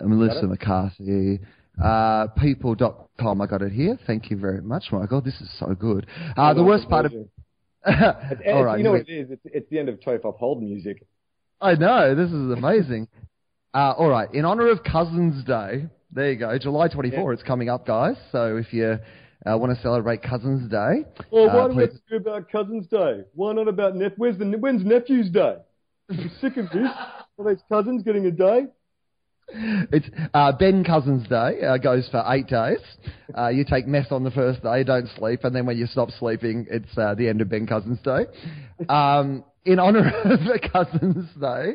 Melissa? 0.00 0.46
McCarthy. 0.46 1.40
Uh, 1.82 2.26
people.com. 2.40 3.40
I 3.40 3.46
got 3.46 3.62
it 3.62 3.72
here. 3.72 3.98
Thank 4.06 4.30
you 4.30 4.36
very 4.36 4.60
much, 4.60 4.84
Michael. 4.92 5.20
This 5.20 5.40
is 5.40 5.50
so 5.58 5.74
good. 5.74 6.06
Uh, 6.36 6.52
the 6.54 6.64
worst 6.64 6.88
part 6.88 7.06
of. 7.06 7.12
It's- 7.86 8.36
All 8.52 8.62
right. 8.62 8.76
you 8.76 8.84
know 8.84 8.90
what 8.92 9.08
it 9.08 9.12
is? 9.12 9.30
It's, 9.30 9.40
it's 9.44 9.70
the 9.70 9.78
end 9.78 9.88
of 9.88 9.98
Tofop 10.00 10.36
Hold 10.36 10.62
music. 10.62 11.06
I 11.62 11.74
know. 11.74 12.14
This 12.14 12.28
is 12.28 12.50
amazing. 12.52 13.08
uh, 13.74 13.92
all 13.96 14.08
right. 14.10 14.28
In 14.34 14.44
honor 14.44 14.68
of 14.68 14.82
Cousins 14.84 15.42
Day, 15.44 15.86
There 16.12 16.30
you 16.30 16.38
go. 16.38 16.58
July 16.58 16.88
24. 16.88 17.32
It's 17.32 17.42
coming 17.42 17.70
up, 17.70 17.86
guys. 17.86 18.16
So 18.32 18.58
if 18.58 18.72
you 18.74 18.98
uh, 19.46 19.56
want 19.56 19.74
to 19.74 19.80
celebrate 19.82 20.22
Cousins 20.22 20.70
Day, 20.70 21.06
Well, 21.30 21.48
uh, 21.48 21.56
why 21.56 21.68
do 21.68 21.76
we 21.76 21.82
have 21.84 21.92
to 21.92 22.00
do 22.10 22.16
about 22.16 22.50
Cousins 22.50 22.86
Day? 22.88 23.22
Why 23.34 23.54
not 23.54 23.68
about 23.68 23.96
Nep? 23.96 24.14
Where's 24.18 24.36
the 24.36 24.44
when's 24.58 24.84
Nephew's 24.84 25.30
Day? 25.30 25.56
I'm 26.10 26.30
sick 26.40 26.58
of 26.58 26.68
this. 26.70 26.88
All 27.38 27.46
these 27.46 27.62
cousins 27.70 28.02
getting 28.02 28.26
a 28.26 28.30
day. 28.30 28.66
It's 29.52 30.06
uh, 30.34 30.52
Ben 30.52 30.84
Cousins 30.84 31.26
Day 31.28 31.60
uh, 31.62 31.76
goes 31.78 32.08
for 32.10 32.22
eight 32.28 32.46
days. 32.46 32.78
Uh, 33.36 33.48
you 33.48 33.64
take 33.64 33.86
meth 33.86 34.12
on 34.12 34.24
the 34.24 34.30
first 34.30 34.62
day, 34.62 34.84
don't 34.84 35.08
sleep, 35.16 35.44
and 35.44 35.54
then 35.54 35.66
when 35.66 35.76
you 35.78 35.86
stop 35.86 36.10
sleeping, 36.18 36.66
it's 36.70 36.96
uh, 36.96 37.14
the 37.14 37.28
end 37.28 37.40
of 37.40 37.48
Ben 37.48 37.66
Cousins 37.66 37.98
Day. 38.04 38.26
Um, 38.88 39.44
in 39.64 39.78
honour 39.78 40.08
of 40.24 40.40
Cousins 40.72 41.28
Day, 41.40 41.74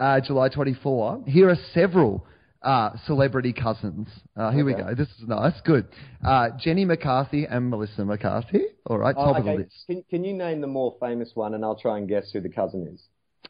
uh, 0.00 0.20
July 0.20 0.48
24, 0.48 1.24
here 1.26 1.48
are 1.50 1.56
several 1.74 2.26
uh, 2.62 2.90
celebrity 3.06 3.52
cousins. 3.52 4.08
Uh, 4.36 4.50
here 4.50 4.64
we 4.64 4.74
go. 4.74 4.94
This 4.94 5.08
is 5.20 5.26
nice. 5.28 5.54
Good. 5.64 5.86
Uh, 6.24 6.48
Jenny 6.58 6.84
McCarthy 6.84 7.44
and 7.46 7.70
Melissa 7.70 8.04
McCarthy. 8.04 8.62
All 8.86 8.98
right, 8.98 9.14
top 9.14 9.36
Oh, 9.36 9.38
of 9.38 9.44
the 9.44 9.52
list. 9.54 9.74
Can, 9.86 10.04
can 10.10 10.24
you 10.24 10.34
name 10.34 10.60
the 10.60 10.66
more 10.66 10.96
famous 11.00 11.30
one, 11.34 11.54
and 11.54 11.64
I'll 11.64 11.76
try 11.78 11.98
and 11.98 12.08
guess 12.08 12.30
who 12.32 12.40
the 12.40 12.48
cousin 12.48 12.88
is? 12.92 13.00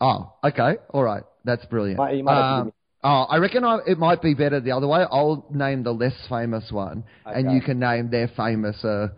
Oh, 0.01 0.33
okay. 0.45 0.77
All 0.91 1.03
right. 1.03 1.23
That's 1.45 1.65
brilliant. 1.67 1.99
Might- 1.99 2.17
you 2.17 2.23
might 2.23 2.35
to 2.35 2.57
give 2.59 2.67
Um, 2.67 2.73
oh, 3.05 3.23
I 3.29 3.37
reckon 3.39 3.65
I, 3.65 3.79
it 3.87 3.99
might 3.99 4.21
be 4.23 4.35
better 4.35 4.61
the 4.61 4.73
other 4.73 4.87
way. 4.89 5.05
I'll 5.11 5.47
name 5.53 5.83
the 5.83 5.93
less 5.93 6.15
famous 6.29 6.71
one, 6.71 7.05
and 7.25 7.53
you 7.53 7.61
can 7.61 7.79
name 7.79 8.11
their 8.11 8.29
famous 8.37 8.83
uh, 8.85 9.09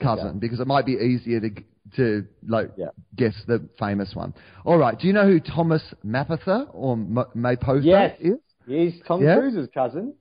cousin 0.00 0.28
Okay. 0.28 0.38
because 0.38 0.60
it 0.60 0.66
might 0.66 0.86
be 0.86 0.92
easier 0.92 1.40
to 1.40 1.50
to 1.96 2.26
like 2.46 2.70
Yeah. 2.76 2.88
guess 3.16 3.34
the 3.46 3.66
famous 3.78 4.14
one. 4.14 4.34
All 4.66 4.76
right. 4.76 4.98
Do 4.98 5.06
you 5.06 5.14
know 5.14 5.24
who 5.26 5.40
Thomas 5.40 5.82
Mapother 6.04 6.68
or 6.72 6.92
M- 6.92 7.80
Yes. 7.82 8.16
is? 8.20 8.38
He's 8.66 9.00
Tom 9.06 9.22
Yeah? 9.22 9.38
Cruise's 9.38 9.68
cousin. 9.72 10.14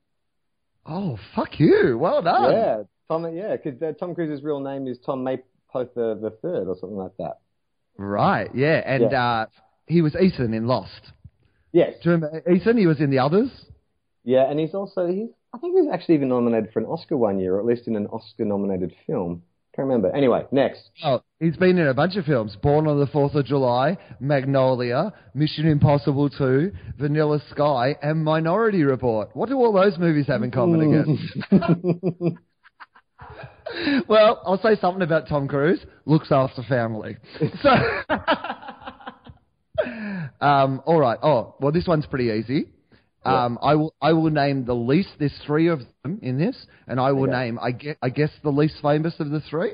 Oh, 0.85 1.19
fuck 1.35 1.59
you. 1.59 1.97
Well 1.99 2.21
done. 2.21 2.51
Yeah, 2.53 2.83
Tom. 3.09 3.35
Yeah, 3.35 3.57
because 3.57 3.81
uh, 3.81 3.91
Tom 3.99 4.15
Cruise's 4.15 4.41
real 4.43 4.61
name 4.61 4.87
is 4.87 4.97
Tom 5.05 5.25
Mapother 5.25 6.21
the 6.21 6.31
Third 6.41 6.69
or 6.69 6.77
something 6.79 6.97
like 6.97 7.17
that. 7.19 7.39
Right. 7.97 8.49
Yeah. 8.55 8.81
And 8.85 9.13
Uh, 9.13 9.45
he 9.87 10.01
was 10.01 10.15
Ethan 10.15 10.53
in 10.53 10.67
Lost. 10.67 11.11
Yes. 11.77 11.93
Do 12.01 12.09
you 12.09 12.15
remember 12.15 12.51
Ethan? 12.51 12.75
He 12.75 12.87
was 12.87 12.99
in 12.99 13.11
the 13.11 13.19
others. 13.19 13.51
Yeah, 14.23 14.49
and 14.49 14.59
he's 14.59 14.73
also 14.73 15.05
he's. 15.05 15.29
I 15.53 15.59
think 15.59 15.75
he 15.75 15.81
was 15.81 15.89
actually 15.93 16.15
even 16.15 16.29
nominated 16.29 16.73
for 16.73 16.79
an 16.79 16.87
Oscar 16.87 17.17
one 17.17 17.39
year, 17.39 17.53
or 17.53 17.59
at 17.59 17.67
least 17.67 17.87
in 17.87 17.95
an 17.95 18.07
Oscar-nominated 18.07 18.95
film. 19.05 19.43
Can't 19.75 19.87
remember. 19.87 20.09
Anyway, 20.15 20.43
next. 20.51 20.89
Oh, 21.05 21.21
he's 21.39 21.55
been 21.55 21.77
in 21.77 21.87
a 21.87 21.93
bunch 21.93 22.15
of 22.15 22.25
films. 22.25 22.57
Born 22.63 22.87
on 22.87 22.99
the 22.99 23.05
4th 23.05 23.35
of 23.35 23.45
July, 23.45 23.95
Magnolia, 24.19 25.13
Mission 25.35 25.67
Impossible 25.67 26.31
2, 26.31 26.71
Vanilla 26.97 27.39
Sky, 27.51 27.95
and 28.01 28.23
Minority 28.23 28.81
Report. 28.83 29.29
What 29.35 29.47
do 29.47 29.55
all 29.57 29.71
those 29.71 29.99
movies 29.99 30.25
have 30.27 30.41
in 30.41 30.49
common 30.49 30.81
again? 30.81 32.39
well, 34.07 34.41
I'll 34.47 34.61
say 34.63 34.75
something 34.81 35.03
about 35.03 35.27
Tom 35.27 35.47
Cruise. 35.47 35.85
Looks 36.05 36.31
after 36.31 36.63
family. 36.63 37.17
So, 37.61 37.69
um, 40.41 40.81
all 40.85 40.99
right. 40.99 41.17
Oh, 41.21 41.55
well, 41.59 41.71
this 41.71 41.87
one's 41.87 42.05
pretty 42.05 42.29
easy. 42.39 42.69
Um, 43.25 43.59
I 43.61 43.75
will. 43.75 43.93
I 44.01 44.13
will 44.13 44.29
name 44.29 44.63
the 44.63 44.73
least. 44.75 45.09
There's 45.19 45.37
three 45.45 45.67
of 45.67 45.81
them 46.03 46.19
in 46.21 46.37
this, 46.37 46.55
and 46.87 46.97
I 46.97 47.11
will 47.11 47.23
Okay. 47.23 47.31
name. 47.33 47.59
I 47.61 47.71
guess, 47.71 47.95
I 48.01 48.09
guess 48.09 48.29
the 48.41 48.51
least 48.51 48.75
famous 48.81 49.19
of 49.19 49.31
the 49.31 49.41
three. 49.41 49.73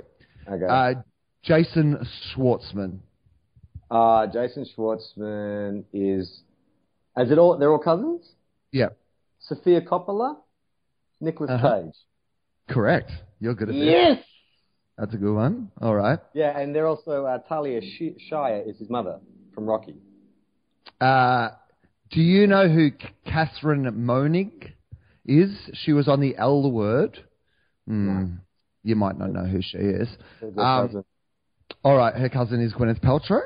Okay. 0.49 0.65
Uh, 0.67 0.93
Jason 1.43 2.03
Schwartzman. 2.35 2.97
Uh, 3.91 4.25
Jason 4.27 4.65
Schwartzman 4.75 5.83
is. 5.93 6.41
Is 7.17 7.29
it 7.31 7.37
all? 7.37 7.57
They're 7.59 7.71
all 7.71 7.77
cousins. 7.77 8.27
Yeah, 8.71 8.89
Sofia 9.39 9.81
Coppola, 9.81 10.37
Nicholas 11.21 11.51
Uh-huh. 11.51 11.81
Cage. 11.83 11.93
correct. 12.69 13.11
You're 13.39 13.53
good 13.53 13.69
at 13.69 13.75
this. 13.75 13.83
Yes. 13.85 14.23
That's 14.97 15.13
a 15.13 15.17
good 15.17 15.35
one. 15.35 15.69
All 15.79 15.93
right. 15.93 16.17
Yeah, 16.33 16.57
and 16.57 16.73
they're 16.73 16.87
also 16.87 17.25
uh, 17.25 17.37
Talia 17.47 17.81
Sh- 17.81 18.17
Shire 18.29 18.63
is 18.65 18.77
his 18.79 18.89
mother 18.89 19.19
from 19.53 19.65
Rocky. 19.67 19.95
Uh, 21.01 21.49
do 22.11 22.21
you 22.21 22.47
know 22.47 22.67
who 22.69 22.91
Catherine 23.25 23.83
Moennig 23.85 24.71
is? 25.25 25.49
She 25.73 25.93
was 25.93 26.07
on 26.07 26.19
the 26.21 26.35
L 26.37 26.71
Word. 26.71 27.19
Hmm. 27.87 28.25
You 28.83 28.95
might 28.95 29.17
not 29.17 29.31
know 29.31 29.45
who 29.45 29.61
she 29.61 29.77
is. 29.77 30.07
Um. 30.57 31.03
All 31.83 31.97
right, 31.97 32.13
her 32.15 32.29
cousin 32.29 32.61
is 32.61 32.73
Gwyneth 32.73 33.01
Paltrow. 33.01 33.41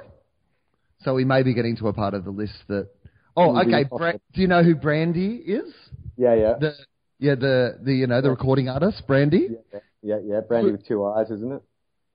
So 1.02 1.14
we 1.14 1.26
may 1.26 1.44
be 1.44 1.54
getting 1.54 1.76
to 1.78 1.88
a 1.88 1.94
part 1.94 2.14
of 2.14 2.24
the 2.24 2.32
list 2.32 2.54
that. 2.68 2.90
Oh, 3.36 3.56
okay. 3.62 3.84
Bra- 3.84 4.14
do 4.34 4.42
you 4.42 4.48
know 4.48 4.64
who 4.64 4.76
Brandy 4.76 5.36
is? 5.36 5.72
Yeah, 6.18 6.34
yeah. 6.34 6.54
The 6.60 6.74
yeah, 7.20 7.36
the 7.36 7.78
the 7.84 7.94
you 7.94 8.08
know 8.08 8.22
the 8.22 8.32
recording 8.32 8.68
artist 8.70 9.04
Brandy. 9.08 9.50
yeah, 9.72 9.80
yeah, 10.02 10.18
yeah. 10.24 10.40
Brandy 10.42 10.72
with 10.72 10.88
two 10.88 11.06
eyes, 11.06 11.30
isn't 11.30 11.52
it? 11.54 11.62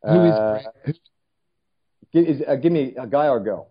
Who 0.04 0.24
is? 0.26 0.32
Uh, 0.32 0.58
who- 0.84 0.92
Give, 2.12 2.26
is, 2.26 2.42
uh, 2.46 2.56
give 2.56 2.72
me 2.72 2.94
a 3.00 3.06
guy 3.06 3.28
or 3.28 3.38
a 3.38 3.42
girl. 3.42 3.70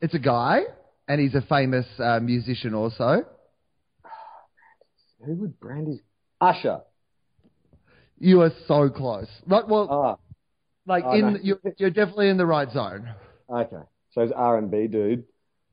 It's 0.00 0.14
a 0.14 0.18
guy, 0.18 0.60
and 1.08 1.20
he's 1.20 1.34
a 1.34 1.42
famous 1.42 1.86
uh, 1.98 2.20
musician 2.20 2.74
also. 2.74 3.24
Who 5.24 5.34
would 5.36 5.58
Brandy's 5.60 6.00
Usher? 6.40 6.80
You 8.18 8.42
are 8.42 8.50
so 8.68 8.88
close. 8.90 9.28
Like, 9.46 9.68
well, 9.68 9.88
Ah, 9.90 10.16
like 10.86 11.04
oh, 11.06 11.12
in 11.14 11.32
no. 11.34 11.38
you're, 11.42 11.58
you're 11.78 11.90
definitely 11.90 12.28
in 12.28 12.36
the 12.36 12.46
right 12.46 12.70
zone. 12.70 13.08
okay. 13.50 13.82
So 14.12 14.20
it's 14.22 14.32
R 14.34 14.58
and 14.58 14.70
B 14.70 14.86
dude. 14.86 15.20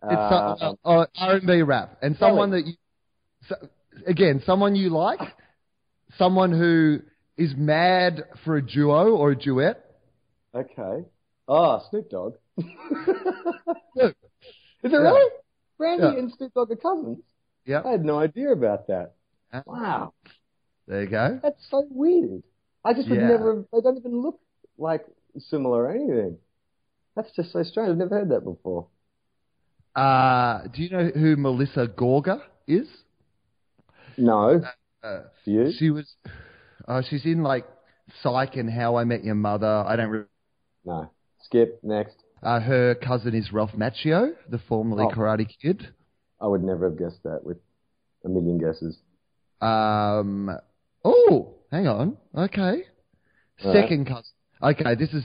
It's 0.04 0.12
Uh, 0.12 0.56
uh, 0.60 0.74
uh, 0.84 1.06
R&B 1.16 1.62
rap, 1.62 2.00
and 2.02 2.18
someone 2.18 2.50
that 2.52 2.66
you, 2.66 2.74
so, 3.48 3.56
again, 4.08 4.42
someone 4.48 4.76
you 4.76 4.90
like, 4.90 5.20
someone 6.18 6.52
who 6.52 7.02
is 7.38 7.54
mad 7.56 8.24
for 8.44 8.58
a 8.58 8.66
duo 8.66 9.12
or 9.16 9.32
a 9.32 9.36
duet. 9.38 9.86
okay. 10.56 11.06
Oh, 11.48 11.84
Snoop 11.92 12.10
Dogg. 12.10 12.34
is 14.84 14.92
Look, 14.92 15.00
it 15.02 15.04
really? 15.04 15.32
Brandy 15.78 16.04
Yeah. 16.04 16.20
and 16.20 16.32
Snoop 16.34 16.54
Dogg 16.54 16.72
are 16.72 16.76
cousins. 16.76 17.20
yeah, 17.66 17.82
I 17.86 17.92
had 17.92 18.04
no 18.06 18.20
idea 18.20 18.52
about 18.52 18.88
that. 18.88 19.14
Yeah. 19.54 19.62
Wow, 19.66 20.14
there 20.88 21.04
you 21.04 21.10
go. 21.10 21.40
that's 21.44 21.64
so 21.70 21.86
weird. 21.90 22.44
I 22.84 22.94
just 22.94 23.10
would 23.10 23.20
Yeah. 23.20 23.28
never. 23.28 23.66
They 23.72 23.82
don't 23.82 23.98
even 23.98 24.22
look 24.22 24.40
like 24.78 25.06
similar 25.38 25.84
or 25.84 25.92
anything. 25.92 26.38
That's 27.16 27.32
just 27.36 27.52
so 27.52 27.62
strange. 27.64 27.90
I've 27.92 27.98
never 27.98 28.18
heard 28.20 28.30
that 28.30 28.42
before. 28.44 28.88
Uh, 29.96 30.68
do 30.74 30.82
you 30.82 30.90
know 30.90 31.08
who 31.10 31.36
Melissa 31.36 31.86
Gorga 31.88 32.42
is? 32.68 32.88
No. 34.18 34.62
Uh, 35.04 35.24
Do 35.46 35.52
you? 35.52 35.72
she 35.74 35.90
was, 35.90 36.16
uh, 36.88 37.02
she's 37.02 37.26
in 37.26 37.44
like 37.44 37.66
Psych 38.22 38.56
and 38.56 38.70
How 38.70 38.96
I 38.96 39.04
Met 39.04 39.24
Your 39.24 39.36
Mother. 39.36 39.84
I 39.86 39.96
don't. 39.96 40.10
Re- 40.10 40.24
No. 40.86 41.10
Skip. 41.44 41.80
Next. 41.84 42.21
Uh, 42.44 42.60
her 42.60 42.96
cousin 42.96 43.36
is 43.36 43.52
Ralph 43.52 43.72
Macchio, 43.78 44.34
the 44.50 44.60
formerly 44.68 45.06
Oh. 45.06 45.10
Karate 45.16 45.48
Kid. 45.62 45.88
I 46.40 46.48
would 46.48 46.64
never 46.64 46.90
have 46.90 46.98
guessed 46.98 47.22
that 47.24 47.44
with 47.44 47.58
a 48.26 48.30
million 48.30 48.58
guesses. 48.58 48.98
Um. 49.62 50.50
Oh, 51.06 51.56
hang 51.72 51.88
on. 51.88 52.18
Okay. 52.36 52.84
All 53.64 53.74
Second 53.74 54.08
cousin. 54.08 54.24
Okay, 54.64 54.96
this 54.96 55.14
is 55.14 55.24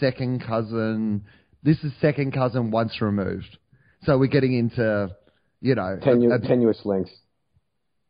second 0.00 0.42
cousin. 0.46 1.24
This 1.62 1.82
is 1.84 1.92
second 2.00 2.32
cousin 2.32 2.70
once 2.70 3.00
removed. 3.00 3.58
So 4.04 4.16
we're 4.18 4.26
getting 4.28 4.54
into, 4.54 5.10
you 5.60 5.74
know, 5.74 5.98
Tenu- 6.02 6.32
a- 6.32 6.38
tenuous 6.38 6.80
links. 6.84 7.10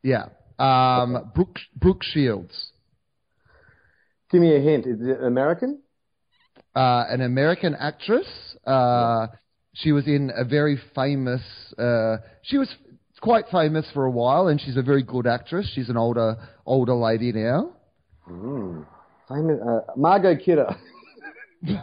yeah. 0.03 0.27
Um, 0.59 1.31
Brooke 1.35 1.59
Brooke 1.77 2.03
Shields, 2.03 2.73
Give 4.31 4.41
me 4.41 4.55
a 4.57 4.61
hint. 4.61 4.87
Is 4.87 5.01
it 5.01 5.23
American? 5.23 5.81
Uh, 6.79 7.05
an 7.11 7.23
American 7.23 7.75
actress. 7.75 8.27
Uh, 8.65 9.27
she 9.75 9.91
was 9.93 10.07
in 10.07 10.31
a 10.37 10.45
very 10.45 10.79
famous. 10.95 11.43
Uh, 11.77 12.19
she 12.43 12.57
was 12.57 12.73
quite 13.21 13.47
famous 13.51 13.85
for 13.93 14.05
a 14.05 14.11
while, 14.11 14.47
and 14.47 14.61
she's 14.61 14.77
a 14.77 14.83
very 14.83 15.03
good 15.03 15.27
actress. 15.27 15.69
She's 15.75 15.89
an 15.89 15.97
older 15.97 16.37
older 16.65 16.95
lady 16.95 17.33
now. 17.33 17.73
Mm. 18.31 18.87
Famous, 19.29 19.59
uh, 19.61 19.81
Margot 19.97 20.37
Kidder. 20.37 20.77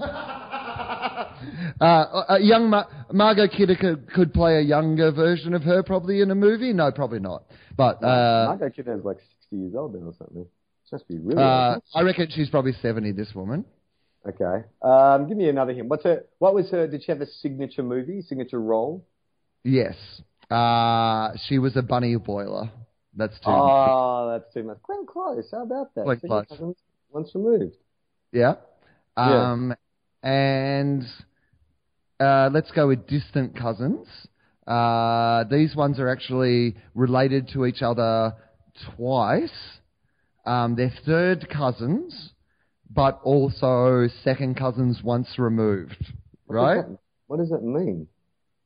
Uh, 1.79 2.23
a 2.29 2.39
young 2.39 2.69
Mar- 2.69 2.87
Margot 3.11 3.47
Kidder 3.47 3.75
could, 3.75 4.11
could 4.11 4.33
play 4.33 4.57
a 4.57 4.61
younger 4.61 5.11
version 5.11 5.53
of 5.53 5.61
her 5.63 5.83
probably 5.83 6.21
in 6.21 6.31
a 6.31 6.35
movie. 6.35 6.73
No, 6.73 6.91
probably 6.91 7.19
not. 7.19 7.43
But 7.75 8.03
uh, 8.03 8.45
Margot 8.47 8.69
Kidder 8.69 8.97
is 8.97 9.03
like 9.03 9.17
60 9.41 9.55
years 9.57 9.75
old 9.75 9.93
now 9.93 10.07
or 10.07 10.13
something. 10.17 10.45
She 10.89 10.95
must 10.95 11.07
be 11.07 11.19
really 11.19 11.43
uh. 11.43 11.79
I 11.93 12.01
reckon 12.01 12.27
she's 12.31 12.49
probably 12.49 12.73
seventy. 12.81 13.11
This 13.11 13.33
woman. 13.35 13.65
Okay. 14.27 14.65
Um, 14.81 15.27
give 15.27 15.37
me 15.37 15.49
another 15.49 15.73
hint. 15.73 15.87
What's 15.87 16.03
her? 16.03 16.25
What 16.39 16.55
was 16.55 16.69
her? 16.71 16.87
Did 16.87 17.03
she 17.03 17.11
have 17.11 17.21
a 17.21 17.27
signature 17.27 17.83
movie, 17.83 18.21
signature 18.21 18.59
role? 18.59 19.05
Yes. 19.63 19.95
Uh, 20.49 21.31
she 21.47 21.59
was 21.59 21.75
a 21.75 21.81
bunny 21.81 22.15
boiler. 22.17 22.71
That's 23.15 23.35
too. 23.35 23.45
Oh, 23.47 24.29
that's 24.31 24.53
too 24.53 24.63
much. 24.63 24.77
Glenn 24.83 25.05
Close. 25.05 25.47
How 25.51 25.63
about 25.63 25.93
that? 25.95 26.03
Glenn 26.05 26.19
Close. 26.19 26.45
cousins, 26.49 26.75
Once 27.11 27.31
removed. 27.33 27.75
Yeah. 28.31 28.55
Yeah. 29.17 29.51
Um, 29.51 29.73
and 30.21 31.03
uh, 32.19 32.49
let's 32.51 32.71
go 32.71 32.87
with 32.87 33.07
distant 33.07 33.57
cousins. 33.57 34.07
Uh, 34.67 35.43
these 35.45 35.75
ones 35.75 35.99
are 35.99 36.09
actually 36.09 36.75
related 36.95 37.49
to 37.53 37.65
each 37.65 37.81
other 37.81 38.33
twice. 38.95 39.53
Um, 40.45 40.75
they're 40.75 40.93
third 41.05 41.47
cousins, 41.49 42.31
but 42.89 43.19
also 43.23 44.07
second 44.23 44.55
cousins 44.57 45.01
once 45.03 45.37
removed. 45.37 46.13
What 46.47 46.55
Right? 46.55 46.75
Does 46.75 46.85
that, 46.85 46.99
what 47.27 47.37
does 47.37 47.49
that 47.49 47.63
mean? 47.63 48.07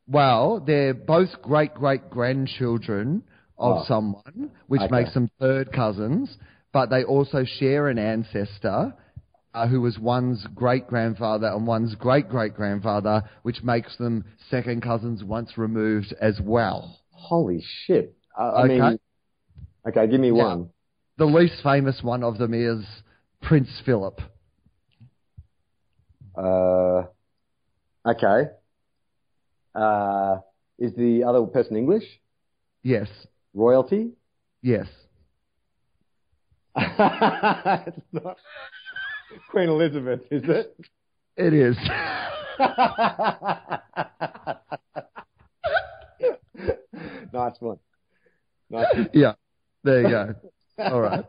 Well, 0.08 0.60
they're 0.60 0.94
both 0.94 1.30
great 1.42 1.74
great 1.76 2.10
grandchildren 2.10 3.24
of 3.58 3.78
Oh. 3.78 3.86
someone, 3.86 4.52
which 4.68 4.82
Okay. 4.82 4.92
makes 4.92 5.14
them 5.14 5.30
third 5.40 5.72
cousins, 5.72 6.36
but 6.74 6.90
they 6.90 7.04
also 7.04 7.44
share 7.46 7.88
an 7.90 8.00
ancestor 8.00 8.94
uh, 9.54 9.68
who 9.68 9.82
was 9.82 9.98
one's 10.00 10.46
great 10.56 10.88
grandfather 10.88 11.48
and 11.48 11.66
one's 11.68 11.96
great 11.96 12.30
great 12.30 12.56
grandfather, 12.56 13.24
which 13.44 13.64
makes 13.64 13.98
them 13.98 14.24
second 14.50 14.82
cousins 14.82 15.24
once 15.24 15.58
removed 15.58 16.14
as 16.22 16.40
well. 16.42 17.00
Holy 17.12 17.64
shit! 17.86 18.16
I, 18.38 18.44
I 18.44 18.64
Okay. 18.64 18.80
mean, 18.80 19.00
okay, 19.88 20.08
give 20.08 20.20
me 20.20 20.32
Yeah. 20.32 20.44
one. 20.44 20.70
The 21.18 21.26
least 21.26 21.62
famous 21.64 22.02
one 22.02 22.24
of 22.24 22.38
them 22.38 22.54
is 22.54 22.86
Prince 23.42 23.70
Philip. 23.86 24.22
Uh, 26.38 27.04
okay. 28.06 28.50
Uh, 29.76 30.38
is 30.78 30.94
the 30.96 31.24
other 31.28 31.46
person 31.46 31.76
English? 31.76 32.04
Yes, 32.84 33.08
Royalty? 33.54 34.12
yes. 34.62 34.88
it's 36.78 37.98
not 38.14 38.38
Queen 39.50 39.70
Elizabeth, 39.70 40.22
is 40.32 40.44
it? 40.46 40.78
It 41.36 41.54
is. 41.54 41.76
nice 47.34 47.56
one. 47.60 47.80
Nice 48.70 48.86
one. 48.94 49.10
yeah, 49.14 49.34
there 49.84 50.02
you 50.02 50.10
go. 50.10 50.36
All 50.78 51.02
right. 51.02 51.26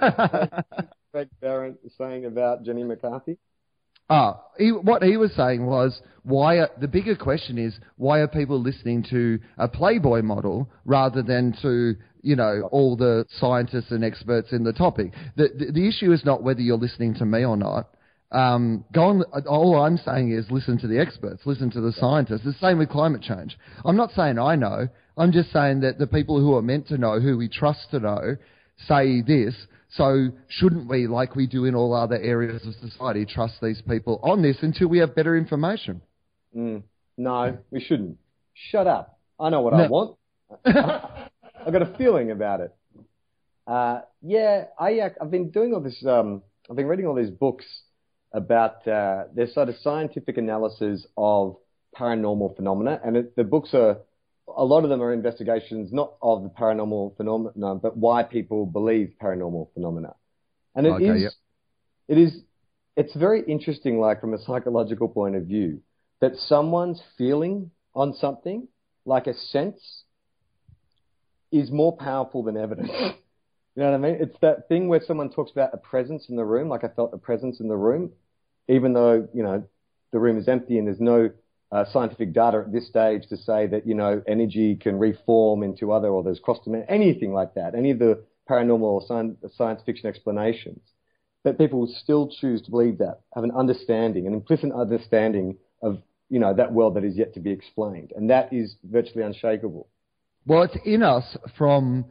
Greg 1.12 1.28
Behrendt 1.42 1.76
saying 1.98 2.24
about 2.26 2.62
Jenny 2.64 2.84
McCarthy. 2.84 3.38
Ah, 4.08 4.40
he, 4.58 4.72
what 4.72 5.02
he 5.02 5.16
was 5.16 5.32
saying 5.34 5.64
was 5.66 6.00
why 6.24 6.58
are, 6.58 6.70
the 6.80 6.88
bigger 6.88 7.14
question 7.14 7.58
is 7.58 7.78
why 7.96 8.18
are 8.18 8.28
people 8.28 8.60
listening 8.60 9.04
to 9.10 9.38
a 9.58 9.68
Playboy 9.68 10.22
model 10.22 10.68
rather 10.84 11.22
than 11.22 11.54
to 11.62 11.94
you 12.22 12.36
know 12.36 12.68
all 12.72 12.96
the 12.96 13.24
scientists 13.38 13.90
and 13.90 14.04
experts 14.04 14.52
in 14.52 14.64
the 14.64 14.72
topic? 14.72 15.12
The 15.36 15.48
the, 15.56 15.72
the 15.72 15.88
issue 15.88 16.12
is 16.12 16.24
not 16.24 16.42
whether 16.42 16.60
you're 16.60 16.76
listening 16.76 17.14
to 17.14 17.24
me 17.24 17.44
or 17.44 17.56
not. 17.56 17.90
Um, 18.32 18.84
go 18.92 19.02
on, 19.02 19.22
all 19.48 19.82
I'm 19.82 19.96
saying 19.96 20.30
is 20.32 20.48
listen 20.50 20.78
to 20.78 20.86
the 20.86 21.00
experts, 21.00 21.42
listen 21.46 21.70
to 21.72 21.80
the 21.80 21.92
scientists. 21.92 22.44
The 22.44 22.52
same 22.60 22.78
with 22.78 22.88
climate 22.88 23.22
change. 23.22 23.58
I'm 23.84 23.96
not 23.96 24.12
saying 24.12 24.38
I 24.38 24.54
know. 24.54 24.88
I'm 25.16 25.32
just 25.32 25.52
saying 25.52 25.80
that 25.80 25.98
the 25.98 26.06
people 26.06 26.40
who 26.40 26.54
are 26.54 26.62
meant 26.62 26.86
to 26.88 26.98
know, 26.98 27.18
who 27.18 27.36
we 27.36 27.48
trust 27.48 27.90
to 27.90 27.98
know, 27.98 28.36
say 28.86 29.20
this. 29.22 29.54
So 29.92 30.28
shouldn't 30.48 30.88
we, 30.88 31.06
like 31.06 31.34
we 31.34 31.46
do 31.46 31.64
in 31.64 31.74
all 31.74 31.94
other 31.94 32.16
areas 32.16 32.64
of 32.66 32.74
society, 32.74 33.26
trust 33.26 33.54
these 33.60 33.82
people 33.82 34.20
on 34.22 34.42
this 34.42 34.56
until 34.62 34.88
we 34.88 34.98
have 34.98 35.14
better 35.14 35.36
information? 35.36 36.00
Mm, 36.56 36.82
no, 37.16 37.58
we 37.70 37.80
shouldn't. 37.80 38.16
Shut 38.54 38.86
up. 38.86 39.18
I 39.38 39.50
know 39.50 39.62
what 39.62 39.74
I 39.74 39.88
want. 39.88 40.16
I've 40.64 41.72
got 41.72 41.82
a 41.82 41.94
feeling 41.96 42.30
about 42.30 42.60
it. 42.60 42.74
Uh, 43.66 44.00
yeah, 44.22 44.64
I, 44.78 45.00
I've 45.20 45.30
been 45.30 45.50
doing 45.50 45.74
all 45.74 45.80
this. 45.80 46.04
Um, 46.06 46.42
I've 46.68 46.76
been 46.76 46.86
reading 46.86 47.06
all 47.06 47.14
these 47.14 47.30
books 47.30 47.64
about 48.32 48.86
uh, 48.86 49.24
there's 49.34 49.54
sort 49.54 49.68
of 49.68 49.76
scientific 49.82 50.38
analysis 50.38 51.06
of 51.16 51.56
paranormal 51.96 52.56
phenomena, 52.56 53.00
and 53.04 53.16
it, 53.16 53.36
the 53.36 53.44
books 53.44 53.70
are 53.74 53.98
a 54.56 54.64
lot 54.64 54.84
of 54.84 54.90
them 54.90 55.02
are 55.02 55.12
investigations 55.12 55.92
not 55.92 56.14
of 56.22 56.42
the 56.42 56.48
paranormal 56.48 57.16
phenomena, 57.16 57.74
but 57.76 57.96
why 57.96 58.22
people 58.22 58.66
believe 58.66 59.14
paranormal 59.22 59.72
phenomena. 59.74 60.14
And 60.74 60.86
it 60.86 61.00
is, 61.02 61.10
Okay, 61.10 61.18
yep. 61.20 61.32
it 62.08 62.18
is, 62.18 62.40
it's 62.96 63.14
very 63.14 63.42
interesting, 63.42 63.98
like 63.98 64.20
from 64.20 64.34
a 64.34 64.38
psychological 64.38 65.08
point 65.08 65.36
of 65.36 65.44
view, 65.44 65.80
that 66.20 66.36
someone's 66.36 67.02
feeling 67.16 67.70
on 67.94 68.14
something, 68.14 68.68
like 69.04 69.26
a 69.26 69.34
sense, 69.34 70.04
is 71.50 71.70
more 71.70 71.96
powerful 71.96 72.42
than 72.42 72.56
evidence. 72.56 72.90
You 73.76 73.84
know 73.84 73.92
what 73.92 73.98
I 73.98 74.12
mean? 74.12 74.18
It's 74.20 74.36
that 74.42 74.68
thing 74.68 74.88
where 74.88 75.00
someone 75.06 75.30
talks 75.30 75.52
about 75.52 75.70
a 75.72 75.76
presence 75.76 76.28
in 76.28 76.34
the 76.34 76.44
room, 76.44 76.68
like 76.68 76.82
I 76.82 76.88
felt 76.88 77.14
a 77.14 77.18
presence 77.18 77.60
in 77.60 77.68
the 77.68 77.76
room, 77.76 78.10
even 78.68 78.92
though, 78.92 79.28
you 79.32 79.44
know, 79.44 79.62
the 80.12 80.18
room 80.18 80.38
is 80.38 80.48
empty 80.48 80.76
and 80.76 80.88
there's 80.88 81.00
no 81.00 81.30
uh, 81.72 81.84
scientific 81.92 82.32
data 82.32 82.64
at 82.66 82.72
this 82.72 82.88
stage 82.88 83.26
to 83.28 83.36
say 83.36 83.66
that, 83.66 83.86
you 83.86 83.94
know, 83.94 84.22
energy 84.26 84.76
can 84.76 84.98
reform 84.98 85.62
into 85.62 85.92
other, 85.92 86.08
or 86.08 86.22
there's 86.22 86.40
cross 86.40 86.58
dimension, 86.64 86.88
anything 86.90 87.32
like 87.32 87.54
that, 87.54 87.74
any 87.74 87.90
of 87.90 87.98
the 87.98 88.22
paranormal 88.48 88.82
or 88.82 89.02
science, 89.06 89.36
science 89.56 89.80
fiction 89.86 90.08
explanations. 90.08 90.80
But 91.44 91.58
people 91.58 91.86
still 92.02 92.28
choose 92.28 92.60
to 92.62 92.70
believe 92.70 92.98
that, 92.98 93.20
have 93.34 93.44
an 93.44 93.52
understanding, 93.52 94.26
an 94.26 94.34
implicit 94.34 94.72
understanding 94.72 95.56
of, 95.82 96.02
you 96.28 96.38
know, 96.38 96.52
that 96.52 96.72
world 96.72 96.96
that 96.96 97.04
is 97.04 97.16
yet 97.16 97.32
to 97.34 97.40
be 97.40 97.50
explained. 97.50 98.12
And 98.14 98.28
that 98.30 98.52
is 98.52 98.76
virtually 98.84 99.24
unshakable. 99.24 99.88
Well, 100.46 100.62
it's 100.62 100.76
in 100.84 101.02
us 101.02 101.36
from 101.56 102.06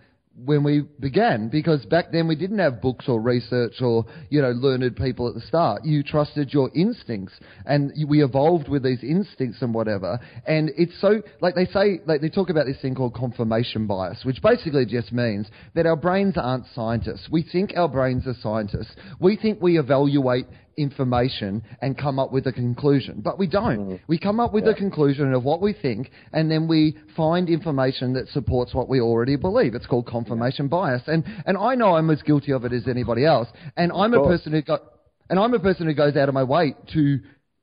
when 0.45 0.63
we 0.63 0.81
began 0.99 1.49
because 1.49 1.85
back 1.85 2.11
then 2.11 2.27
we 2.27 2.35
didn't 2.35 2.59
have 2.59 2.81
books 2.81 3.05
or 3.07 3.19
research 3.19 3.81
or 3.81 4.05
you 4.29 4.41
know 4.41 4.51
learned 4.51 4.95
people 4.95 5.27
at 5.27 5.33
the 5.33 5.41
start. 5.41 5.83
You 5.83 6.03
trusted 6.03 6.53
your 6.53 6.69
instincts 6.73 7.33
and 7.65 7.91
we 8.07 8.23
evolved 8.23 8.69
with 8.69 8.83
these 8.83 9.03
instincts 9.03 9.61
and 9.61 9.73
whatever. 9.73 10.19
And 10.45 10.71
it's 10.77 10.99
so 11.01 11.21
like 11.41 11.55
they 11.55 11.65
say 11.65 11.99
like 12.05 12.21
they 12.21 12.29
talk 12.29 12.49
about 12.49 12.65
this 12.65 12.79
thing 12.81 12.95
called 12.95 13.13
confirmation 13.13 13.87
bias 13.87 14.21
which 14.23 14.41
basically 14.41 14.85
just 14.85 15.11
means 15.11 15.47
that 15.73 15.85
our 15.85 15.97
brains 15.97 16.35
aren't 16.37 16.65
scientists. 16.73 17.27
We 17.31 17.43
think 17.43 17.73
our 17.75 17.89
brains 17.89 18.27
are 18.27 18.35
scientists. 18.41 18.95
We 19.19 19.35
think 19.35 19.61
we 19.61 19.77
evaluate 19.79 20.45
information 20.79 21.63
and 21.81 21.97
come 21.97 22.19
up 22.19 22.31
with 22.31 22.47
a 22.47 22.53
conclusion. 22.53 23.21
But 23.21 23.37
we 23.37 23.47
don't. 23.47 23.79
Mm-hmm. 23.79 23.95
We 24.07 24.17
come 24.17 24.39
up 24.39 24.53
with 24.53 24.67
a 24.67 24.73
conclusion 24.73 25.33
of 25.33 25.43
what 25.43 25.61
we 25.61 25.73
think 25.73 26.11
and 26.33 26.49
then 26.49 26.67
we 26.67 26.97
find 27.15 27.49
information 27.49 28.13
that 28.13 28.27
supports 28.29 28.73
what 28.73 28.89
we 28.89 29.01
already 29.01 29.35
believe. 29.35 29.75
It's 29.75 29.85
called 29.85 30.07
confirmation 30.07 30.67
bias. 30.67 31.03
And 31.07 31.23
and 31.45 31.57
I 31.57 31.75
know 31.75 31.95
I'm 31.95 32.09
as 32.09 32.21
guilty 32.21 32.51
of 32.51 32.65
it 32.65 32.73
as 32.73 32.87
anybody 32.87 33.25
else. 33.25 33.47
And 33.77 33.91
I'm 33.91 34.13
a 34.13 34.23
person 34.23 34.53
who 34.53 34.61
got 34.61 34.81
and 35.29 35.39
I'm 35.39 35.53
a 35.53 35.59
person 35.59 35.85
who 35.85 35.93
goes 35.93 36.15
out 36.15 36.29
of 36.29 36.33
my 36.33 36.43
way 36.43 36.75
to 36.93 37.19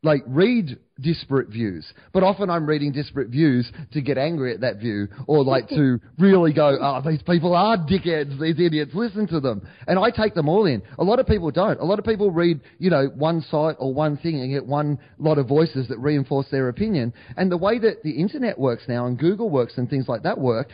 like 0.07 0.23
read 0.27 0.79
disparate 1.01 1.49
views, 1.49 1.85
but 2.15 2.23
often 2.23 2.49
I'm 2.49 2.65
reading 2.65 2.91
disparate 2.93 3.29
views 3.29 3.71
to 3.93 4.01
get 4.01 4.17
angry 4.17 4.55
at 4.55 4.61
that 4.61 4.79
view, 4.79 5.09
or 5.27 5.45
like 5.45 5.69
to 5.71 6.01
really 6.19 6.55
go, 6.55 6.79
"Oh, 6.81 7.03
these 7.07 7.21
people 7.23 7.55
are 7.55 7.77
dickheads, 7.77 8.41
these 8.41 8.59
idiots. 8.59 8.93
Listen 8.95 9.27
to 9.27 9.41
them," 9.41 9.67
and 9.87 9.99
I 9.99 10.11
take 10.11 10.33
them 10.35 10.49
all 10.49 10.65
in. 10.65 10.81
A 10.99 11.05
lot 11.05 11.19
of 11.19 11.27
people 11.27 11.51
don't. 11.51 11.79
A 11.81 11.85
lot 11.85 11.99
of 11.99 12.05
people 12.07 12.31
read, 12.31 12.61
you 12.79 12.89
know, 12.89 13.09
one 13.15 13.43
site 13.43 13.77
or 13.79 13.93
one 13.93 14.17
thing 14.17 14.41
and 14.41 14.51
get 14.51 14.65
one 14.65 14.99
lot 15.19 15.37
of 15.39 15.47
voices 15.47 15.89
that 15.89 15.99
reinforce 15.99 16.47
their 16.51 16.69
opinion. 16.71 17.13
And 17.37 17.53
the 17.53 17.59
way 17.59 17.79
that 17.81 18.03
the 18.03 18.13
internet 18.13 18.59
works 18.59 18.85
now 18.89 19.07
and 19.07 19.19
Google 19.19 19.51
works 19.51 19.77
and 19.77 19.91
things 19.91 20.09
like 20.09 20.23
that 20.23 20.39
work, 20.39 20.69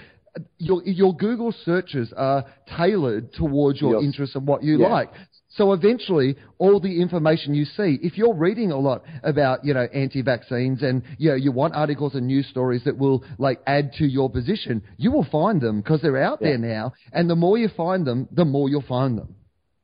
your 0.58 0.82
your 0.84 1.16
Google 1.16 1.52
searches 1.64 2.12
are 2.16 2.44
tailored 2.76 3.32
towards 3.32 3.80
your 3.80 3.94
Yes. 3.96 4.04
interests 4.04 4.36
and 4.36 4.46
what 4.46 4.62
you 4.62 4.78
Yeah. 4.78 4.88
like. 4.88 5.10
So 5.56 5.72
eventually, 5.74 6.36
all 6.58 6.80
the 6.80 7.00
information 7.02 7.54
you 7.54 7.66
see, 7.66 7.98
if 8.02 8.16
you're 8.16 8.34
reading 8.34 8.72
a 8.72 8.78
lot 8.78 9.02
about, 9.22 9.64
you 9.66 9.74
know, 9.74 9.86
anti-vaccines 9.92 10.82
and, 10.82 11.02
you 11.18 11.28
know, 11.30 11.36
you 11.36 11.52
want 11.52 11.74
articles 11.74 12.14
and 12.14 12.26
news 12.26 12.46
stories 12.48 12.82
that 12.84 12.96
will, 12.96 13.22
like, 13.38 13.60
add 13.66 13.92
to 13.98 14.06
your 14.06 14.30
position, 14.30 14.82
you 14.96 15.10
will 15.12 15.26
find 15.30 15.60
them 15.60 15.80
because 15.82 16.00
they're 16.00 16.22
out 16.22 16.40
there 16.40 16.56
now. 16.56 16.94
And 17.12 17.28
the 17.28 17.36
more 17.36 17.58
you 17.58 17.68
find 17.68 18.06
them, 18.06 18.28
the 18.32 18.46
more 18.46 18.70
you'll 18.70 18.80
find 18.82 19.18
them. 19.18 19.34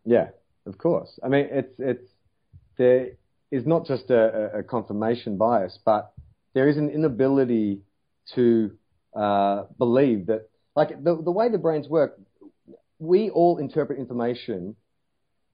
Yeah, 0.06 0.28
of 0.64 0.78
course. 0.78 1.10
I 1.22 1.28
mean, 1.28 1.46
it's 1.50 1.74
it's 1.78 2.08
there 2.78 3.08
is 3.50 3.66
not 3.66 3.84
just 3.84 4.08
a, 4.10 4.52
a- 4.54 4.58
a 4.60 4.62
confirmation 4.62 5.36
bias, 5.36 5.78
but 5.84 6.12
there 6.54 6.68
is 6.68 6.78
an 6.78 6.88
inability 6.88 7.80
to 8.34 8.70
uh, 9.14 9.64
believe 9.76 10.26
that, 10.26 10.48
like 10.74 11.02
the 11.04 11.20
the 11.22 11.30
way 11.30 11.50
the 11.50 11.58
brains 11.58 11.88
work, 11.88 12.18
we 12.98 13.28
all 13.28 13.58
interpret 13.58 13.98
information 13.98 14.76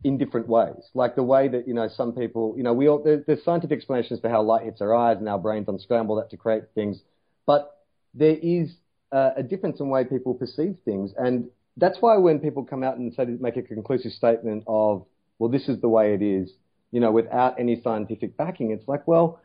in 0.03 0.19
different 0.19 0.49
ways. 0.49 0.91
Like 0.95 1.15
the 1.15 1.23
way 1.23 1.49
that 1.49 1.67
you 1.69 1.75
know 1.75 1.89
some 1.89 2.13
people, 2.13 2.55
you 2.57 2.63
know, 2.63 2.73
we 2.73 2.89
all 2.89 3.03
there, 3.03 3.23
there's 3.27 3.45
scientific 3.45 3.79
explanations 3.79 4.21
for 4.21 4.29
how 4.29 4.43
light 4.43 4.65
hits 4.65 4.81
our 4.81 4.95
eyes 4.95 5.19
and 5.19 5.29
our 5.29 5.39
brains 5.39 5.69
unscramble 5.69 6.17
that 6.17 6.31
to 6.31 6.37
create 6.37 6.65
things, 6.75 7.01
but 7.47 7.71
there 8.15 8.37
is 8.41 8.75
uh, 9.13 9.31
a 9.37 9.43
difference 9.43 9.81
in 9.81 9.89
way 9.89 10.05
people 10.05 10.35
perceive 10.35 10.77
things, 10.85 11.13
and 11.17 11.49
that's 11.77 11.99
why 12.01 12.17
when 12.17 12.39
people 12.39 12.65
come 12.65 12.83
out 12.83 12.97
and 12.97 13.13
say 13.15 13.25
make 13.25 13.57
a 13.57 13.63
conclusive 13.63 14.13
statement 14.13 14.65
of, 14.67 15.05
well, 15.39 15.51
this 15.51 15.69
is 15.69 15.81
the 15.81 15.89
way 15.89 16.15
it 16.15 16.23
is, 16.23 16.51
you 16.93 17.01
know, 17.01 17.11
without 17.11 17.59
any 17.59 17.81
scientific 17.83 18.37
backing, 18.37 18.71
it's 18.71 18.87
like, 18.87 19.07
well, 19.09 19.41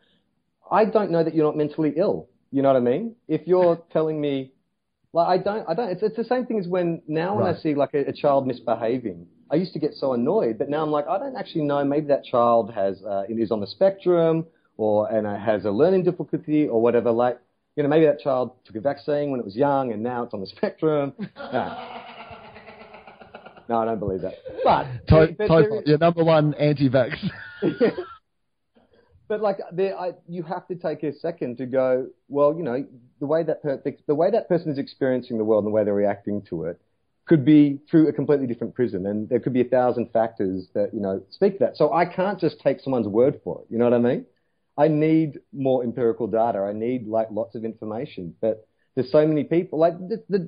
I 0.72 0.86
don't 0.86 1.10
know 1.10 1.24
that 1.24 1.34
you're 1.34 1.46
not 1.46 1.58
mentally 1.58 1.94
ill. 1.98 2.28
You 2.52 2.62
know 2.62 2.70
what 2.70 2.78
I 2.78 2.82
mean? 2.82 3.16
If 3.28 3.48
you're 3.48 3.78
telling 3.92 4.20
me, 4.22 4.52
like, 5.14 5.28
I 5.28 5.44
don't, 5.44 5.68
I 5.68 5.74
don't. 5.74 5.90
It's, 5.90 6.04
it's 6.04 6.18
the 6.18 6.24
same 6.24 6.46
thing 6.46 6.60
as 6.60 6.68
when 6.68 7.02
now 7.08 7.36
when 7.36 7.48
I 7.48 7.58
see 7.58 7.74
like 7.74 7.96
a, 7.96 8.10
a 8.10 8.14
child 8.14 8.46
misbehaving, 8.46 9.26
I 9.52 9.56
used 9.56 9.74
to 9.74 9.80
get 9.80 9.94
so 9.96 10.14
annoyed, 10.14 10.58
but 10.60 10.70
now 10.70 10.84
I'm 10.84 10.92
like, 10.92 11.08
I 11.08 11.18
don't 11.18 11.36
actually 11.36 11.64
know. 11.64 11.84
Maybe 11.84 12.08
that 12.08 12.24
child 12.24 12.72
has 12.74 13.02
uh, 13.04 13.24
is 13.28 13.52
on 13.52 13.60
the 13.60 13.68
spectrum, 13.68 14.46
or 14.78 15.12
and 15.12 15.26
uh, 15.26 15.38
has 15.38 15.66
a 15.66 15.72
learning 15.72 16.04
difficulty, 16.04 16.68
or 16.68 16.82
whatever. 16.82 17.12
Like, 17.12 17.40
you 17.76 17.84
know, 17.84 17.90
maybe 17.90 18.06
that 18.06 18.20
child 18.20 18.52
took 18.66 18.76
a 18.76 18.82
vaccine 18.82 19.32
when 19.32 19.40
it 19.40 19.46
was 19.46 19.56
young, 19.56 19.92
and 19.92 20.04
now 20.04 20.24
it's 20.24 20.34
on 20.34 20.42
the 20.42 20.48
spectrum. 20.48 21.14
No. 21.52 22.06
No, 23.70 23.78
I 23.78 23.86
don't 23.86 24.00
believe 24.00 24.22
that. 24.22 24.34
But, 24.64 24.86
To- 25.10 25.36
but 25.38 25.62
is- 25.62 25.88
your 25.88 26.00
number 26.00 26.24
one 26.24 26.56
anti-vax. 26.56 27.16
but 29.28 29.42
like, 29.42 29.58
there, 29.72 29.96
I, 29.96 30.14
you 30.28 30.42
have 30.42 30.68
to 30.70 30.76
take 30.76 31.04
a 31.04 31.14
second 31.20 31.60
to 31.60 31.68
go. 31.68 32.08
Well, 32.30 32.56
you 32.58 32.64
know, 32.64 32.84
the 33.20 33.28
way 33.28 33.44
that 33.44 33.62
per, 33.62 33.78
the, 33.78 33.96
the 34.08 34.16
way 34.16 34.32
that 34.32 34.50
person 34.50 34.72
is 34.72 34.80
experiencing 34.80 35.38
the 35.38 35.44
world 35.44 35.66
and 35.66 35.72
the 35.72 35.76
way 35.76 35.84
they're 35.84 35.94
reacting 35.94 36.42
to 36.50 36.64
it 36.64 36.82
could 37.30 37.46
be 37.46 37.80
through 37.90 38.08
a 38.08 38.12
completely 38.12 38.48
different 38.48 38.74
prism, 38.74 39.06
and 39.06 39.30
there 39.30 39.40
could 39.40 39.54
be 39.54 39.62
a 39.62 39.66
thousand 39.66 40.12
factors 40.12 40.68
that 40.74 40.92
you 40.94 41.00
know 41.00 41.22
speak 41.30 41.54
to 41.54 41.60
that. 41.60 41.78
So 41.78 41.94
I 41.94 42.04
can't 42.04 42.40
just 42.40 42.60
take 42.60 42.80
someone's 42.80 43.08
word 43.08 43.40
for 43.44 43.62
it. 43.62 43.68
You 43.72 43.78
know 43.78 43.86
what 43.86 43.94
I 43.94 44.00
mean? 44.00 44.26
I 44.76 44.88
need 44.88 45.40
more 45.54 45.84
empirical 45.84 46.26
data. 46.26 46.60
I 46.60 46.74
need 46.74 47.08
like 47.08 47.28
lots 47.30 47.54
of 47.54 47.64
information, 47.64 48.36
but 48.42 48.68
there's 48.96 49.12
so 49.12 49.28
many 49.28 49.44
people. 49.44 49.78
Like 49.78 49.98
the 50.00 50.24
the, 50.28 50.40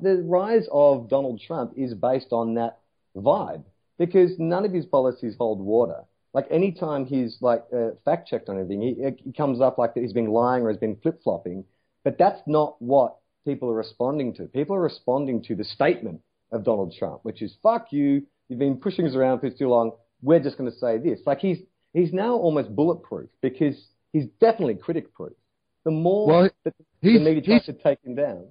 the 0.00 0.22
rise 0.24 0.66
of 0.72 1.10
Donald 1.10 1.42
Trump 1.46 1.74
is 1.76 1.92
based 1.92 2.32
on 2.32 2.54
that 2.54 2.78
vibe 3.14 3.62
because 3.98 4.30
none 4.38 4.64
of 4.64 4.72
his 4.72 4.86
policies 4.86 5.34
hold 5.38 5.60
water. 5.60 6.04
Like 6.32 6.46
anytime 6.50 7.04
he's 7.04 7.36
like 7.42 7.64
uh, 7.70 7.90
fact 8.06 8.28
checked 8.28 8.48
on 8.48 8.58
anything, 8.58 8.80
he, 8.80 8.94
he 9.24 9.32
comes 9.32 9.60
up 9.60 9.76
like 9.76 9.92
that 9.92 10.00
he's 10.00 10.14
been 10.14 10.30
lying 10.30 10.62
or 10.62 10.68
has 10.70 10.78
been 10.78 10.96
flip 11.02 11.20
flopping. 11.22 11.64
But 12.02 12.16
that's 12.16 12.40
not 12.46 12.80
what 12.80 13.18
people 13.44 13.68
are 13.68 13.74
responding 13.74 14.32
to. 14.34 14.44
People 14.44 14.76
are 14.76 14.80
responding 14.80 15.42
to 15.42 15.54
the 15.54 15.64
statement 15.64 16.22
of 16.52 16.64
Donald 16.64 16.94
Trump, 16.98 17.20
which 17.22 17.42
is 17.42 17.56
"fuck 17.62 17.88
you." 17.90 18.26
You've 18.48 18.58
been 18.58 18.76
pushing 18.76 19.06
us 19.06 19.14
around 19.14 19.40
for 19.40 19.50
too 19.50 19.68
long. 19.68 19.92
We're 20.22 20.40
just 20.40 20.58
going 20.58 20.70
to 20.70 20.76
say 20.76 20.98
this. 20.98 21.20
Like 21.26 21.38
he's 21.38 21.58
he's 21.92 22.12
now 22.12 22.34
almost 22.34 22.74
bulletproof 22.74 23.30
because 23.40 23.76
he's 24.12 24.26
definitely 24.40 24.74
critic 24.74 25.14
proof. 25.14 25.32
The 25.84 25.90
more 25.90 26.26
Well, 26.26 26.50
that 26.64 26.74
the 27.02 27.18
media 27.18 27.42
tries 27.42 27.64
to 27.66 27.72
take 27.72 27.98
him 28.04 28.14
down, 28.14 28.44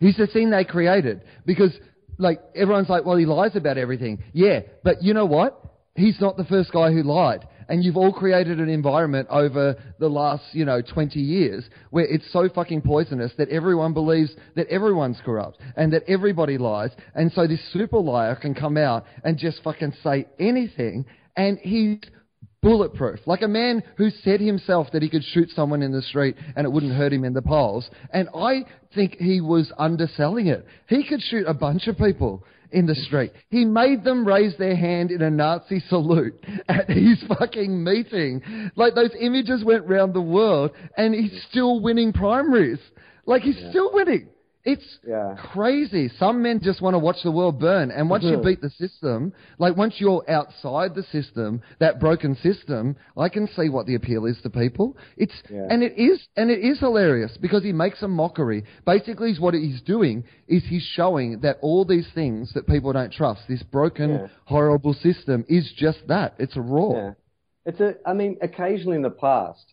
He's 0.00 0.16
the 0.16 0.26
thing 0.26 0.50
they 0.50 0.64
created 0.64 1.22
because, 1.44 1.76
like, 2.18 2.40
everyone's 2.54 2.88
like, 2.88 3.04
well, 3.04 3.16
he 3.16 3.26
lies 3.26 3.56
about 3.56 3.78
everything. 3.78 4.22
Yeah, 4.32 4.60
but 4.84 5.02
you 5.02 5.12
know 5.12 5.26
what? 5.26 5.60
He's 5.96 6.20
not 6.20 6.36
the 6.36 6.44
first 6.44 6.72
guy 6.72 6.92
who 6.92 7.02
lied. 7.02 7.46
And 7.68 7.84
you've 7.84 7.96
all 7.96 8.12
created 8.12 8.60
an 8.60 8.68
environment 8.68 9.28
over 9.30 9.76
the 9.98 10.08
last, 10.08 10.42
you 10.52 10.64
know, 10.64 10.80
20 10.80 11.20
years 11.20 11.64
where 11.90 12.06
it's 12.06 12.30
so 12.32 12.48
fucking 12.48 12.82
poisonous 12.82 13.32
that 13.38 13.48
everyone 13.50 13.92
believes 13.92 14.30
that 14.56 14.68
everyone's 14.68 15.20
corrupt 15.24 15.58
and 15.76 15.92
that 15.92 16.04
everybody 16.08 16.58
lies. 16.58 16.90
And 17.14 17.30
so 17.32 17.46
this 17.46 17.60
super 17.72 17.98
liar 17.98 18.36
can 18.36 18.54
come 18.54 18.76
out 18.76 19.04
and 19.22 19.36
just 19.36 19.62
fucking 19.62 19.92
say 20.02 20.26
anything 20.38 21.04
and 21.36 21.58
he's 21.58 21.98
bulletproof. 22.62 23.20
Like 23.26 23.42
a 23.42 23.48
man 23.48 23.82
who 23.96 24.10
said 24.10 24.40
himself 24.40 24.88
that 24.92 25.02
he 25.02 25.08
could 25.08 25.24
shoot 25.24 25.50
someone 25.50 25.82
in 25.82 25.92
the 25.92 26.02
street 26.02 26.36
and 26.56 26.66
it 26.66 26.70
wouldn't 26.70 26.94
hurt 26.94 27.12
him 27.12 27.24
in 27.24 27.32
the 27.32 27.42
polls. 27.42 27.88
And 28.12 28.28
I 28.34 28.64
think 28.94 29.16
he 29.18 29.40
was 29.40 29.72
underselling 29.78 30.48
it. 30.48 30.66
He 30.88 31.04
could 31.06 31.22
shoot 31.22 31.46
a 31.46 31.54
bunch 31.54 31.86
of 31.86 31.96
people 31.98 32.44
in 32.72 32.86
the 32.86 32.94
street. 32.94 33.32
He 33.50 33.64
made 33.64 34.04
them 34.04 34.26
raise 34.26 34.56
their 34.58 34.76
hand 34.76 35.10
in 35.10 35.22
a 35.22 35.30
Nazi 35.30 35.80
salute 35.88 36.34
at 36.68 36.88
his 36.88 37.22
fucking 37.28 37.82
meeting. 37.82 38.42
Like 38.76 38.94
those 38.94 39.14
images 39.18 39.64
went 39.64 39.86
round 39.86 40.14
the 40.14 40.20
world 40.20 40.72
and 40.96 41.14
he's 41.14 41.42
still 41.50 41.80
winning 41.80 42.12
primaries. 42.12 42.80
Like 43.26 43.42
he's 43.42 43.58
still 43.70 43.92
winning. 43.92 44.28
It's 44.64 44.98
Yeah. 45.06 45.36
crazy. 45.38 46.08
Some 46.18 46.42
men 46.42 46.60
just 46.60 46.82
want 46.82 46.94
to 46.94 46.98
watch 46.98 47.22
the 47.22 47.30
world 47.30 47.58
burn. 47.58 47.90
And 47.90 48.10
once 48.10 48.24
you 48.24 48.36
Mhm. 48.36 48.44
beat 48.44 48.60
the 48.60 48.70
system, 48.70 49.32
like 49.58 49.76
once 49.76 50.00
you're 50.00 50.24
outside 50.28 50.94
the 50.94 51.04
system, 51.04 51.62
that 51.78 52.00
broken 52.00 52.34
system, 52.34 52.96
I 53.16 53.28
can 53.28 53.46
see 53.46 53.68
what 53.68 53.86
the 53.86 53.94
appeal 53.94 54.26
is 54.26 54.40
to 54.42 54.50
people. 54.50 54.96
It's 55.16 55.42
Yeah. 55.48 55.68
and 55.70 55.82
it 55.82 55.96
is 55.96 56.26
and 56.36 56.50
it 56.50 56.58
is 56.58 56.80
hilarious 56.80 57.36
because 57.36 57.62
he 57.62 57.72
makes 57.72 58.02
a 58.02 58.08
mockery. 58.08 58.64
Basically, 58.84 59.32
what 59.34 59.54
he's 59.54 59.80
doing 59.80 60.24
is 60.48 60.64
he's 60.64 60.82
showing 60.82 61.40
that 61.40 61.58
all 61.62 61.84
these 61.84 62.08
things 62.08 62.52
that 62.54 62.66
people 62.66 62.92
don't 62.92 63.12
trust, 63.12 63.46
this 63.48 63.62
broken, 63.62 64.10
Yeah. 64.10 64.26
horrible 64.44 64.92
system, 64.94 65.44
is 65.48 65.72
just 65.72 66.06
that. 66.08 66.34
It's 66.38 66.56
a 66.56 66.60
raw. 66.62 67.12
It's 67.64 67.80
a, 67.80 67.96
I 68.04 68.12
mean, 68.12 68.38
occasionally 68.42 68.96
in 68.96 69.02
the 69.02 69.10
past, 69.10 69.72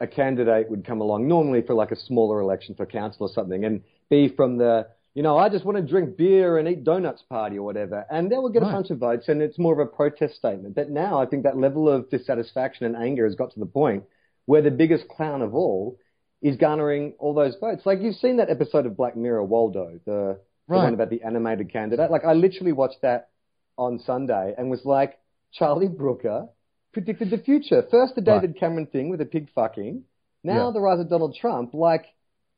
a 0.00 0.06
candidate 0.06 0.68
would 0.70 0.84
come 0.84 1.00
along, 1.00 1.28
normally 1.28 1.62
for 1.62 1.74
like 1.74 1.92
a 1.92 1.96
smaller 1.96 2.40
election 2.40 2.74
for 2.74 2.84
council 2.84 3.26
or 3.26 3.28
something, 3.30 3.64
and 3.64 3.82
be 4.10 4.28
from 4.28 4.58
the, 4.58 4.86
you 5.14 5.22
know, 5.22 5.36
I 5.38 5.48
just 5.48 5.64
want 5.64 5.76
to 5.78 5.82
drink 5.82 6.16
beer 6.16 6.58
and 6.58 6.68
eat 6.68 6.84
donuts 6.84 7.22
party 7.22 7.58
or 7.58 7.62
whatever. 7.62 8.04
And 8.10 8.30
they 8.30 8.36
will 8.36 8.48
get 8.50 8.62
Right. 8.62 8.70
a 8.70 8.72
bunch 8.74 8.90
of 8.90 8.98
votes 8.98 9.28
and 9.28 9.40
it's 9.42 9.58
more 9.58 9.72
of 9.72 9.78
a 9.78 9.90
protest 9.90 10.34
statement. 10.36 10.74
But 10.74 10.90
now 10.90 11.20
I 11.20 11.26
think 11.26 11.44
that 11.44 11.56
level 11.56 11.88
of 11.88 12.10
dissatisfaction 12.10 12.86
and 12.86 12.96
anger 12.96 13.24
has 13.24 13.34
got 13.34 13.52
to 13.52 13.60
the 13.60 13.66
point 13.66 14.04
where 14.46 14.62
the 14.62 14.70
biggest 14.70 15.08
clown 15.08 15.40
of 15.42 15.54
all 15.54 15.98
is 16.42 16.56
garnering 16.56 17.14
all 17.18 17.32
those 17.34 17.56
votes. 17.60 17.86
Like 17.86 18.00
you've 18.02 18.16
seen 18.16 18.36
that 18.38 18.50
episode 18.50 18.86
of 18.86 18.96
Black 18.96 19.16
Mirror, 19.16 19.44
Waldo, 19.44 20.00
the, 20.04 20.38
the 20.68 20.74
one 20.74 20.94
about 20.94 21.10
the 21.10 21.22
animated 21.22 21.72
candidate. 21.72 22.10
Like 22.10 22.24
I 22.24 22.32
literally 22.34 22.72
watched 22.72 23.02
that 23.02 23.28
on 23.78 23.98
Sunday 24.00 24.54
and 24.58 24.70
was 24.70 24.84
like, 24.84 25.18
Charlie 25.52 25.88
Brooker 25.88 26.48
predicted 26.92 27.30
the 27.30 27.38
future. 27.38 27.82
First 27.90 28.14
the 28.16 28.20
Right. 28.22 28.40
David 28.42 28.56
Cameron 28.58 28.86
thing 28.86 29.08
with 29.08 29.20
the 29.20 29.24
pig 29.26 29.48
fucking. 29.54 30.04
Now 30.42 30.66
Yeah. 30.66 30.70
the 30.72 30.80
rise 30.80 31.00
of 31.00 31.08
Donald 31.08 31.34
Trump. 31.40 31.72
Like, 31.74 32.04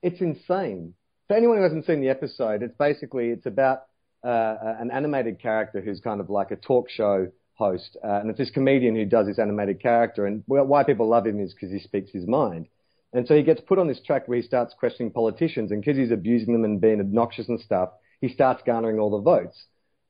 it's 0.03 0.20
insane. 0.20 0.94
For 1.29 1.35
anyone 1.35 1.57
who 1.57 1.64
hasn't 1.64 1.87
seen 1.87 2.01
the 2.01 2.09
episode, 2.09 2.62
it's 2.62 2.77
basically 2.79 3.31
it's 3.31 3.47
about 3.47 3.83
uh, 4.24 4.29
uh, 4.29 4.77
an 4.79 4.91
animated 4.93 5.41
character 5.41 5.81
who's 5.81 6.01
kind 6.01 6.20
of 6.20 6.31
like 6.31 6.53
a 6.53 6.57
talk 6.57 6.89
show 6.89 7.29
host, 7.55 7.97
uh, 8.05 8.20
and 8.20 8.31
it's 8.31 8.39
this 8.39 8.51
comedian 8.51 8.95
who 8.95 9.05
does 9.05 9.27
this 9.27 9.39
animated 9.39 9.81
character. 9.81 10.27
And 10.27 10.45
why 10.47 10.85
people 10.85 11.09
love 11.09 11.27
him 11.27 11.41
is 11.41 11.53
because 11.53 11.72
he 11.72 11.81
speaks 11.81 12.12
his 12.12 12.29
mind. 12.29 12.68
And 13.12 13.27
so 13.27 13.35
he 13.35 13.43
gets 13.43 13.61
put 13.61 13.79
on 13.79 13.89
this 13.89 14.01
track 14.01 14.29
where 14.29 14.37
he 14.37 14.43
starts 14.43 14.74
questioning 14.79 15.11
politicians, 15.11 15.72
and 15.72 15.81
because 15.81 15.97
he's 15.97 16.12
abusing 16.12 16.53
them 16.53 16.64
and 16.64 16.81
being 16.81 17.01
obnoxious 17.01 17.49
and 17.49 17.59
stuff, 17.61 17.91
he 18.20 18.29
starts 18.29 18.62
garnering 18.64 19.01
all 19.01 19.11
the 19.11 19.18
votes. 19.18 19.66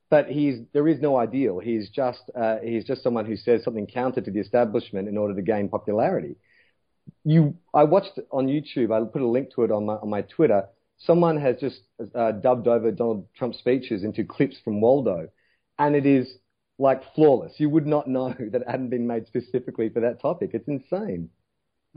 But 0.09 0.27
he's 0.27 0.59
there 0.71 0.87
is 0.87 1.01
no 1.01 1.17
ideal. 1.17 1.57
He's 1.59 1.89
just 1.89 2.29
uh, 2.35 2.57
he's 2.63 2.85
just 2.85 3.01
someone 3.01 3.25
who 3.25 3.35
says 3.35 3.63
something 3.63 3.87
counter 3.87 4.21
to 4.21 4.31
the 4.31 4.39
establishment 4.39 5.07
in 5.07 5.17
order 5.17 5.33
to 5.33 5.41
gain 5.41 5.67
popularity. 5.67 6.35
You, 7.23 7.55
I 7.73 7.85
watched 7.85 8.19
on 8.31 8.47
YouTube. 8.47 8.91
I 8.91 9.03
put 9.11 9.21
a 9.21 9.27
link 9.27 9.53
to 9.55 9.63
it 9.63 9.71
on 9.71 9.87
my 9.87 9.95
on 9.95 10.09
my 10.09 10.21
Twitter. 10.21 10.67
Someone 10.97 11.39
has 11.39 11.59
just 11.59 11.81
uh, 12.15 12.31
dubbed 12.31 12.67
over 12.67 12.91
Donald 12.91 13.27
Trump's 13.35 13.59
speeches 13.59 14.03
into 14.03 14.23
clips 14.23 14.57
from 14.63 14.81
Waldo, 14.81 15.29
and 15.77 15.95
it 15.95 16.05
is 16.05 16.37
like 16.79 17.01
flawless. 17.13 17.53
You 17.57 17.69
would 17.69 17.87
not 17.87 18.07
know 18.07 18.29
that 18.39 18.61
it 18.61 18.69
hadn't 18.69 18.89
been 18.89 19.07
made 19.07 19.27
specifically 19.27 19.89
for 19.89 19.99
that 20.01 20.21
topic. 20.21 20.51
It's 20.53 20.67
insane. 20.67 21.29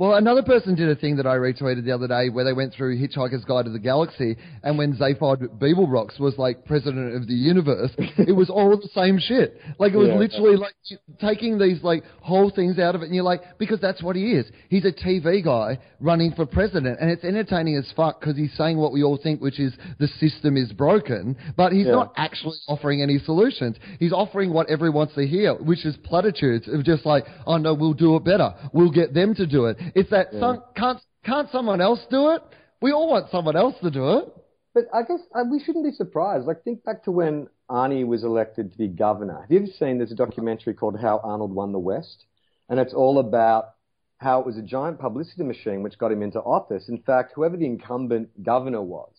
Well, 0.01 0.15
another 0.15 0.43
person 0.43 0.75
did 0.75 0.89
a 0.89 0.95
thing 0.97 1.17
that 1.17 1.27
I 1.27 1.37
retweeted 1.37 1.85
the 1.85 1.93
other 1.93 2.09
day 2.09 2.31
where 2.31 2.43
they 2.43 2.55
went 2.55 2.73
through 2.73 2.97
Hitchhiker's 2.99 3.45
Guide 3.45 3.67
to 3.67 3.71
the 3.71 3.79
Galaxy, 3.79 4.35
and 4.63 4.79
when 4.79 4.97
Zaphod 4.97 5.47
Beeblebrox 5.59 6.19
was 6.19 6.39
like 6.39 6.65
president 6.65 7.15
of 7.17 7.27
the 7.27 7.35
universe, 7.35 7.91
it 7.99 8.35
was 8.35 8.49
all 8.49 8.71
the 8.75 8.89
same 8.95 9.19
shit. 9.19 9.61
Like 9.79 9.93
it 9.93 9.99
was 9.99 10.09
Yeah. 10.09 10.17
literally 10.17 10.57
like 10.57 10.73
taking 11.21 11.59
these 11.59 11.83
like 11.83 12.03
whole 12.23 12.49
things 12.49 12.79
out 12.79 12.95
of 12.95 13.03
it, 13.03 13.09
and 13.09 13.15
you're 13.15 13.25
like, 13.25 13.43
because 13.59 13.79
that's 13.79 14.03
what 14.03 14.17
he 14.17 14.33
is. 14.33 14.51
He's 14.71 14.87
a 14.87 14.93
TV 14.93 15.45
guy 15.45 15.79
running 16.01 16.33
for 16.33 16.47
president, 16.47 16.99
and 16.99 17.11
it's 17.11 17.23
entertaining 17.23 17.77
as 17.77 17.93
fuck 17.95 18.21
because 18.21 18.39
he's 18.39 18.55
saying 18.55 18.79
what 18.79 18.93
we 18.93 19.03
all 19.03 19.19
think, 19.19 19.43
which 19.43 19.61
is 19.61 19.75
the 19.99 20.09
system 20.09 20.57
is 20.57 20.73
broken, 20.73 21.37
but 21.59 21.73
he's 21.75 21.85
Yeah. 21.85 21.93
not 21.93 22.15
actually 22.17 22.57
offering 22.69 23.03
any 23.03 23.19
solutions. 23.19 23.77
He's 23.99 24.15
offering 24.15 24.51
what 24.51 24.71
everyone 24.71 24.97
wants 24.97 25.15
to 25.17 25.27
hear, 25.27 25.53
which 25.57 25.85
is 25.85 25.95
platitudes 25.99 26.69
of 26.69 26.85
just 26.85 27.05
like, 27.05 27.27
oh 27.47 27.59
no, 27.59 27.75
we'll 27.75 27.93
do 27.93 28.17
it 28.17 28.25
better. 28.25 28.55
We'll 28.73 28.91
get 28.91 29.13
them 29.13 29.35
to 29.35 29.47
do 29.47 29.67
it. 29.67 29.77
It's 29.95 30.11
that 30.11 30.29
some, 30.39 30.63
can't 30.77 31.01
can't 31.25 31.51
someone 31.51 31.81
else 31.81 32.01
do 32.11 32.31
it? 32.31 32.43
We 32.81 32.93
all 32.93 33.09
want 33.09 33.31
someone 33.31 33.57
else 33.57 33.75
to 33.83 33.91
do 33.91 34.19
it. 34.19 34.35
But 34.73 34.85
I 34.95 35.03
guess 35.03 35.21
uh, 35.35 35.45
we 35.51 35.63
shouldn't 35.63 35.85
be 35.85 35.93
surprised. 35.93 36.47
Like, 36.47 36.63
think 36.63 36.85
back 36.85 37.05
to 37.05 37.11
when 37.11 37.49
Arnie 37.69 38.07
was 38.07 38.23
elected 38.23 38.73
to 38.73 38.79
be 38.79 38.89
governor. 38.89 39.41
Have 39.41 39.51
you 39.51 39.59
ever 39.59 39.67
seen? 39.79 39.99
There's 39.99 40.13
a 40.13 40.17
documentary 40.17 40.75
called 40.75 40.99
How 40.99 41.21
Arnold 41.25 41.53
Won 41.53 41.73
the 41.73 41.79
West, 41.79 42.25
and 42.69 42.79
it's 42.79 42.95
all 42.95 43.19
about 43.19 43.71
how 44.19 44.41
it 44.41 44.47
was 44.47 44.59
a 44.59 44.63
giant 44.63 44.99
publicity 45.01 45.43
machine 45.43 45.83
which 45.83 45.99
got 45.99 46.13
him 46.13 46.23
into 46.23 46.39
office. 46.41 46.89
In 46.89 46.99
fact, 47.03 47.33
whoever 47.35 47.57
the 47.57 47.67
incumbent 47.67 48.43
governor 48.43 48.83
was 48.83 49.13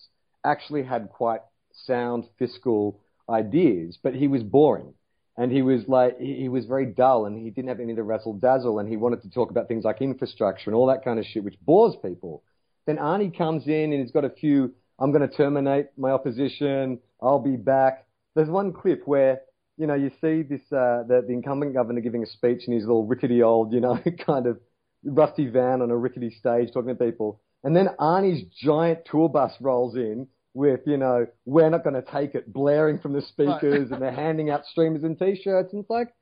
actually 0.45 0.84
had 0.84 1.09
quite 1.09 1.41
sound 1.86 2.26
fiscal 2.38 2.99
ideas, 3.30 3.97
but 4.01 4.13
he 4.13 4.28
was 4.28 4.43
boring. 4.43 4.93
And 5.42 5.52
he 5.52 5.64
was 5.64 5.82
like, 5.88 6.20
he 6.20 6.50
was 6.50 6.68
very 6.68 6.86
dull 6.86 7.26
and 7.26 7.36
he 7.36 7.50
didn't 7.50 7.70
have 7.70 7.80
any 7.80 7.94
of 7.94 7.96
the 7.96 8.04
razzle 8.04 8.34
dazzle 8.34 8.78
and 8.78 8.88
he 8.88 8.96
wanted 8.96 9.24
to 9.24 9.30
talk 9.32 9.50
about 9.50 9.68
things 9.68 9.84
like 9.84 10.00
infrastructure 10.00 10.70
and 10.70 10.76
all 10.76 10.86
that 10.86 11.04
kind 11.04 11.18
of 11.18 11.26
shit, 11.26 11.44
which 11.44 11.60
bores 11.62 11.96
people. 12.06 12.44
Then 12.86 12.98
Arnie 12.98 13.36
comes 13.36 13.66
in 13.66 13.92
and 13.92 14.04
he's 14.04 14.12
got 14.12 14.24
a 14.24 14.30
few, 14.30 14.72
I'm 15.00 15.12
going 15.12 15.28
to 15.28 15.36
terminate 15.36 15.88
my 15.98 16.12
opposition. 16.12 17.00
I'll 17.24 17.39
be 17.39 17.56
back. 17.56 18.06
There's 18.36 18.50
one 18.50 18.72
clip 18.72 19.02
where, 19.08 19.42
you 19.78 19.88
know, 19.88 19.96
you 19.96 20.12
see 20.22 20.44
this, 20.44 20.62
uh, 20.72 21.10
the, 21.10 21.24
the 21.26 21.34
incumbent 21.34 21.74
governor 21.74 22.02
giving 22.02 22.22
a 22.22 22.28
speech 22.28 22.68
in 22.68 22.76
his 22.76 22.84
little 22.84 23.08
rickety 23.08 23.42
old, 23.42 23.74
you 23.74 23.80
know, 23.80 24.00
kind 24.28 24.46
of 24.46 24.60
rusty 25.04 25.48
van 25.48 25.82
on 25.82 25.89
a 25.89 25.98
rickety 25.98 26.30
stage 26.39 26.72
talking 26.72 26.96
to 26.96 27.04
people. 27.04 27.42
And 27.64 27.76
then 27.76 27.88
Arnie's 28.00 28.46
giant 28.62 29.06
tour 29.10 29.28
bus 29.28 29.54
rolls 29.60 29.96
in 29.96 30.28
with, 30.54 30.82
you 30.86 30.97
know, 30.97 31.28
we're 31.45 31.70
not 31.70 31.84
going 31.84 31.95
to 31.95 32.12
take 32.12 32.36
it 32.36 32.52
blaring 32.52 32.99
from 32.99 33.14
the 33.14 33.22
speakers 33.22 33.91
and 33.91 34.02
they're 34.02 34.12
handing 34.12 34.49
out 34.49 34.66
streamers 34.66 35.04
and 35.04 35.18
t-shirts. 35.18 35.72
And 35.74 35.82
it's 35.82 35.89
like, 35.89 36.14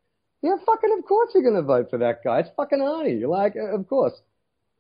yeah, 0.42 0.56
fucking 0.66 0.96
of 0.98 1.06
course 1.06 1.32
you're 1.34 1.44
going 1.44 1.56
to 1.56 1.62
vote 1.62 1.90
for 1.90 1.98
that 2.00 2.24
guy. 2.24 2.40
It's 2.40 2.50
fucking 2.56 2.80
Arnie. 2.80 3.28
Like, 3.28 3.56
uh, 3.56 3.76
of 3.76 3.88
course. 3.88 4.14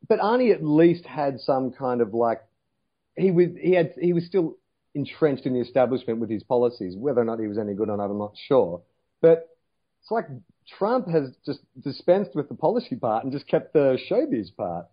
But 0.07 0.19
Arnie 0.19 0.53
at 0.53 0.63
least 0.63 1.05
had 1.05 1.39
some 1.39 1.71
kind 1.71 2.01
of 2.01 2.13
like, 2.13 2.41
he 3.17 3.31
was, 3.31 3.47
he 3.59 3.73
had, 3.73 3.93
he 3.99 4.13
was 4.13 4.25
still 4.25 4.57
entrenched 4.95 5.45
in 5.45 5.53
the 5.53 5.59
establishment 5.59 6.19
with 6.19 6.29
his 6.29 6.43
policies. 6.43 6.95
Whether 6.95 7.21
or 7.21 7.25
not 7.25 7.39
he 7.39 7.47
was 7.47 7.57
any 7.57 7.73
good 7.73 7.89
or 7.89 7.97
not, 7.97 8.05
I'm 8.05 8.17
not 8.17 8.35
sure. 8.47 8.81
But 9.21 9.49
it's 10.01 10.11
like 10.11 10.27
Trump 10.77 11.07
has 11.09 11.35
just 11.45 11.59
dispensed 11.83 12.35
with 12.35 12.47
the 12.47 12.55
policy 12.55 12.95
part 12.95 13.23
and 13.23 13.33
just 13.33 13.47
kept 13.47 13.73
the 13.73 13.97
showbiz 14.09 14.55
part. 14.55 14.85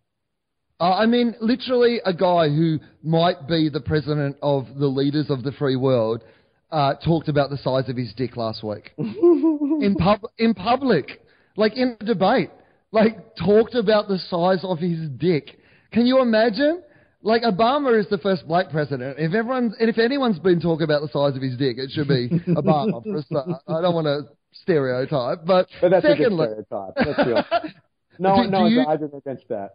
Uh, 0.78 0.92
I 0.92 1.06
mean, 1.06 1.34
literally, 1.40 2.00
a 2.04 2.12
guy 2.12 2.48
who 2.48 2.78
might 3.02 3.48
be 3.48 3.68
the 3.70 3.80
president 3.80 4.36
of 4.42 4.66
the 4.78 4.86
leaders 4.86 5.30
of 5.30 5.42
the 5.42 5.52
free 5.52 5.76
world 5.76 6.22
uh, 6.70 6.94
talked 6.96 7.28
about 7.28 7.48
the 7.50 7.56
size 7.58 7.88
of 7.88 7.96
his 7.96 8.12
dick 8.14 8.36
last 8.36 8.62
week 8.62 8.92
in 8.98 9.94
pub 9.98 10.20
in 10.38 10.52
public, 10.52 11.22
like 11.56 11.76
in 11.76 11.96
a 12.00 12.04
debate, 12.04 12.50
like 12.92 13.34
talked 13.36 13.74
about 13.74 14.08
the 14.08 14.18
size 14.18 14.60
of 14.64 14.78
his 14.78 15.08
dick. 15.16 15.58
Can 15.92 16.06
you 16.06 16.20
imagine? 16.20 16.82
Like 17.22 17.42
Obama 17.42 17.98
is 17.98 18.06
the 18.10 18.18
first 18.18 18.46
black 18.46 18.70
president. 18.70 19.18
If 19.18 19.32
everyone's 19.34 19.74
and 19.80 19.88
if 19.88 19.98
anyone's 19.98 20.38
been 20.38 20.60
talking 20.60 20.84
about 20.84 21.00
the 21.00 21.08
size 21.08 21.34
of 21.34 21.42
his 21.42 21.56
dick, 21.56 21.78
it 21.78 21.90
should 21.90 22.06
be 22.08 22.28
Obama 22.48 23.02
for 23.02 23.16
a 23.16 23.22
start. 23.22 23.48
I 23.66 23.80
don't 23.80 23.94
want 23.94 24.06
to 24.06 24.28
stereotype, 24.52 25.44
but, 25.46 25.68
But 25.80 25.90
that's 25.90 26.06
secondly, 26.06 26.46
a 26.46 26.54
good 26.56 26.66
stereotype. 26.66 27.16
Be 27.26 27.32
honest. 27.32 27.76
No, 28.18 28.42
Do- 28.42 28.50
no 28.50 28.68
do 28.68 28.74
you- 28.74 28.86
against 29.18 29.46
that. 29.48 29.74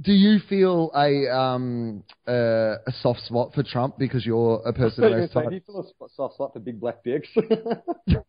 Do 0.00 0.12
you 0.12 0.38
feel 0.48 0.90
a 0.94 1.28
um 1.34 2.02
uh, 2.26 2.76
a 2.86 2.92
soft 3.02 3.20
spot 3.22 3.52
for 3.54 3.62
Trump 3.62 3.98
because 3.98 4.24
you're 4.24 4.62
a 4.66 4.72
person 4.72 5.04
who 5.04 5.12
has 5.12 5.30
So, 5.32 5.46
do 5.46 5.54
you 5.54 5.60
feel 5.60 5.80
a 5.80 6.08
soft 6.14 6.34
spot 6.34 6.52
for 6.52 6.60
big 6.60 6.80
black 6.80 7.02
dicks? 7.04 7.28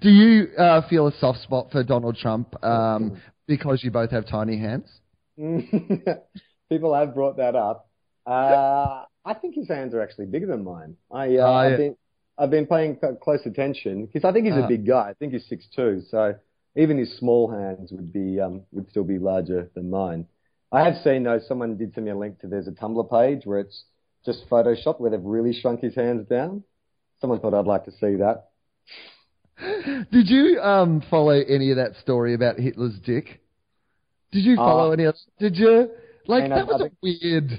Do 0.00 0.10
you 0.10 0.48
uh, 0.58 0.86
feel 0.88 1.06
a 1.06 1.12
soft 1.18 1.40
spot 1.40 1.70
for 1.70 1.84
Donald 1.84 2.16
Trump 2.16 2.54
um, 2.64 3.20
because 3.46 3.84
you 3.84 3.90
both 3.90 4.10
have 4.10 4.26
tiny 4.26 4.58
hands? 4.58 4.88
People 6.68 6.94
have 6.94 7.14
brought 7.14 7.36
that 7.36 7.54
up. 7.54 7.88
Uh, 8.26 9.04
I 9.24 9.34
think 9.40 9.54
his 9.54 9.68
hands 9.68 9.94
are 9.94 10.00
actually 10.00 10.26
bigger 10.26 10.46
than 10.46 10.64
mine. 10.64 10.96
I, 11.10 11.36
uh, 11.36 11.46
Oh, 11.46 11.54
I've 11.54 11.76
been 11.76 11.96
I've 12.38 12.50
been 12.50 12.66
paying 12.66 12.98
close 13.22 13.40
attention 13.46 14.06
because 14.06 14.24
I 14.24 14.32
think 14.32 14.46
he's 14.46 14.54
Uh-huh. 14.54 14.64
a 14.64 14.68
big 14.68 14.86
guy. 14.86 15.10
I 15.10 15.14
think 15.14 15.32
he's 15.32 15.46
six 15.48 15.66
two, 15.74 16.02
so 16.08 16.34
even 16.76 16.98
his 16.98 17.16
small 17.18 17.50
hands 17.50 17.90
would 17.92 18.12
be 18.12 18.40
um, 18.40 18.62
would 18.72 18.88
still 18.90 19.04
be 19.04 19.18
larger 19.18 19.70
than 19.74 19.90
mine. 19.90 20.26
I 20.70 20.84
have 20.84 21.02
seen 21.04 21.22
though 21.24 21.40
someone 21.46 21.76
did 21.76 21.92
send 21.94 22.06
me 22.06 22.12
a 22.12 22.16
link 22.16 22.40
to 22.40 22.46
there's 22.46 22.68
a 22.68 22.72
Tumblr 22.72 23.10
page 23.10 23.44
where 23.44 23.60
it's 23.60 23.84
just 24.24 24.48
Photoshop 24.48 25.00
where 25.00 25.10
they've 25.10 25.20
really 25.22 25.52
shrunk 25.52 25.80
his 25.80 25.94
hands 25.94 26.26
down. 26.28 26.62
Someone 27.20 27.40
thought 27.40 27.54
I'd 27.54 27.66
like 27.66 27.84
to 27.84 27.92
see 27.92 28.16
that. 28.16 28.48
Did 30.10 30.28
you 30.28 30.60
um, 30.60 31.02
follow 31.10 31.38
any 31.40 31.70
of 31.70 31.76
that 31.76 31.94
story 32.00 32.34
about 32.34 32.58
Hitler's 32.58 32.98
dick? 33.04 33.40
Did 34.32 34.44
you 34.44 34.56
follow 34.56 34.88
Uh, 34.90 34.92
any 34.92 35.04
of 35.04 35.14
Did 35.38 35.56
you? 35.56 35.90
Like, 36.26 36.44
and 36.44 36.54
I- 36.54 36.56
that 36.58 36.66
was 36.66 36.80
a 36.80 36.90
weird 37.02 37.50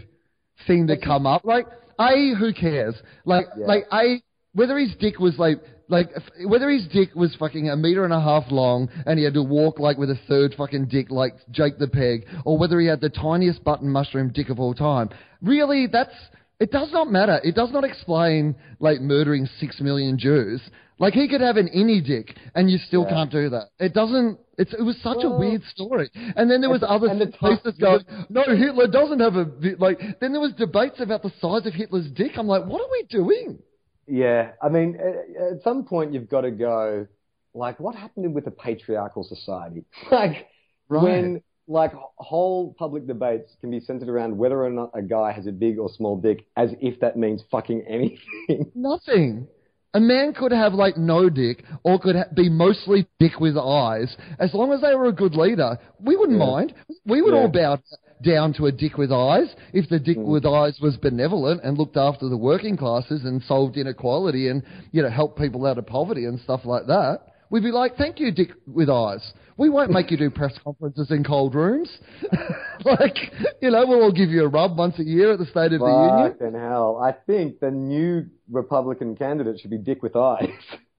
thing 0.68 0.88
to 0.88 0.98
come 0.98 1.28
up. 1.28 1.46
Like, 1.46 1.68
A, 2.00 2.34
who 2.38 2.52
cares? 2.54 2.96
Like, 3.26 3.46
Yeah. 3.58 3.68
like 3.68 3.86
A, 3.94 4.22
whether 4.54 4.78
his 4.78 4.96
dick 4.96 5.20
was 5.20 5.38
like, 5.38 5.60
like, 5.90 6.10
whether 6.46 6.70
his 6.70 6.88
dick 6.88 7.14
was 7.16 7.36
fucking 7.36 7.70
a 7.70 7.76
meter 7.76 8.04
and 8.04 8.14
a 8.14 8.22
half 8.22 8.52
long 8.52 8.90
and 9.06 9.20
he 9.20 9.26
had 9.26 9.34
to 9.36 9.44
walk 9.44 9.80
like 9.80 9.98
with 9.98 10.10
a 10.10 10.20
third 10.28 10.56
fucking 10.58 10.86
dick 10.88 11.12
like 11.12 11.34
Jake 11.52 11.78
the 11.78 11.88
Peg, 11.88 12.26
or 12.46 12.58
whether 12.58 12.80
he 12.80 12.88
had 12.88 13.02
the 13.02 13.10
tiniest 13.10 13.64
button 13.64 13.90
mushroom 13.90 14.32
dick 14.34 14.50
of 14.50 14.60
all 14.60 14.74
time. 14.74 15.10
Really, 15.42 15.88
that's, 15.92 16.14
it 16.60 16.72
does 16.72 16.92
not 16.92 17.12
matter. 17.12 17.40
It 17.44 17.56
does 17.56 17.72
not 17.72 17.84
explain, 17.84 18.56
like, 18.80 19.02
murdering 19.02 19.48
six 19.60 19.82
million 19.82 20.18
Jews. 20.18 20.62
Like, 21.00 21.14
he 21.14 21.28
could 21.28 21.42
have 21.42 21.58
an 21.58 21.68
innie 21.76 22.06
dick 22.06 22.38
and 22.56 22.70
you 22.70 22.78
still 22.78 23.04
Yeah. 23.04 23.10
can't 23.16 23.32
do 23.32 23.50
that. 23.50 23.70
It 23.80 23.94
doesn't, 23.94 24.40
it's, 24.58 24.74
it 24.74 24.84
was 24.84 24.96
such 25.02 25.24
a 25.24 25.30
weird 25.30 25.64
story. 25.64 26.10
And 26.36 26.50
then 26.50 26.62
there 26.62 26.70
was 26.70 26.84
other 26.88 27.08
the 27.08 27.28
places 27.38 27.76
going, 27.80 28.06
no, 28.30 28.44
Hitler 28.44 28.88
doesn't 28.88 29.20
have 29.20 29.36
a, 29.36 29.48
like, 29.80 30.00
then 30.22 30.32
there 30.32 30.40
was 30.40 30.54
debates 30.54 31.02
about 31.02 31.24
the 31.24 31.32
size 31.42 31.66
of 31.66 31.74
Hitler's 31.74 32.10
dick. 32.12 32.34
I'm 32.38 32.48
like, 32.48 32.66
what 32.66 32.80
are 32.80 32.92
we 32.92 33.04
doing? 33.10 33.60
Yeah, 34.08 34.52
I 34.62 34.70
mean, 34.70 34.98
at, 35.00 35.54
at 35.58 35.64
some 35.64 35.86
point 35.86 36.14
you've 36.14 36.30
got 36.30 36.42
to 36.42 36.52
go, 36.52 37.08
like, 37.54 37.80
what 37.80 37.96
happened 37.96 38.34
with 38.34 38.46
the 38.46 38.52
patriarchal 38.52 39.24
society? 39.24 39.86
like, 40.12 40.48
Right. 40.90 41.04
when 41.04 41.44
like 41.66 41.94
whole 42.18 42.74
public 42.78 43.08
debates 43.08 43.56
can 43.62 43.72
be 43.72 43.80
centered 43.80 44.10
around 44.10 44.38
whether 44.38 44.62
or 44.62 44.70
not 44.70 44.92
a 44.94 45.02
guy 45.02 45.32
has 45.32 45.48
a 45.48 45.52
big 45.52 45.80
or 45.80 45.90
small 45.90 46.18
dick, 46.18 46.46
as 46.58 46.72
if 46.82 47.00
that 47.00 47.16
means 47.18 47.42
fucking 47.50 47.82
anything. 47.88 48.70
Nothing. 48.76 49.48
A 49.94 50.00
man 50.00 50.34
could 50.34 50.52
have 50.52 50.74
like 50.74 50.98
no 50.98 51.30
dick, 51.30 51.64
or 51.84 52.00
could 52.00 52.16
ha- 52.18 52.26
be 52.36 52.50
mostly 52.50 53.08
dick 53.18 53.40
with 53.40 53.56
eyes. 53.58 54.16
As 54.40 54.54
long 54.54 54.74
as 54.74 54.82
they 54.82 54.94
were 54.94 55.06
a 55.06 55.14
good 55.14 55.36
leader, 55.36 55.78
we 56.02 56.18
wouldn't 56.18 56.38
Yeah. 56.40 56.46
mind. 56.46 56.74
We 57.06 57.22
would 57.22 57.34
Yeah. 57.34 57.40
all 57.42 57.48
bow 57.48 57.78
down 58.24 58.54
to 58.54 58.66
a 58.66 58.72
dick 58.72 58.98
with 58.98 59.12
eyes 59.12 59.54
if 59.74 59.90
the 59.90 60.00
dick 60.00 60.18
hmm. 60.18 60.24
with 60.24 60.46
eyes 60.46 60.80
was 60.82 60.98
benevolent 60.98 61.62
and 61.64 61.78
looked 61.78 61.98
after 61.98 62.30
the 62.30 62.38
working 62.38 62.78
classes 62.78 63.24
and 63.24 63.42
solved 63.44 63.78
inequality 63.78 64.48
and 64.48 64.64
you 64.92 65.02
know 65.02 65.10
helped 65.10 65.38
people 65.38 65.66
out 65.66 65.78
of 65.78 65.86
poverty 65.86 66.26
and 66.26 66.40
stuff 66.40 66.62
like 66.66 66.88
that. 66.88 67.20
We'd 67.50 67.62
be 67.62 67.72
like, 67.72 67.98
thank 67.98 68.20
you, 68.20 68.32
dick 68.32 68.50
with 68.66 68.90
eyes. 68.90 69.34
We 69.58 69.70
won't 69.70 69.92
make 69.92 70.10
you 70.10 70.18
do 70.18 70.32
press 70.32 70.58
conferences 70.64 71.12
in 71.12 71.24
cold 71.24 71.54
rooms. 71.54 72.00
like, 72.84 73.16
you 73.62 73.70
know, 73.70 73.86
we'll 73.86 74.02
all 74.02 74.12
give 74.12 74.30
you 74.30 74.44
a 74.44 74.48
rub 74.48 74.76
once 74.76 74.98
a 74.98 75.04
year 75.04 75.34
at 75.34 75.38
the 75.38 75.46
State 75.46 75.74
of 75.74 75.80
the 75.80 76.34
Union. 76.40 76.60
Hell! 76.60 77.00
I 77.00 77.12
think 77.12 77.60
the 77.60 77.70
new 77.70 78.26
Republican 78.52 79.16
candidate 79.16 79.60
should 79.60 79.70
be 79.70 79.78
dick 79.78 80.02
with 80.02 80.16
eyes. 80.16 80.50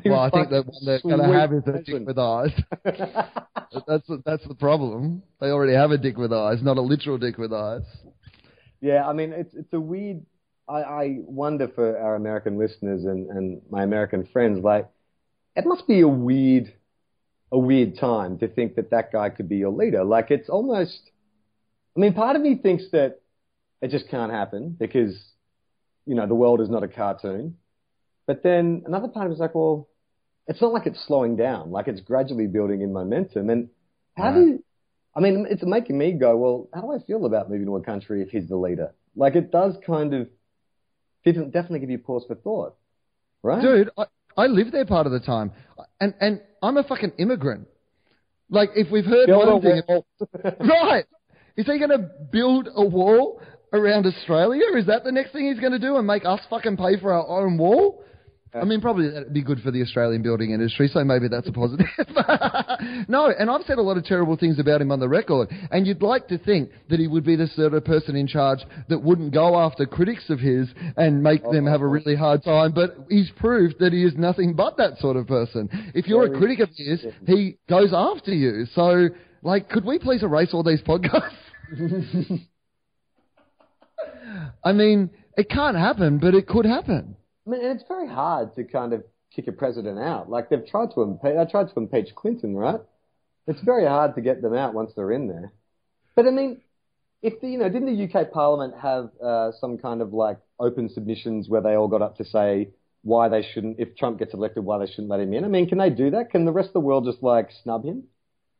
Well, 0.04 0.20
I 0.20 0.30
think 0.30 0.50
the 0.50 0.62
one 0.62 0.84
they're 0.84 1.00
going 1.00 1.18
to 1.18 1.38
have 1.38 1.52
is 1.52 1.62
a 1.66 1.82
dick 1.82 2.06
with 2.06 2.18
eyes. 2.18 2.50
that's 2.84 4.06
the, 4.06 4.22
that's 4.24 4.46
the 4.46 4.54
problem. 4.54 5.22
They 5.40 5.48
already 5.48 5.74
have 5.74 5.90
a 5.90 5.98
dick 5.98 6.16
with 6.16 6.32
eyes, 6.32 6.62
not 6.62 6.76
a 6.78 6.80
literal 6.80 7.18
dick 7.18 7.38
with 7.38 7.52
eyes. 7.52 7.82
Yeah, 8.80 9.06
I 9.06 9.12
mean, 9.12 9.32
it's 9.32 9.54
it's 9.54 9.72
a 9.72 9.80
weird. 9.80 10.24
I, 10.68 10.82
I 10.82 11.16
wonder 11.20 11.68
for 11.68 11.98
our 11.98 12.14
American 12.14 12.58
listeners 12.58 13.04
and, 13.04 13.30
and 13.30 13.62
my 13.70 13.82
American 13.82 14.26
friends, 14.26 14.62
like, 14.62 14.86
it 15.56 15.64
must 15.64 15.88
be 15.88 16.00
a 16.00 16.08
weird, 16.08 16.72
a 17.50 17.58
weird 17.58 17.98
time 17.98 18.38
to 18.40 18.48
think 18.48 18.76
that 18.76 18.90
that 18.90 19.10
guy 19.10 19.30
could 19.30 19.48
be 19.48 19.56
your 19.56 19.70
leader. 19.70 20.04
Like, 20.04 20.30
it's 20.30 20.48
almost. 20.48 21.00
I 21.96 22.00
mean, 22.00 22.12
part 22.14 22.36
of 22.36 22.42
me 22.42 22.54
thinks 22.56 22.84
that 22.92 23.20
it 23.80 23.90
just 23.90 24.08
can't 24.08 24.30
happen 24.30 24.76
because, 24.78 25.18
you 26.06 26.14
know, 26.14 26.26
the 26.26 26.34
world 26.34 26.60
is 26.60 26.68
not 26.68 26.82
a 26.82 26.88
cartoon. 26.88 27.56
But 28.26 28.42
then 28.42 28.82
another 28.86 29.08
part 29.08 29.24
of 29.24 29.30
me 29.30 29.34
is 29.34 29.40
like, 29.40 29.54
well, 29.54 29.87
it's 30.48 30.60
not 30.62 30.72
like 30.72 30.86
it's 30.86 31.04
slowing 31.06 31.36
down. 31.36 31.70
Like, 31.70 31.88
it's 31.88 32.00
gradually 32.00 32.46
building 32.46 32.80
in 32.80 32.92
momentum. 32.92 33.50
And 33.50 33.68
how 34.16 34.32
do 34.32 34.40
you, 34.40 34.64
I 35.14 35.20
mean, 35.20 35.46
it's 35.48 35.62
making 35.64 35.96
me 35.98 36.12
go, 36.12 36.36
well, 36.36 36.68
how 36.74 36.80
do 36.80 36.92
I 36.92 36.98
feel 37.06 37.26
about 37.26 37.50
moving 37.50 37.66
to 37.66 37.76
a 37.76 37.82
country 37.82 38.22
if 38.22 38.30
he's 38.30 38.48
the 38.48 38.56
leader? 38.56 38.94
Like, 39.14 39.36
it 39.36 39.52
does 39.52 39.76
kind 39.86 40.14
of 40.14 40.28
definitely 41.24 41.80
give 41.80 41.90
you 41.90 41.98
pause 41.98 42.24
for 42.26 42.34
thought, 42.34 42.76
right? 43.42 43.60
Dude, 43.60 43.90
I, 43.98 44.04
I 44.36 44.46
live 44.46 44.72
there 44.72 44.86
part 44.86 45.06
of 45.06 45.12
the 45.12 45.20
time, 45.20 45.52
and 46.00 46.14
and 46.20 46.40
I'm 46.62 46.78
a 46.78 46.84
fucking 46.84 47.12
immigrant. 47.18 47.68
Like, 48.48 48.70
if 48.74 48.90
we've 48.90 49.04
heard 49.04 49.26
Build 49.26 49.46
one 49.46 49.62
thing, 49.62 49.82
right? 50.60 51.04
Is 51.56 51.66
he 51.66 51.78
going 51.78 51.90
to 51.90 52.08
build 52.32 52.68
a 52.74 52.84
wall 52.84 53.42
around 53.72 54.06
Australia? 54.06 54.62
Is 54.76 54.86
that 54.86 55.04
the 55.04 55.12
next 55.12 55.32
thing 55.32 55.48
he's 55.48 55.60
going 55.60 55.72
to 55.72 55.78
do 55.78 55.96
and 55.96 56.06
make 56.06 56.24
us 56.24 56.40
fucking 56.48 56.76
pay 56.76 56.98
for 56.98 57.12
our 57.12 57.44
own 57.44 57.58
wall? 57.58 58.02
I 58.54 58.64
mean, 58.64 58.80
probably 58.80 59.10
that'd 59.10 59.32
be 59.32 59.42
good 59.42 59.60
for 59.60 59.70
the 59.70 59.82
Australian 59.82 60.22
building 60.22 60.52
industry, 60.52 60.88
so 60.88 61.04
maybe 61.04 61.28
that's 61.28 61.46
a 61.48 61.52
positive. 61.52 61.86
no, 63.08 63.30
and 63.38 63.50
I've 63.50 63.62
said 63.66 63.78
a 63.78 63.82
lot 63.82 63.96
of 63.96 64.04
terrible 64.04 64.36
things 64.36 64.58
about 64.58 64.80
him 64.80 64.90
on 64.90 65.00
the 65.00 65.08
record, 65.08 65.48
and 65.70 65.86
you'd 65.86 66.02
like 66.02 66.28
to 66.28 66.38
think 66.38 66.70
that 66.88 66.98
he 66.98 67.06
would 67.06 67.24
be 67.24 67.36
the 67.36 67.46
sort 67.48 67.74
of 67.74 67.84
person 67.84 68.16
in 68.16 68.26
charge 68.26 68.60
that 68.88 69.02
wouldn't 69.02 69.34
go 69.34 69.58
after 69.58 69.84
critics 69.84 70.30
of 70.30 70.40
his 70.40 70.68
and 70.96 71.22
make 71.22 71.42
them 71.42 71.66
have 71.66 71.82
a 71.82 71.86
really 71.86 72.16
hard 72.16 72.42
time, 72.42 72.72
but 72.72 72.96
he's 73.10 73.30
proved 73.36 73.76
that 73.80 73.92
he 73.92 74.02
is 74.02 74.14
nothing 74.16 74.54
but 74.54 74.78
that 74.78 74.98
sort 74.98 75.16
of 75.16 75.26
person. 75.26 75.68
If 75.94 76.06
you're 76.06 76.34
a 76.34 76.38
critic 76.38 76.60
of 76.60 76.70
his, 76.74 77.04
he 77.26 77.58
goes 77.68 77.92
after 77.92 78.32
you. 78.32 78.64
So, 78.74 79.08
like, 79.42 79.68
could 79.68 79.84
we 79.84 79.98
please 79.98 80.22
erase 80.22 80.50
all 80.54 80.62
these 80.62 80.82
podcasts? 80.82 81.36
I 84.64 84.72
mean, 84.72 85.10
it 85.36 85.50
can't 85.50 85.76
happen, 85.76 86.18
but 86.18 86.34
it 86.34 86.46
could 86.46 86.64
happen. 86.64 87.16
I 87.48 87.50
mean, 87.50 87.64
it's 87.64 87.84
very 87.88 88.06
hard 88.06 88.54
to 88.56 88.64
kind 88.64 88.92
of 88.92 89.04
kick 89.34 89.48
a 89.48 89.52
president 89.52 89.98
out. 89.98 90.28
Like 90.28 90.50
they've 90.50 90.66
tried 90.66 90.90
to 90.94 91.02
impeach, 91.02 91.34
they 91.34 91.50
tried 91.50 91.68
to 91.68 91.74
impeach 91.76 92.14
Clinton, 92.14 92.54
right? 92.54 92.80
It's 93.46 93.62
very 93.62 93.86
hard 93.86 94.14
to 94.16 94.20
get 94.20 94.42
them 94.42 94.54
out 94.54 94.74
once 94.74 94.92
they're 94.94 95.12
in 95.12 95.28
there. 95.28 95.52
But 96.14 96.26
I 96.26 96.30
mean, 96.30 96.60
if 97.22 97.40
the, 97.40 97.48
you 97.48 97.58
know, 97.58 97.70
didn't 97.70 97.96
the 97.96 98.04
UK 98.04 98.30
Parliament 98.32 98.74
have 98.82 99.10
uh, 99.24 99.52
some 99.60 99.78
kind 99.78 100.02
of 100.02 100.12
like 100.12 100.38
open 100.60 100.90
submissions 100.90 101.48
where 101.48 101.62
they 101.62 101.74
all 101.74 101.88
got 101.88 102.02
up 102.02 102.18
to 102.18 102.24
say 102.26 102.68
why 103.02 103.30
they 103.30 103.42
shouldn't, 103.54 103.80
if 103.80 103.96
Trump 103.96 104.18
gets 104.18 104.34
elected, 104.34 104.64
why 104.64 104.78
they 104.78 104.86
shouldn't 104.86 105.08
let 105.08 105.20
him 105.20 105.32
in? 105.32 105.44
I 105.44 105.48
mean, 105.48 105.68
can 105.68 105.78
they 105.78 105.90
do 105.90 106.10
that? 106.10 106.30
Can 106.30 106.44
the 106.44 106.52
rest 106.52 106.68
of 106.68 106.74
the 106.74 106.80
world 106.80 107.06
just 107.06 107.22
like 107.22 107.48
snub 107.62 107.84
him? 107.84 108.04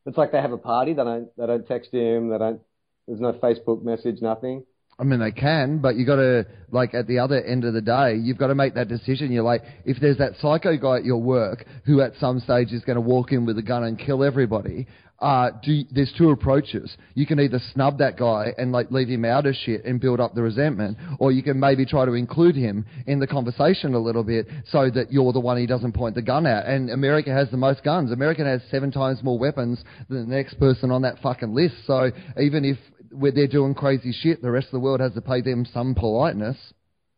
It's 0.07 0.17
like 0.17 0.33
they 0.33 0.41
have 0.41 0.53
a 0.53 0.59
party, 0.59 0.95
they 0.95 1.05
don't, 1.05 1.29
they 1.37 1.47
don't 1.47 1.67
text 1.67 1.93
him, 1.93 2.31
they 2.31 2.39
don't, 2.39 2.63
there's 3.07 3.21
no 3.21 3.35
Facebook 3.35 3.83
message, 3.83 4.23
nothing. 4.23 4.65
I 5.01 5.05
mean, 5.05 5.21
they 5.21 5.31
can, 5.31 5.79
but 5.79 5.95
you 5.95 6.05
got 6.05 6.17
to 6.17 6.45
like 6.73 6.93
at 6.93 7.07
the 7.07 7.21
other 7.21 7.41
end 7.41 7.65
of 7.65 7.73
the 7.73 7.81
day, 7.81 8.17
you've 8.17 8.37
got 8.37 8.49
to 8.49 8.55
make 8.57 8.75
that 8.75 8.89
decision. 8.89 9.31
You're 9.31 9.45
like, 9.45 9.63
if 9.85 9.99
there's 10.01 10.19
that 10.19 10.33
psycho 10.41 10.77
guy 10.77 10.97
at 10.97 11.05
your 11.05 11.23
work 11.23 11.65
who 11.85 12.01
at 12.01 12.13
some 12.19 12.41
stage 12.41 12.73
is 12.73 12.83
going 12.85 12.97
to 12.97 13.01
walk 13.01 13.31
in 13.31 13.47
with 13.47 13.57
a 13.59 13.63
gun 13.63 13.85
and 13.85 13.97
kill 13.97 14.25
everybody, 14.25 14.89
uh, 15.21 15.51
do, 15.65 15.83
there's 15.93 16.13
two 16.17 16.31
approaches. 16.31 16.97
You 17.15 17.27
can 17.27 17.41
either 17.41 17.61
snub 17.73 17.99
that 17.99 18.17
guy 18.17 18.55
and 18.57 18.71
like 18.71 18.91
leave 18.91 19.09
him 19.09 19.25
out 19.25 19.47
of 19.47 19.55
shit 19.55 19.85
and 19.85 20.01
build 20.01 20.21
up 20.21 20.35
the 20.35 20.43
resentment, 20.43 20.97
or 21.19 21.33
you 21.33 21.43
can 21.43 21.59
maybe 21.59 21.85
try 21.85 22.05
to 22.05 22.13
include 22.13 22.55
him 22.55 22.85
in 23.07 23.19
the 23.19 23.27
conversation 23.27 23.95
a 23.95 23.99
little 23.99 24.23
bit 24.23 24.47
so 24.71 24.91
that 24.91 25.13
you're 25.13 25.33
the 25.33 25.41
one 25.41 25.59
he 25.59 25.67
doesn't 25.67 25.93
point 25.93 26.15
the 26.15 26.23
gun 26.23 26.47
at. 26.47 26.67
And 26.67 26.91
America 26.91 27.31
has 27.31 27.51
the 27.51 27.57
most 27.57 27.83
guns. 27.83 28.13
America 28.13 28.45
has 28.45 28.61
seven 28.71 28.93
times 28.93 29.23
more 29.23 29.39
weapons 29.39 29.83
than 30.09 30.29
the 30.29 30.37
next 30.37 30.55
person 30.59 30.91
on 30.91 31.03
that 31.03 31.21
fucking 31.21 31.55
list. 31.55 31.75
So 31.87 32.11
even 32.41 32.65
if 32.65 32.79
they're 33.11 33.47
doing 33.47 33.75
crazy 33.75 34.13
shit, 34.13 34.43
the 34.43 34.51
rest 34.51 34.67
of 34.67 34.73
the 34.73 34.81
world 34.81 35.01
has 35.01 35.15
to 35.15 35.21
pay 35.21 35.41
them 35.41 35.65
some 35.65 35.95
politeness. 35.95 36.57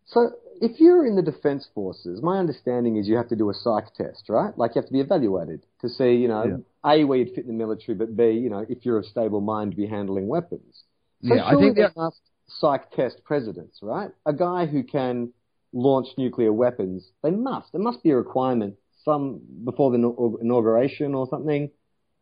So 0.06 0.32
if 0.60 0.80
you're 0.80 1.06
in 1.06 1.16
the 1.16 1.22
defense 1.22 1.68
forces, 1.74 2.22
my 2.22 2.38
understanding 2.38 2.96
is 2.96 3.08
you 3.08 3.16
have 3.16 3.28
to 3.28 3.36
do 3.36 3.50
a 3.50 3.54
psych 3.54 3.94
test, 3.94 4.24
right? 4.28 4.56
Like 4.58 4.74
you 4.74 4.80
have 4.80 4.88
to 4.88 4.92
be 4.92 5.00
evaluated 5.00 5.64
to 5.80 5.88
see, 5.88 6.14
you 6.14 6.28
know, 6.28 6.44
yeah. 6.84 6.92
A, 6.92 7.04
where 7.04 7.18
you'd 7.18 7.34
fit 7.34 7.44
in 7.44 7.46
the 7.46 7.54
military, 7.54 7.96
but 7.96 8.16
B, 8.16 8.30
you 8.30 8.50
know, 8.50 8.64
if 8.68 8.84
you're 8.84 8.98
of 8.98 9.06
stable 9.06 9.40
mind 9.40 9.72
to 9.72 9.76
be 9.76 9.86
handling 9.86 10.28
weapons. 10.28 10.84
So 11.22 11.34
yeah, 11.34 11.46
I 11.46 11.54
think 11.54 11.76
they 11.76 11.86
must 11.94 12.20
psych 12.46 12.90
test 12.92 13.22
presidents, 13.24 13.78
right? 13.82 14.10
A 14.26 14.32
guy 14.32 14.66
who 14.66 14.82
can 14.82 15.32
launch 15.72 16.08
nuclear 16.16 16.52
weapons, 16.52 17.10
they 17.22 17.30
must. 17.30 17.72
There 17.72 17.80
must 17.80 18.02
be 18.02 18.10
a 18.10 18.16
requirement 18.16 18.76
some 19.04 19.40
before 19.64 19.90
the 19.90 20.38
inauguration 20.40 21.14
or 21.14 21.28
something. 21.28 21.70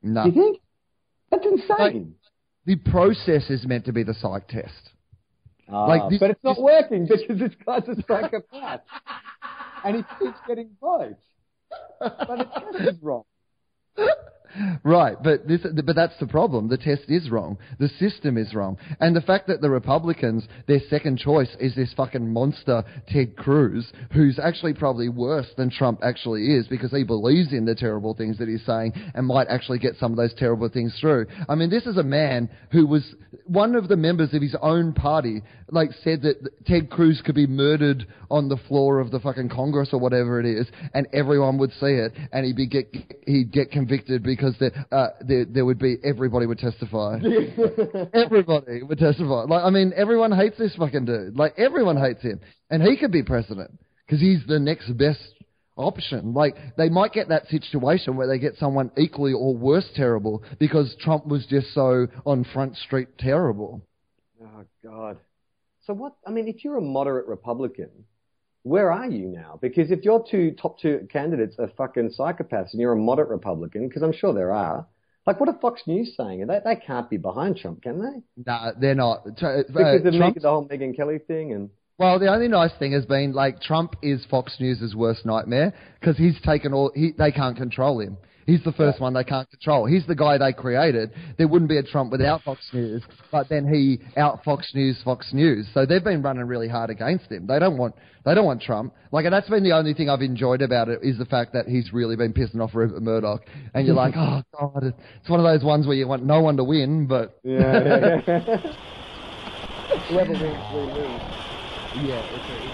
No. 0.03 0.25
Do 0.25 0.31
you 0.31 0.35
think? 0.35 0.61
That's 1.31 1.47
insane. 1.47 2.15
The 2.69 2.77
process 2.77 3.49
is 3.49 3.67
meant 3.67 3.87
to 3.87 3.93
be 3.95 4.03
the 4.03 4.13
psych 4.13 4.47
test. 4.47 4.91
Uh, 5.73 5.87
like 5.87 6.11
this, 6.11 6.21
but 6.21 6.31
it's 6.31 6.45
not 6.45 6.57
this, 6.57 6.63
working 6.63 7.07
because 7.07 7.39
this 7.39 7.53
guy's 7.65 7.89
a 7.89 7.95
psychopath, 8.07 8.81
and 9.85 9.97
he 9.97 10.03
keeps 10.19 10.39
getting 10.47 10.69
votes. 10.79 11.15
But 11.99 12.19
the 12.29 12.45
test 12.45 12.89
is 12.89 13.03
wrong. 13.03 13.25
Right, 14.83 15.17
but 15.23 15.47
this, 15.47 15.61
but 15.85 15.95
that's 15.95 16.19
the 16.19 16.27
problem. 16.27 16.69
The 16.69 16.77
test 16.77 17.03
is 17.09 17.31
wrong. 17.31 17.59
The 17.79 17.89
system 17.99 18.37
is 18.39 18.55
wrong, 18.55 18.79
and 19.01 19.15
the 19.15 19.21
fact 19.21 19.47
that 19.49 19.61
the 19.61 19.71
Republicans, 19.71 20.47
their 20.67 20.81
second 20.89 21.19
choice 21.19 21.55
is 21.61 21.75
this 21.75 21.93
fucking 21.95 22.33
monster 22.33 22.85
Ted 23.09 23.37
Cruz, 23.37 23.93
who's 24.13 24.39
actually 24.39 24.75
probably 24.75 25.09
worse 25.09 25.49
than 25.57 25.71
Trump 25.71 26.01
actually 26.03 26.55
is 26.55 26.67
because 26.67 26.91
he 26.91 27.05
believes 27.05 27.53
in 27.53 27.65
the 27.65 27.75
terrible 27.75 28.15
things 28.15 28.39
that 28.39 28.49
he's 28.49 28.65
saying 28.65 28.93
and 29.15 29.27
might 29.27 29.49
actually 29.49 29.79
get 29.79 29.97
some 29.97 30.13
of 30.13 30.17
those 30.17 30.35
terrible 30.35 30.69
things 30.69 30.97
through. 31.01 31.27
I 31.49 31.55
mean, 31.55 31.71
this 31.71 31.87
is 31.87 31.97
a 31.97 32.03
man 32.03 32.49
who 32.71 32.87
was 32.87 33.15
one 33.45 33.75
of 33.75 33.89
the 33.89 33.97
members 33.97 34.33
of 34.35 34.43
his 34.43 34.57
own 34.63 34.93
party, 34.93 35.43
like 35.71 35.91
said 36.03 36.23
that 36.23 36.37
Ted 36.67 36.91
Cruz 36.91 37.23
could 37.25 37.35
be 37.35 37.47
murdered 37.47 38.07
on 38.31 38.49
the 38.49 38.57
floor 38.69 39.01
of 39.01 39.11
the 39.11 39.21
fucking 39.21 39.49
Congress 39.51 39.91
or 39.93 40.01
whatever 40.01 40.41
it 40.41 40.47
is, 40.47 40.67
and 40.95 41.07
everyone 41.13 41.59
would 41.59 41.73
see 41.73 41.87
it, 41.87 42.13
and 42.33 42.45
he'd 42.47 42.57
be 42.57 42.67
get 42.67 42.95
he'd 43.27 43.53
get 43.53 43.71
convicted 43.71 44.23
because 44.23 44.38
there, 44.59 44.87
uh, 44.91 45.09
there, 45.21 45.45
there 45.45 45.65
would 45.65 45.79
be 45.79 45.97
everybody 46.05 46.47
would 46.47 46.59
testify. 46.59 47.19
everybody 48.15 48.83
would 48.83 48.99
testify. 48.99 49.45
Like, 49.45 49.65
I 49.65 49.71
mean, 49.71 49.93
everyone 49.97 50.33
hates 50.33 50.59
this 50.59 50.75
fucking 50.77 51.05
dude. 51.05 51.37
Like, 51.37 51.55
everyone 51.59 51.97
hates 51.97 52.23
him, 52.23 52.41
and 52.71 52.83
he 52.83 52.97
could 52.97 53.13
be 53.13 53.23
president 53.23 53.71
because 54.07 54.21
he's 54.21 54.41
the 54.47 54.59
next 54.59 54.97
best 54.97 55.21
option. 55.77 56.35
Like, 56.35 56.57
they 56.77 56.89
might 56.89 57.13
get 57.13 57.29
that 57.29 57.47
situation 57.49 58.17
where 58.17 58.27
they 58.27 58.39
get 58.39 58.57
someone 58.57 58.91
equally 58.97 59.33
or 59.33 59.55
worse 59.55 59.89
terrible 59.95 60.43
because 60.59 60.95
Trump 61.01 61.27
was 61.27 61.47
just 61.47 61.73
so 61.75 62.09
on 62.27 62.45
Front 62.53 62.77
Street 62.77 63.09
terrible. 63.19 63.83
Oh 64.43 64.65
God. 64.85 65.19
So 65.87 65.95
what? 65.95 66.15
I 66.27 66.31
mean, 66.31 66.49
if 66.49 66.65
you're 66.65 66.77
a 66.77 66.83
moderate 66.83 67.27
Republican 67.27 67.91
where 68.63 68.93
are 68.93 69.09
you 69.09 69.29
now? 69.29 69.59
Because 69.61 69.91
if 69.91 70.05
your 70.05 70.25
two 70.29 70.53
top 70.61 70.79
two 70.79 71.07
candidates 71.11 71.57
are 71.59 71.71
fucking 71.77 72.13
psychopaths 72.19 72.73
and 72.73 72.81
you're 72.81 72.93
a 72.93 72.97
moderate 72.97 73.29
Republican, 73.29 73.89
because 73.89 74.03
I'm 74.03 74.13
sure 74.13 74.33
there 74.33 74.53
are, 74.53 74.87
like 75.27 75.41
what 75.41 75.49
are 75.49 75.59
Fox 75.61 75.83
News 75.87 76.15
saying? 76.17 76.47
They 76.47 76.61
they 76.65 76.77
can't 76.77 77.09
be 77.09 77.17
behind 77.17 77.57
Trump, 77.57 77.83
can 77.83 78.01
they? 78.01 78.45
No, 78.47 78.73
they're 78.81 78.95
not. 78.95 79.27
Uh, 79.27 79.63
because 79.69 80.05
of 80.05 80.15
Trump, 80.15 80.41
the 80.41 80.49
whole 80.49 80.67
Megyn 80.69 80.97
Kelly 80.97 81.19
thing 81.19 81.53
and. 81.53 81.71
Well, 81.99 82.21
the 82.21 82.29
only 82.29 82.47
nice 82.47 82.71
thing 82.79 82.93
has 82.93 83.05
been 83.05 83.33
like 83.33 83.61
Trump 83.61 83.97
is 84.03 84.25
Fox 84.31 84.57
News' 84.61 84.95
worst 84.95 85.27
nightmare 85.27 85.75
because 85.99 86.17
he's 86.17 86.41
taken 86.43 86.73
all. 86.73 86.93
He, 86.95 87.13
they 87.19 87.33
can't 87.33 87.57
control 87.57 88.01
him. 88.01 88.17
He's 88.49 88.65
the 88.65 88.73
first 88.73 88.99
one 88.99 89.13
they 89.13 89.25
can't 89.25 89.47
control. 89.51 89.85
He's 89.85 90.07
the 90.07 90.15
guy 90.15 90.39
they 90.39 90.55
created. 90.55 91.11
There 91.37 91.47
wouldn't 91.47 91.69
be 91.69 91.77
a 91.77 91.83
Trump 91.83 92.11
without 92.11 92.41
Fox 92.45 92.67
News, 92.73 93.03
but 93.31 93.51
then 93.51 93.69
he 93.69 94.01
out 94.19 94.43
Fox 94.43 94.71
News 94.73 94.99
Fox 95.05 95.35
News. 95.35 95.67
So 95.75 95.85
they've 95.85 96.03
been 96.03 96.23
running 96.23 96.47
really 96.47 96.67
hard 96.67 96.89
against 96.89 97.31
him. 97.31 97.47
They 97.47 97.59
don't 97.59 97.77
want 97.77 97.95
they 98.25 98.35
don't 98.35 98.47
want 98.47 98.63
Trump. 98.63 98.95
Like 99.13 99.27
and 99.27 99.35
that's 99.35 99.51
been 99.51 99.65
the 99.65 99.73
only 99.73 99.93
thing 99.93 100.09
I've 100.09 100.23
enjoyed 100.23 100.63
about 100.63 100.89
it 100.89 101.01
is 101.03 101.19
the 101.19 101.27
fact 101.27 101.53
that 101.53 101.67
he's 101.69 101.93
really 101.93 102.17
been 102.17 102.33
pissing 102.33 102.63
off 102.63 102.75
Rupert 102.75 103.03
Murdoch. 103.03 103.43
And 103.75 103.87
you're 103.87 103.95
like, 103.95 104.15
oh 104.17 104.43
god, 104.59 104.95
it's 105.21 105.29
one 105.29 105.41
of 105.41 105.45
those 105.45 105.63
ones 105.63 105.87
where 105.87 105.97
you 105.97 106.09
want 106.09 106.25
no 106.25 106.41
one 106.41 106.57
to 106.57 106.65
win, 106.65 107.07
but 107.07 107.39
yeah, 107.43 107.61
yeah, 107.61 108.21
yeah. 108.27 108.73
whoever 110.09 110.33
wins, 110.33 110.43
we 110.73 110.81
lose. 110.81 111.49
Yeah, 112.09 112.68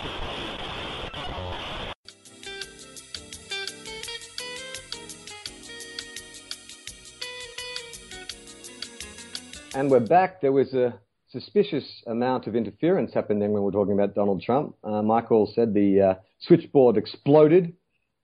And 9.74 9.90
we're 9.90 9.98
back. 9.98 10.40
There 10.40 10.52
was 10.52 10.72
a 10.72 10.94
suspicious 11.30 11.84
amount 12.06 12.46
of 12.46 12.54
interference 12.54 13.12
happening 13.12 13.52
when 13.52 13.54
we 13.54 13.66
were 13.66 13.72
talking 13.72 13.94
about 13.94 14.14
Donald 14.14 14.40
Trump. 14.40 14.76
Uh, 14.84 15.02
Michael 15.02 15.50
said 15.52 15.74
the 15.74 16.00
uh, 16.00 16.14
switchboard 16.38 16.96
exploded 16.96 17.74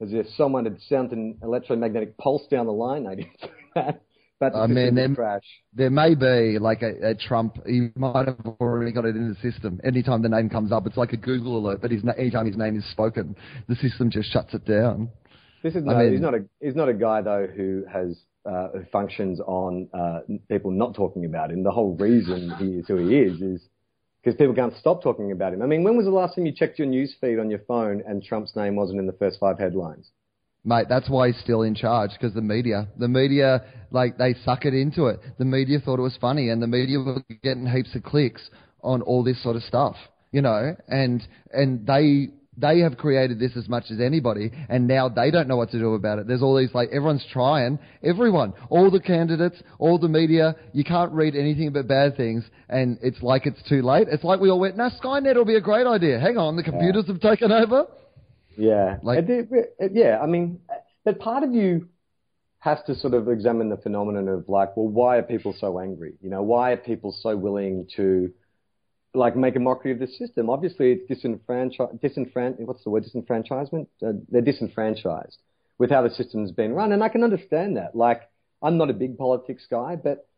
as 0.00 0.12
if 0.12 0.28
someone 0.36 0.64
had 0.64 0.80
sent 0.82 1.10
an 1.10 1.38
electromagnetic 1.42 2.16
pulse 2.18 2.46
down 2.48 2.66
the 2.66 2.72
line. 2.72 3.08
I 3.08 3.16
didn't 3.16 3.40
say 3.40 3.50
that. 3.74 4.02
That's 4.38 4.54
I 4.56 4.68
mean, 4.68 4.94
there, 4.94 5.12
crash. 5.12 5.42
there 5.74 5.90
may 5.90 6.14
be 6.14 6.58
like 6.58 6.82
a, 6.82 7.10
a, 7.10 7.14
Trump. 7.16 7.58
He 7.66 7.88
might 7.96 8.26
have 8.28 8.38
already 8.60 8.92
got 8.92 9.04
it 9.04 9.16
in 9.16 9.28
the 9.28 9.50
system. 9.50 9.80
Anytime 9.84 10.22
the 10.22 10.30
name 10.30 10.48
comes 10.48 10.70
up, 10.70 10.86
it's 10.86 10.96
like 10.96 11.12
a 11.12 11.18
Google 11.18 11.58
alert. 11.58 11.82
But 11.82 11.90
his, 11.90 12.02
anytime 12.16 12.46
his 12.46 12.56
name 12.56 12.78
is 12.78 12.90
spoken, 12.92 13.36
the 13.68 13.74
system 13.74 14.08
just 14.08 14.32
shuts 14.32 14.54
it 14.54 14.64
down. 14.64 15.10
This 15.62 15.74
is 15.74 15.84
no, 15.84 15.94
I 15.94 16.04
mean, 16.04 16.12
he's 16.12 16.20
not 16.22 16.34
a 16.34 16.44
he's 16.60 16.76
not 16.76 16.88
a 16.88 16.94
guy 16.94 17.20
though 17.20 17.46
who 17.54 17.84
has 17.92 18.16
uh, 18.46 18.68
functions 18.90 19.40
on 19.40 19.88
uh, 19.92 20.20
people 20.48 20.70
not 20.70 20.94
talking 20.94 21.24
about 21.24 21.50
him. 21.50 21.62
The 21.62 21.70
whole 21.70 21.94
reason 21.96 22.52
he 22.58 22.78
is 22.78 22.88
who 22.88 22.96
he 22.96 23.16
is 23.16 23.40
is 23.40 23.62
because 24.22 24.36
people 24.36 24.54
can't 24.54 24.74
stop 24.76 25.02
talking 25.02 25.32
about 25.32 25.52
him. 25.54 25.62
I 25.62 25.66
mean, 25.66 25.82
when 25.82 25.96
was 25.96 26.06
the 26.06 26.12
last 26.12 26.34
time 26.34 26.46
you 26.46 26.52
checked 26.52 26.78
your 26.78 26.88
news 26.88 27.14
feed 27.20 27.38
on 27.38 27.50
your 27.50 27.60
phone 27.60 28.02
and 28.06 28.22
Trump's 28.22 28.54
name 28.54 28.76
wasn't 28.76 28.98
in 28.98 29.06
the 29.06 29.12
first 29.14 29.38
five 29.40 29.58
headlines? 29.58 30.10
Mate, 30.62 30.86
that's 30.90 31.08
why 31.08 31.28
he's 31.28 31.40
still 31.40 31.62
in 31.62 31.74
charge 31.74 32.10
because 32.12 32.34
the 32.34 32.42
media, 32.42 32.86
the 32.98 33.08
media, 33.08 33.64
like 33.90 34.18
they 34.18 34.34
suck 34.44 34.66
it 34.66 34.74
into 34.74 35.06
it. 35.06 35.20
The 35.38 35.44
media 35.46 35.80
thought 35.80 35.98
it 35.98 36.02
was 36.02 36.18
funny, 36.20 36.50
and 36.50 36.62
the 36.62 36.66
media 36.66 36.98
were 36.98 37.22
getting 37.42 37.66
heaps 37.66 37.94
of 37.94 38.02
clicks 38.02 38.50
on 38.82 39.00
all 39.00 39.24
this 39.24 39.42
sort 39.42 39.56
of 39.56 39.62
stuff, 39.62 39.96
you 40.32 40.42
know, 40.42 40.76
and 40.88 41.26
and 41.50 41.86
they 41.86 42.28
they 42.60 42.80
have 42.80 42.96
created 42.96 43.38
this 43.38 43.52
as 43.56 43.68
much 43.68 43.84
as 43.90 44.00
anybody, 44.00 44.50
and 44.68 44.86
now 44.86 45.08
they 45.08 45.30
don't 45.30 45.48
know 45.48 45.56
what 45.56 45.70
to 45.70 45.78
do 45.78 45.94
about 45.94 46.18
it. 46.18 46.26
There's 46.26 46.42
all 46.42 46.56
these, 46.56 46.74
like, 46.74 46.90
everyone's 46.90 47.24
trying. 47.32 47.78
Everyone. 48.02 48.52
All 48.68 48.90
the 48.90 49.00
candidates, 49.00 49.56
all 49.78 49.98
the 49.98 50.08
media. 50.08 50.56
You 50.72 50.84
can't 50.84 51.12
read 51.12 51.34
anything 51.34 51.72
but 51.72 51.88
bad 51.88 52.16
things, 52.16 52.44
and 52.68 52.98
it's 53.02 53.22
like 53.22 53.46
it's 53.46 53.62
too 53.68 53.82
late. 53.82 54.08
It's 54.10 54.24
like 54.24 54.40
we 54.40 54.50
all 54.50 54.60
went, 54.60 54.76
no, 54.76 54.90
Skynet 55.02 55.34
will 55.34 55.44
be 55.44 55.56
a 55.56 55.60
great 55.60 55.86
idea. 55.86 56.20
Hang 56.20 56.36
on, 56.36 56.56
the 56.56 56.62
computers 56.62 57.04
yeah. 57.06 57.14
have 57.14 57.22
taken 57.22 57.52
over. 57.52 57.86
Yeah. 58.56 58.98
Like, 59.02 59.26
yeah, 59.92 60.18
I 60.20 60.26
mean, 60.26 60.60
but 61.04 61.18
part 61.18 61.44
of 61.44 61.54
you 61.54 61.88
has 62.58 62.78
to 62.86 62.94
sort 62.94 63.14
of 63.14 63.28
examine 63.28 63.70
the 63.70 63.78
phenomenon 63.78 64.28
of, 64.28 64.48
like, 64.48 64.76
well, 64.76 64.88
why 64.88 65.16
are 65.16 65.22
people 65.22 65.54
so 65.58 65.78
angry? 65.78 66.14
You 66.20 66.28
know, 66.28 66.42
why 66.42 66.72
are 66.72 66.76
people 66.76 67.16
so 67.22 67.34
willing 67.36 67.88
to 67.96 68.32
like 69.14 69.36
make 69.36 69.56
a 69.56 69.60
mockery 69.60 69.92
of 69.92 69.98
the 69.98 70.06
system. 70.06 70.48
Obviously, 70.48 70.92
it's 70.92 71.08
disenfranchised. 71.08 72.00
Disenfran- 72.02 72.58
what's 72.60 72.84
the 72.84 72.90
word? 72.90 73.04
Disenfranchisement. 73.04 73.86
Uh, 74.04 74.12
they're 74.30 74.40
disenfranchised 74.40 75.38
with 75.78 75.90
how 75.90 76.02
the 76.02 76.10
system's 76.10 76.52
been 76.52 76.72
run, 76.72 76.92
and 76.92 77.02
I 77.02 77.08
can 77.08 77.24
understand 77.24 77.76
that. 77.76 77.96
Like, 77.96 78.22
I'm 78.62 78.76
not 78.76 78.90
a 78.90 78.92
big 78.92 79.18
politics 79.18 79.66
guy, 79.70 79.96
but 79.96 80.28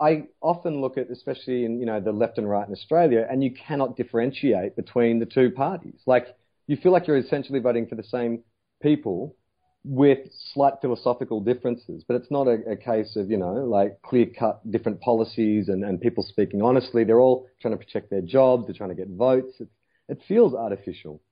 I 0.00 0.24
often 0.40 0.80
look 0.80 0.96
at, 0.96 1.10
especially 1.10 1.64
in 1.64 1.80
you 1.80 1.86
know 1.86 2.00
the 2.00 2.12
left 2.12 2.38
and 2.38 2.48
right 2.48 2.66
in 2.66 2.72
Australia, 2.72 3.26
and 3.28 3.42
you 3.42 3.52
cannot 3.52 3.96
differentiate 3.96 4.76
between 4.76 5.18
the 5.18 5.26
two 5.26 5.50
parties. 5.50 6.00
Like, 6.06 6.36
you 6.66 6.76
feel 6.76 6.92
like 6.92 7.06
you're 7.06 7.18
essentially 7.18 7.58
voting 7.58 7.86
for 7.86 7.96
the 7.96 8.04
same 8.04 8.44
people, 8.82 9.36
with 9.84 10.18
slight 10.52 10.74
philosophical 10.80 11.40
differences, 11.40 12.04
but 12.06 12.14
it's 12.14 12.30
not 12.30 12.46
a, 12.46 12.58
a 12.70 12.76
case 12.76 13.16
of, 13.16 13.30
you 13.30 13.36
know, 13.38 13.54
like 13.54 14.00
clear 14.02 14.26
cut 14.26 14.60
different 14.70 15.00
policies 15.00 15.68
and, 15.68 15.84
and 15.84 16.00
people 16.00 16.22
speaking 16.22 16.60
honestly. 16.62 17.04
They're 17.04 17.20
all 17.20 17.46
trying 17.60 17.78
to 17.78 17.84
protect 17.84 18.10
their 18.10 18.20
jobs, 18.20 18.66
they're 18.66 18.74
trying 18.74 18.90
to 18.90 18.94
get 18.94 19.08
votes. 19.08 19.54
It's, 19.58 19.70
it 20.08 20.20
feels 20.28 20.54
artificial. 20.54 21.22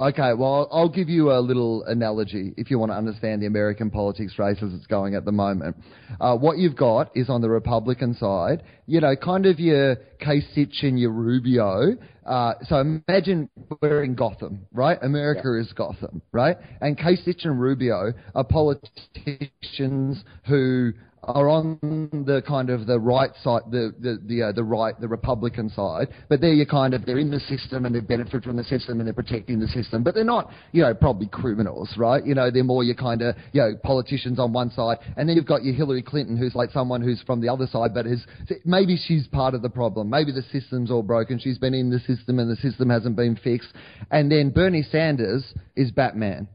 Okay, 0.00 0.32
well, 0.32 0.68
I'll 0.70 0.88
give 0.88 1.08
you 1.08 1.32
a 1.32 1.40
little 1.40 1.82
analogy 1.82 2.54
if 2.56 2.70
you 2.70 2.78
want 2.78 2.92
to 2.92 2.96
understand 2.96 3.42
the 3.42 3.46
American 3.46 3.90
politics 3.90 4.38
race 4.38 4.58
as 4.62 4.72
it's 4.72 4.86
going 4.86 5.16
at 5.16 5.24
the 5.24 5.32
moment. 5.32 5.74
Uh, 6.20 6.36
what 6.36 6.56
you've 6.56 6.76
got 6.76 7.10
is 7.16 7.28
on 7.28 7.40
the 7.40 7.50
Republican 7.50 8.14
side, 8.14 8.62
you 8.86 9.00
know, 9.00 9.16
kind 9.16 9.44
of 9.44 9.58
your 9.58 9.96
Kasich 10.22 10.84
and 10.84 11.00
your 11.00 11.10
Rubio. 11.10 11.96
Uh, 12.24 12.52
so 12.68 12.76
imagine 12.78 13.50
we're 13.82 14.04
in 14.04 14.14
Gotham, 14.14 14.66
right? 14.72 14.98
America 15.02 15.52
yeah. 15.52 15.62
is 15.62 15.72
Gotham, 15.72 16.22
right? 16.30 16.56
And 16.80 16.96
Kasich 16.96 17.44
and 17.44 17.60
Rubio 17.60 18.12
are 18.36 18.44
politicians 18.44 20.22
who 20.46 20.92
are 21.34 21.48
on 21.48 21.78
the 22.26 22.42
kind 22.46 22.70
of 22.70 22.86
the 22.86 22.98
right 22.98 23.30
side, 23.42 23.62
the 23.70 23.94
the 24.00 24.18
the, 24.26 24.42
uh, 24.42 24.52
the 24.52 24.64
right, 24.64 24.98
the 25.00 25.08
Republican 25.08 25.68
side, 25.68 26.08
but 26.28 26.40
they're 26.40 26.64
kind 26.64 26.94
of 26.94 27.04
they're 27.04 27.18
in 27.18 27.30
the 27.30 27.40
system 27.40 27.84
and 27.84 27.94
they 27.94 28.00
benefit 28.00 28.44
from 28.44 28.56
the 28.56 28.64
system 28.64 29.00
and 29.00 29.06
they're 29.06 29.14
protecting 29.14 29.60
the 29.60 29.68
system, 29.68 30.02
but 30.02 30.14
they're 30.14 30.24
not, 30.24 30.50
you 30.72 30.82
know, 30.82 30.94
probably 30.94 31.26
criminals, 31.26 31.92
right? 31.96 32.24
You 32.24 32.34
know, 32.34 32.50
they're 32.50 32.64
more 32.64 32.82
your 32.82 32.94
kind 32.94 33.22
of 33.22 33.36
you 33.52 33.60
know 33.60 33.74
politicians 33.82 34.38
on 34.38 34.52
one 34.52 34.70
side, 34.70 34.98
and 35.16 35.28
then 35.28 35.36
you've 35.36 35.46
got 35.46 35.62
your 35.64 35.74
Hillary 35.74 36.02
Clinton, 36.02 36.36
who's 36.36 36.54
like 36.54 36.70
someone 36.70 37.02
who's 37.02 37.22
from 37.22 37.40
the 37.40 37.48
other 37.48 37.66
side, 37.66 37.92
but 37.94 38.06
is 38.06 38.24
maybe 38.64 38.96
she's 38.96 39.26
part 39.26 39.54
of 39.54 39.62
the 39.62 39.70
problem, 39.70 40.08
maybe 40.08 40.32
the 40.32 40.42
system's 40.50 40.90
all 40.90 41.02
broken, 41.02 41.38
she's 41.38 41.58
been 41.58 41.74
in 41.74 41.90
the 41.90 42.00
system 42.00 42.38
and 42.38 42.50
the 42.50 42.56
system 42.56 42.88
hasn't 42.88 43.16
been 43.16 43.36
fixed, 43.36 43.72
and 44.10 44.32
then 44.32 44.50
Bernie 44.50 44.82
Sanders 44.82 45.44
is 45.76 45.90
Batman 45.90 46.48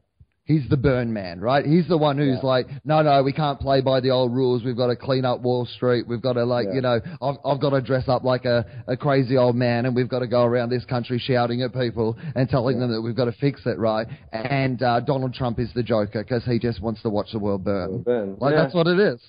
He's 0.45 0.67
the 0.69 0.75
burn 0.75 1.13
man, 1.13 1.39
right? 1.39 1.65
He's 1.65 1.87
the 1.87 1.97
one 1.97 2.17
who's 2.17 2.39
yeah. 2.43 2.47
like, 2.47 2.67
no, 2.83 3.01
no, 3.01 3.23
we 3.23 3.31
can't 3.31 3.61
play 3.61 3.79
by 3.79 4.01
the 4.01 4.09
old 4.09 4.33
rules. 4.33 4.61
We've 4.61 4.75
got 4.75 4.87
to 4.87 4.97
clean 4.97 5.23
up 5.23 5.39
Wall 5.39 5.65
Street. 5.65 6.05
We've 6.05 6.21
got 6.21 6.33
to 6.33 6.43
like, 6.43 6.67
yeah. 6.67 6.75
you 6.75 6.81
know, 6.81 6.99
I've, 7.21 7.35
I've 7.45 7.61
got 7.61 7.69
to 7.69 7.79
dress 7.79 8.09
up 8.09 8.25
like 8.25 8.43
a, 8.43 8.65
a 8.85 8.97
crazy 8.97 9.37
old 9.37 9.55
man 9.55 9.85
and 9.85 9.95
we've 9.95 10.09
got 10.09 10.19
to 10.19 10.27
go 10.27 10.43
around 10.43 10.69
this 10.69 10.83
country 10.83 11.17
shouting 11.17 11.61
at 11.61 11.73
people 11.73 12.17
and 12.35 12.49
telling 12.49 12.75
yeah. 12.75 12.81
them 12.81 12.91
that 12.91 13.01
we've 13.01 13.15
got 13.15 13.25
to 13.25 13.31
fix 13.31 13.61
it, 13.65 13.79
right? 13.79 14.05
And 14.33 14.83
uh, 14.83 14.99
Donald 14.99 15.33
Trump 15.33 15.59
is 15.59 15.71
the 15.73 15.83
joker 15.83 16.23
because 16.23 16.43
he 16.43 16.59
just 16.59 16.81
wants 16.81 17.01
to 17.03 17.09
watch 17.09 17.27
the 17.31 17.39
world 17.39 17.63
burn. 17.63 18.01
burn. 18.01 18.35
Like 18.37 18.53
that's 18.53 18.73
what 18.73 18.87
it 18.87 18.99
is. 18.99 19.21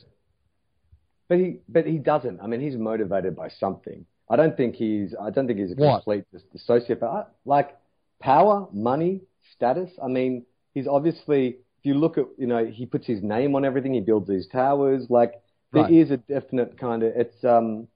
But 1.28 1.38
he, 1.38 1.58
but 1.68 1.86
he 1.86 1.98
doesn't. 1.98 2.40
I 2.40 2.48
mean, 2.48 2.60
he's 2.60 2.76
motivated 2.76 3.36
by 3.36 3.50
something. 3.50 4.04
I 4.28 4.34
don't 4.34 4.56
think 4.56 4.74
he's, 4.74 5.14
I 5.20 5.30
don't 5.30 5.46
think 5.46 5.60
he's 5.60 5.70
a 5.70 5.76
complete 5.76 6.24
sociopath. 6.68 7.26
Like 7.44 7.76
power, 8.20 8.66
money, 8.72 9.20
status. 9.54 9.90
I 10.02 10.08
mean, 10.08 10.44
he's 10.74 10.86
obviously 10.86 11.56
if 11.84 11.84
you 11.84 11.94
look 11.94 12.18
at, 12.18 12.24
you 12.38 12.46
know, 12.46 12.64
he 12.64 12.86
puts 12.86 13.06
his 13.06 13.22
name 13.22 13.54
on 13.54 13.64
everything. 13.64 13.94
He 13.94 14.00
builds 14.00 14.28
these 14.28 14.46
towers. 14.48 15.06
Like 15.08 15.34
there 15.72 15.82
right. 15.82 15.92
is 15.92 16.10
a 16.10 16.16
definite 16.16 16.78
kind 16.78 17.02
of 17.02 17.12
it's. 17.14 17.44
um 17.44 17.88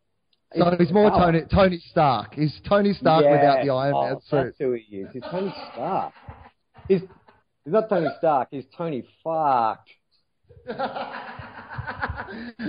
so 0.57 0.68
it's 0.68 0.85
he's 0.85 0.93
more 0.93 1.11
Tony, 1.11 1.43
Tony 1.53 1.79
Stark. 1.91 2.35
He's 2.35 2.59
Tony 2.66 2.95
Stark 2.95 3.24
yeah. 3.24 3.33
without 3.33 3.64
the 3.64 3.70
Iron 3.70 3.93
Man 3.93 4.14
oh, 4.16 4.20
suit. 4.31 4.45
That's 4.45 4.59
who 4.59 4.72
he 4.72 4.97
is. 4.97 5.09
He's 5.12 5.22
Tony 5.31 5.55
Stark. 5.72 6.14
He's, 6.89 7.01
he's 7.03 7.72
not 7.72 7.91
Tony 7.91 8.09
Stark. 8.18 8.49
He's 8.51 8.64
Tony 8.74 9.07
Fuck. 9.22 9.85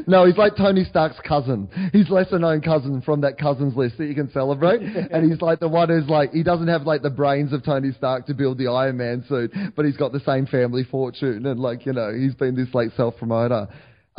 no, 0.08 0.26
he's 0.26 0.38
like 0.38 0.56
Tony 0.56 0.84
Stark's 0.84 1.20
cousin. 1.28 1.70
He's 1.94 2.10
lesser 2.10 2.40
known 2.40 2.62
cousin 2.62 3.02
from 3.02 3.22
that 3.22 3.38
cousins 3.38 3.76
list 3.76 3.98
that 3.98 4.06
you 4.06 4.16
can 4.16 4.32
celebrate. 4.32 4.82
and 5.12 5.30
he's 5.30 5.42
like 5.42 5.60
the 5.60 5.68
one 5.68 5.90
who's 5.90 6.08
like, 6.08 6.32
he 6.32 6.44
doesn't 6.44 6.68
have 6.68 6.84
like 6.84 7.02
the 7.02 7.10
brains 7.10 7.54
of 7.54 7.64
Tony 7.64 7.92
Stark 7.98 8.26
to 8.28 8.34
build 8.34 8.58
the 8.58 8.68
Iron 8.68 8.98
Man 8.98 9.24
suit, 9.28 9.52
but 9.76 9.86
he's 9.86 9.98
got 9.98 10.12
the 10.12 10.20
same 10.22 10.46
family 10.46 10.84
fortune. 10.84 11.46
And 11.46 11.60
like, 11.60 11.86
you 11.86 11.94
know, 11.94 12.14
he's 12.14 12.36
been 12.36 12.56
this 12.56 12.74
like 12.74 12.92
self 12.96 13.18
promoter. 13.18 13.68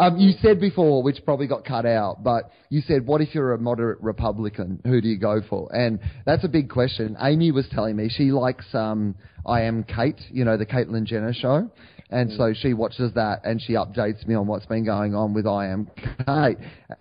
Um, 0.01 0.17
you 0.17 0.33
said 0.41 0.61
before, 0.61 1.03
which 1.03 1.23
probably 1.27 1.47
got 1.47 1.67
cut 1.67 1.85
out, 1.85 2.25
but 2.25 2.51
you 2.71 2.81
said, 2.81 3.07
what 3.07 3.21
if 3.21 3.35
you're 3.35 3.53
a 3.53 3.59
moderate 3.59 4.01
Republican? 4.01 4.81
Who 4.87 5.03
do 5.03 5.09
you 5.09 5.19
go 5.19 5.43
for? 5.47 5.69
And 5.77 6.01
that's 6.25 6.43
a 6.43 6.49
big 6.49 6.71
question. 6.71 7.19
Amy 7.21 7.53
was 7.53 7.69
telling 7.71 7.97
me 7.97 8.09
she 8.09 8.33
likes 8.33 8.65
um, 8.73 9.15
I 9.45 9.63
Am 9.63 9.85
Cait, 9.85 10.19
you 10.31 10.47
know, 10.47 10.57
the 10.57 10.65
Caitlyn 10.65 11.05
Jenner 11.05 11.35
show. 11.35 11.71
And 12.11 12.31
mm. 12.31 12.37
so 12.37 12.53
she 12.55 12.75
watches 12.75 13.13
that 13.15 13.41
and 13.45 13.61
she 13.61 13.75
updates 13.75 14.27
me 14.27 14.35
on 14.35 14.47
what's 14.47 14.67
been 14.67 14.85
going 14.85 15.15
on 15.15 15.33
with 15.33 15.47
I 15.47 15.69
Am 15.69 15.89
Cait. 16.27 16.59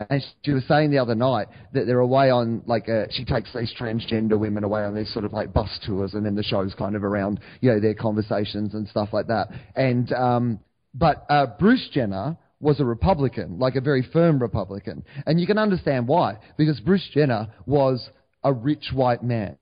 And 0.10 0.24
she 0.44 0.52
was 0.52 0.64
saying 0.68 0.92
the 0.92 1.00
other 1.00 1.16
night 1.16 1.48
that 1.74 1.86
they're 1.86 2.00
away 2.00 2.30
on, 2.30 2.62
like, 2.66 2.88
a, 2.88 3.08
she 3.12 3.26
takes 3.26 3.52
these 3.54 3.74
transgender 3.80 4.38
women 4.38 4.64
away 4.64 4.84
on 4.84 4.96
these 4.96 5.12
sort 5.12 5.26
of 5.26 5.34
like 5.34 5.54
bus 5.54 5.80
tours 5.86 6.14
and 6.14 6.26
then 6.26 6.36
the 6.36 6.44
show's 6.44 6.74
kind 6.76 6.96
of 6.96 7.04
around, 7.04 7.40
you 7.62 7.72
know, 7.72 7.80
their 7.80 7.96
conversations 7.96 8.74
and 8.74 8.88
stuff 8.88 9.10
like 9.12 9.28
that. 9.28 9.48
And, 9.76 10.12
um, 10.14 10.60
but 10.94 11.26
uh, 11.30 11.48
Bruce 11.60 11.90
Jenner 11.92 12.38
was 12.60 12.80
a 12.80 12.86
Republican, 12.86 13.60
like 13.60 13.76
a 13.76 13.82
very 13.82 14.08
firm 14.12 14.40
Republican. 14.40 15.04
And 15.26 15.40
you 15.40 15.48
can 15.48 15.58
understand 15.58 16.08
why, 16.08 16.38
because 16.58 16.80
Bruce 16.80 17.08
Jenner 17.14 17.48
was 17.66 18.10
a 18.44 18.54
rich 18.54 18.92
white 18.94 19.24
man. 19.24 19.58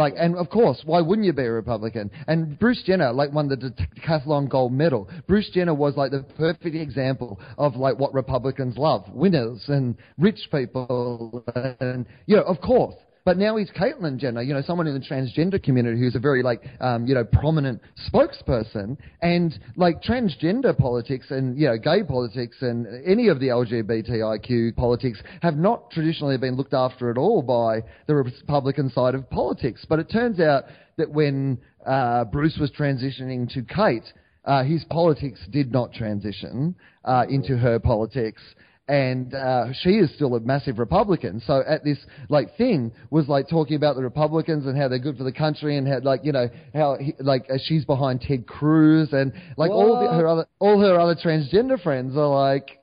Like, 0.00 0.14
and 0.16 0.34
of 0.34 0.48
course, 0.48 0.80
why 0.86 1.02
wouldn't 1.02 1.26
you 1.26 1.34
be 1.34 1.42
a 1.42 1.52
Republican? 1.52 2.10
And 2.26 2.58
Bruce 2.58 2.82
Jenner, 2.86 3.12
like, 3.12 3.34
won 3.34 3.48
the 3.48 3.56
decathlon 3.56 4.48
gold 4.48 4.72
medal. 4.72 5.10
Bruce 5.26 5.50
Jenner 5.52 5.74
was 5.74 5.94
like 5.94 6.10
the 6.10 6.22
perfect 6.38 6.74
example 6.74 7.38
of 7.58 7.76
like 7.76 7.98
what 7.98 8.14
Republicans 8.14 8.78
love: 8.78 9.04
winners 9.12 9.62
and 9.68 9.94
rich 10.16 10.48
people, 10.50 11.44
and 11.80 12.06
you 12.24 12.34
know, 12.34 12.44
of 12.44 12.62
course. 12.62 12.94
But 13.24 13.36
now 13.36 13.56
he's 13.56 13.70
Caitlyn 13.70 14.18
Jenner, 14.18 14.42
you 14.42 14.54
know, 14.54 14.62
someone 14.62 14.86
in 14.86 14.94
the 14.94 15.00
transgender 15.00 15.62
community 15.62 15.98
who's 15.98 16.14
a 16.14 16.20
very 16.20 16.42
like, 16.42 16.62
um, 16.80 17.06
you 17.06 17.14
know, 17.14 17.24
prominent 17.24 17.80
spokesperson. 18.10 18.96
And 19.20 19.58
like 19.76 20.02
transgender 20.02 20.76
politics 20.76 21.26
and, 21.30 21.58
you 21.58 21.66
know, 21.66 21.76
gay 21.76 22.02
politics 22.02 22.56
and 22.60 22.86
any 23.06 23.28
of 23.28 23.38
the 23.40 23.48
LGBTIQ 23.48 24.74
politics 24.76 25.22
have 25.42 25.56
not 25.56 25.90
traditionally 25.90 26.38
been 26.38 26.56
looked 26.56 26.74
after 26.74 27.10
at 27.10 27.18
all 27.18 27.42
by 27.42 27.86
the 28.06 28.14
Republican 28.14 28.90
side 28.90 29.14
of 29.14 29.28
politics. 29.28 29.84
But 29.88 29.98
it 29.98 30.10
turns 30.10 30.40
out 30.40 30.64
that 30.96 31.10
when 31.10 31.58
uh, 31.86 32.24
Bruce 32.24 32.58
was 32.58 32.70
transitioning 32.70 33.52
to 33.54 33.62
Kate. 33.62 34.04
uh, 34.44 34.64
his 34.64 34.84
politics 34.84 35.40
did 35.50 35.70
not 35.70 35.92
transition 35.92 36.74
uh, 37.04 37.24
into 37.28 37.56
her 37.56 37.78
politics 37.78 38.42
and 38.90 39.34
uh, 39.34 39.66
she 39.82 39.90
is 39.90 40.10
still 40.16 40.34
a 40.34 40.40
massive 40.40 40.80
Republican. 40.80 41.40
So 41.46 41.62
at 41.66 41.84
this 41.84 41.98
like 42.28 42.56
thing 42.56 42.90
was 43.10 43.28
like 43.28 43.48
talking 43.48 43.76
about 43.76 43.94
the 43.94 44.02
Republicans 44.02 44.66
and 44.66 44.76
how 44.76 44.88
they're 44.88 44.98
good 44.98 45.16
for 45.16 45.22
the 45.22 45.32
country 45.32 45.76
and 45.76 45.86
how 45.86 46.00
like 46.00 46.24
you 46.24 46.32
know 46.32 46.50
how 46.74 46.96
he, 46.96 47.14
like 47.20 47.46
uh, 47.48 47.56
she's 47.62 47.84
behind 47.84 48.20
Ted 48.20 48.48
Cruz 48.48 49.12
and 49.12 49.32
like 49.56 49.70
what? 49.70 49.76
all 49.76 50.00
the, 50.00 50.12
her 50.12 50.26
other 50.26 50.46
all 50.58 50.80
her 50.80 50.98
other 50.98 51.14
transgender 51.14 51.80
friends 51.80 52.16
are 52.16 52.26
like 52.26 52.80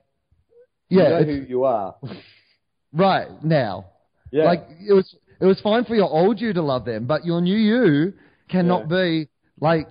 yeah 0.87 1.03
you 1.03 1.09
know 1.09 1.23
who 1.23 1.45
you 1.45 1.63
are 1.65 1.95
right 2.93 3.43
now 3.43 3.87
yeah 4.31 4.45
like 4.45 4.65
it 4.87 4.93
was 4.93 5.13
it 5.41 5.45
was 5.45 5.59
fine 5.59 5.83
for 5.83 5.95
your 5.95 6.09
old 6.09 6.39
you 6.39 6.53
to 6.53 6.61
love 6.61 6.85
them 6.85 7.05
but 7.05 7.25
your 7.25 7.41
new 7.41 7.57
you 7.57 8.13
cannot 8.47 8.89
yeah. 8.89 8.95
be 8.95 9.27
like 9.59 9.89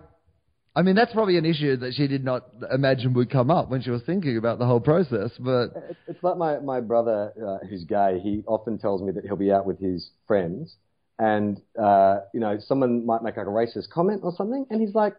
I 0.76 0.82
mean, 0.82 0.94
that's 0.94 1.12
probably 1.14 1.38
an 1.38 1.46
issue 1.46 1.74
that 1.78 1.94
she 1.94 2.06
did 2.06 2.22
not 2.22 2.44
imagine 2.70 3.14
would 3.14 3.30
come 3.30 3.50
up 3.50 3.70
when 3.70 3.80
she 3.80 3.88
was 3.88 4.02
thinking 4.02 4.36
about 4.36 4.58
the 4.58 4.66
whole 4.66 4.78
process. 4.78 5.30
But 5.40 5.68
it's 6.06 6.22
like 6.22 6.36
my 6.36 6.58
my 6.58 6.80
brother, 6.80 7.32
uh, 7.42 7.66
who's 7.66 7.84
gay. 7.84 8.20
He 8.22 8.44
often 8.46 8.78
tells 8.78 9.00
me 9.00 9.10
that 9.12 9.24
he'll 9.24 9.36
be 9.36 9.50
out 9.50 9.64
with 9.64 9.80
his 9.80 10.10
friends, 10.26 10.76
and 11.18 11.62
uh, 11.80 12.18
you 12.34 12.40
know, 12.40 12.58
someone 12.60 13.06
might 13.06 13.22
make 13.22 13.38
like 13.38 13.46
a 13.46 13.50
racist 13.50 13.88
comment 13.88 14.20
or 14.22 14.34
something, 14.36 14.66
and 14.68 14.82
he's 14.82 14.94
like, 14.94 15.16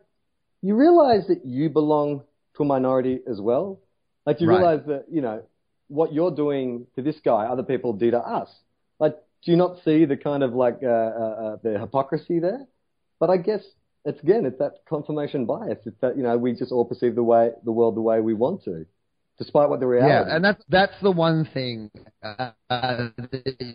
"You 0.62 0.76
realize 0.76 1.26
that 1.28 1.44
you 1.44 1.72
belong 1.72 2.22
to 2.58 2.64
a 2.64 2.66
minority 2.66 3.22
as 3.28 3.42
well. 3.42 3.80
Like, 4.28 4.42
you 4.42 4.48
right. 4.48 4.58
realize 4.58 4.86
that 4.86 5.06
you 5.10 5.22
know 5.22 5.42
what 5.88 6.14
you're 6.14 6.36
doing 6.36 6.86
to 6.96 7.02
this 7.02 7.16
guy, 7.26 7.46
other 7.46 7.64
people 7.64 7.94
do 7.94 8.12
to 8.12 8.20
us. 8.20 8.50
Like, 9.00 9.16
do 9.44 9.52
you 9.52 9.58
not 9.58 9.78
see 9.84 10.06
the 10.06 10.18
kind 10.18 10.44
of 10.44 10.54
like 10.54 10.80
uh, 10.84 10.88
uh, 10.88 10.90
uh 10.90 11.58
the 11.64 11.80
hypocrisy 11.80 12.40
there? 12.40 12.68
But 13.20 13.32
I 13.32 13.38
guess 13.38 13.62
it's 14.08 14.22
again, 14.24 14.46
it's 14.46 14.58
that 14.60 14.80
confirmation 14.88 15.46
bias. 15.46 15.80
It's 15.86 16.00
that 16.02 16.18
you 16.18 16.24
know 16.24 16.38
we 16.38 16.54
just 16.54 16.72
all 16.72 16.86
perceive 16.86 17.16
the 17.16 17.24
way 17.24 17.52
the 17.64 17.72
world 17.72 17.96
the 17.96 18.02
way 18.02 18.22
we 18.22 18.34
want 18.34 18.64
to, 18.64 18.86
despite 19.38 19.70
what 19.70 19.80
the 19.80 19.88
reality. 19.88 20.14
Is. 20.14 20.26
Yeah, 20.28 20.36
and 20.36 20.46
that's 20.46 20.64
that's 20.70 20.94
the 21.02 21.12
one 21.12 21.48
thing 21.54 21.92
uh, 22.24 22.52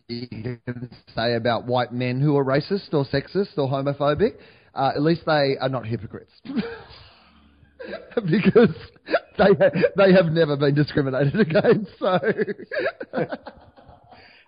you 0.08 0.28
can 0.64 0.90
say 1.14 1.34
about 1.34 1.66
white 1.66 1.92
men 1.92 2.20
who 2.20 2.36
are 2.36 2.44
racist 2.44 2.92
or 2.92 3.04
sexist 3.04 3.58
or 3.58 3.68
homophobic. 3.68 4.36
Uh, 4.74 4.92
at 4.94 5.02
least 5.02 5.22
they 5.26 5.56
are 5.60 5.68
not 5.68 5.86
hypocrites. 5.86 6.32
because 8.14 8.74
they 9.36 9.48
they 9.96 10.12
have 10.12 10.26
never 10.26 10.56
been 10.56 10.74
discriminated 10.74 11.38
against. 11.40 11.90
So, 11.98 12.18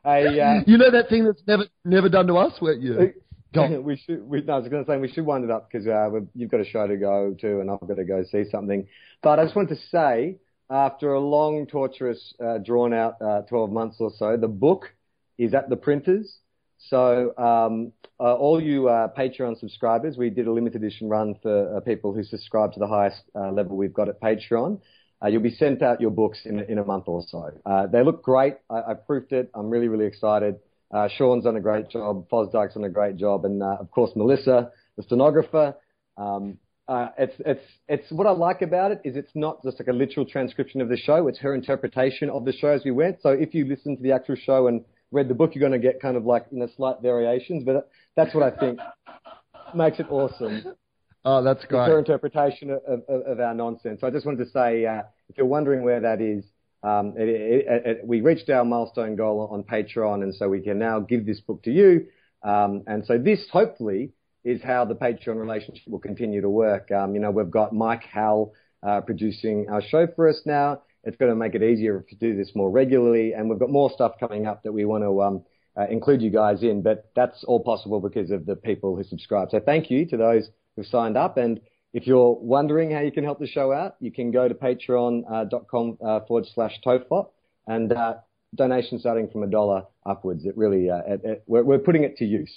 I, 0.05 0.23
uh, 0.25 0.61
you 0.67 0.79
know 0.79 0.91
that 0.91 1.09
thing 1.09 1.25
that's 1.25 1.43
never 1.47 1.65
never 1.85 2.09
done 2.09 2.27
to 2.29 2.37
us, 2.37 2.61
weren't 2.61 2.83
you? 2.83 3.13
we 3.83 3.97
should. 3.97 4.23
We, 4.29 4.43
no, 4.43 4.55
I 4.55 4.59
was 4.59 4.69
going 4.69 4.85
to 4.85 4.91
say 4.91 4.99
we 4.99 5.09
should 5.09 5.25
wind 5.25 5.45
it 5.45 5.51
up 5.51 5.71
because 5.71 5.87
uh, 5.87 6.11
you've 6.35 6.51
got 6.51 6.61
a 6.61 6.65
show 6.65 6.87
to 6.87 6.97
go 6.97 7.35
to, 7.41 7.61
and 7.61 7.71
I've 7.71 7.81
got 7.87 7.97
to 7.97 8.05
go 8.05 8.25
see 8.31 8.45
something. 8.51 8.87
But 9.23 9.39
I 9.39 9.45
just 9.45 9.57
wanted 9.57 9.77
to 9.77 9.81
say, 9.91 10.37
after 10.71 11.13
a 11.13 11.21
long, 11.21 11.67
torturous, 11.67 12.35
uh, 12.45 12.59
drawn-out 12.59 13.21
uh, 13.21 13.43
12 13.43 13.71
months 13.71 13.97
or 14.01 14.11
so, 14.17 14.37
the 14.37 14.49
book 14.49 14.93
is 15.39 15.55
at 15.55 15.69
the 15.69 15.77
printers. 15.77 16.39
So 16.79 17.37
um, 17.39 17.93
uh, 18.21 18.35
all 18.35 18.61
you 18.61 18.89
uh, 18.89 19.09
Patreon 19.17 19.59
subscribers, 19.59 20.17
we 20.17 20.31
did 20.31 20.47
a 20.47 20.53
limited 20.53 20.83
edition 20.83 21.09
run 21.09 21.35
for 21.43 21.77
uh, 21.77 21.81
people 21.81 22.13
who 22.13 22.23
subscribe 22.23 22.73
to 22.75 22.79
the 22.79 22.87
highest 22.87 23.23
level 23.35 23.77
we've 23.77 23.95
got 23.95 24.09
at 24.09 24.21
Patreon. 24.21 24.81
you'll 25.29 25.43
be 25.43 25.55
sent 25.55 25.83
out 25.83 26.01
your 26.01 26.11
books 26.11 26.41
in, 26.45 26.61
in 26.61 26.79
a 26.79 26.85
month 26.85 27.05
or 27.07 27.25
so. 27.27 27.51
they 27.91 28.03
look 28.03 28.23
great. 28.23 28.55
I, 28.69 28.91
I 28.91 28.95
proofed 28.95 29.33
it. 29.33 29.51
I'm 29.55 29.71
really, 29.71 29.89
really 29.89 30.07
excited. 30.07 30.57
Uh, 30.95 31.09
Sean's 31.19 31.43
done 31.43 31.57
a 31.57 31.61
great 31.61 31.91
job. 31.91 32.29
Fosdyke's 32.31 32.75
done 32.75 32.85
a 32.85 32.89
great 32.89 33.17
job, 33.17 33.45
and 33.45 33.61
uh, 33.61 33.77
of 33.81 33.91
course 33.91 34.13
Melissa, 34.15 34.71
the 34.97 35.03
stenographer. 35.03 35.75
Um, 36.17 36.59
uh, 36.87 37.09
it's 37.19 37.35
it's 37.41 37.65
it's 37.89 38.13
what 38.13 38.29
I 38.29 38.31
like 38.31 38.63
about 38.63 38.93
it 38.93 39.01
is 39.05 39.17
it's 39.17 39.33
not 39.35 39.61
just 39.65 39.81
like 39.81 39.89
a 39.89 39.93
literal 39.93 40.25
transcription 40.25 40.81
of 40.81 40.89
the 40.89 40.97
show. 40.97 41.27
It's 41.27 41.41
her 41.41 41.55
interpretation 41.55 42.31
of 42.31 42.45
the 42.45 42.53
show 42.53 42.69
as 42.69 42.83
we 42.85 42.93
went. 42.93 43.17
So 43.23 43.31
if 43.31 43.55
you 43.55 43.65
listen 43.65 43.97
to 43.97 44.03
the 44.03 44.13
actual 44.13 44.37
show 44.37 44.69
and 44.69 44.85
read 45.11 45.29
the 45.29 45.35
book, 45.35 45.55
you're 45.55 45.69
going 45.69 45.81
to 45.81 45.85
get 45.85 46.01
kind 46.01 46.17
of 46.17 46.27
like 46.27 46.47
you 46.53 46.61
know 46.61 46.69
slight 46.77 46.97
variations. 47.03 47.65
But 47.65 47.89
that's 48.15 48.33
what 48.33 48.45
I 48.45 48.57
think 48.57 48.79
makes 49.75 49.99
it 49.99 50.07
awesome. 50.11 50.77
Oh, 51.25 51.43
that's 51.43 51.65
great. 51.65 51.81
It's 51.81 51.91
her 51.91 51.99
interpretation 51.99 52.71
of, 52.71 53.03
of, 53.09 53.23
of, 53.27 53.41
our 53.41 53.55
nonsense. 53.55 54.03
So 54.03 54.07
I 54.07 54.11
just 54.11 54.27
wanted 54.27 54.45
to 54.45 54.51
say, 54.51 54.85
uh, 54.85 55.03
if 55.31 55.39
you're 55.39 55.47
wondering 55.47 55.83
where 55.83 56.01
that 56.01 56.21
is, 56.21 56.45
um, 56.85 57.15
it, 57.17 57.29
it, 57.29 57.87
it, 57.87 58.01
we 58.05 58.21
reached 58.21 58.51
our 58.51 58.65
milestone 58.65 59.17
goal 59.17 59.49
on 59.51 59.63
Patreon, 59.63 60.23
and 60.23 60.35
so 60.35 60.49
we 60.49 60.61
can 60.61 60.79
now 60.79 61.01
give 61.01 61.25
this 61.25 61.41
book 61.41 61.63
to 61.63 61.71
you. 61.71 62.07
Um, 62.43 62.85
and 62.87 63.07
so 63.07 63.17
this, 63.17 63.47
hopefully, 63.51 64.13
is 64.45 64.63
how 64.63 64.85
the 64.85 64.95
Patreon 64.95 65.41
relationship 65.41 65.89
will 65.89 65.99
continue 65.99 66.43
to 66.43 66.51
work. 66.51 66.91
Um, 66.93 67.15
you 67.15 67.21
know, 67.21 67.31
we've 67.31 67.51
got 67.51 67.73
Mike 67.73 68.05
Hal 68.05 68.53
uh, 68.87 69.01
producing 69.01 69.67
our 69.71 69.81
show 69.81 70.07
for 70.15 70.29
us 70.29 70.43
now. 70.45 70.83
It's 71.05 71.17
going 71.17 71.31
to 71.31 71.37
make 71.37 71.55
it 71.55 71.63
easier 71.63 72.05
to 72.07 72.17
do 72.17 72.37
this 72.37 72.53
more 72.55 72.71
regularly, 72.71 73.33
and 73.33 73.49
we've 73.49 73.59
got 73.59 73.71
more 73.71 73.91
stuff 73.91 74.13
coming 74.21 74.47
up 74.47 74.63
that 74.65 74.73
we 74.73 74.85
want 74.85 75.05
to 75.05 75.23
um, 75.23 75.43
uh, 75.79 75.87
include 75.91 76.21
you 76.21 76.31
guys 76.31 76.63
in. 76.63 76.83
But 76.83 77.11
that's 77.17 77.45
all 77.45 77.61
possible 77.61 78.01
because 78.01 78.31
of 78.31 78.45
the 78.45 78.57
people 78.57 78.95
who 78.95 79.05
subscribe. 79.05 79.49
So 79.51 79.61
thank 79.61 79.91
you 79.91 80.05
to 80.07 80.19
those 80.19 80.51
who've 80.77 80.87
signed 80.87 81.17
up. 81.17 81.39
And 81.39 81.61
if 81.95 82.09
you're 82.09 82.35
wondering 82.35 82.91
how 82.91 83.01
you 83.01 83.13
can 83.13 83.23
help 83.23 83.39
the 83.39 83.47
show 83.47 83.73
out, 83.73 83.95
you 84.01 84.11
can 84.11 84.33
go 84.33 84.49
to 84.49 84.55
patreon.com 84.55 85.99
uh, 86.05 86.21
forward 86.27 86.45
slash 86.53 86.73
TOFOP 86.85 87.29
and 87.69 87.93
uh, 87.93 88.15
donations 88.55 89.03
starting 89.03 89.29
from 89.31 89.45
a 89.45 89.47
dollar 89.47 89.85
upwards. 90.05 90.45
It 90.45 90.57
really, 90.57 90.91
uh, 90.91 91.03
it, 91.07 91.21
it, 91.25 91.45
we're, 91.47 91.63
we're 91.63 91.79
putting 91.79 92.03
it 92.03 92.17
to 92.17 92.25
use. 92.25 92.53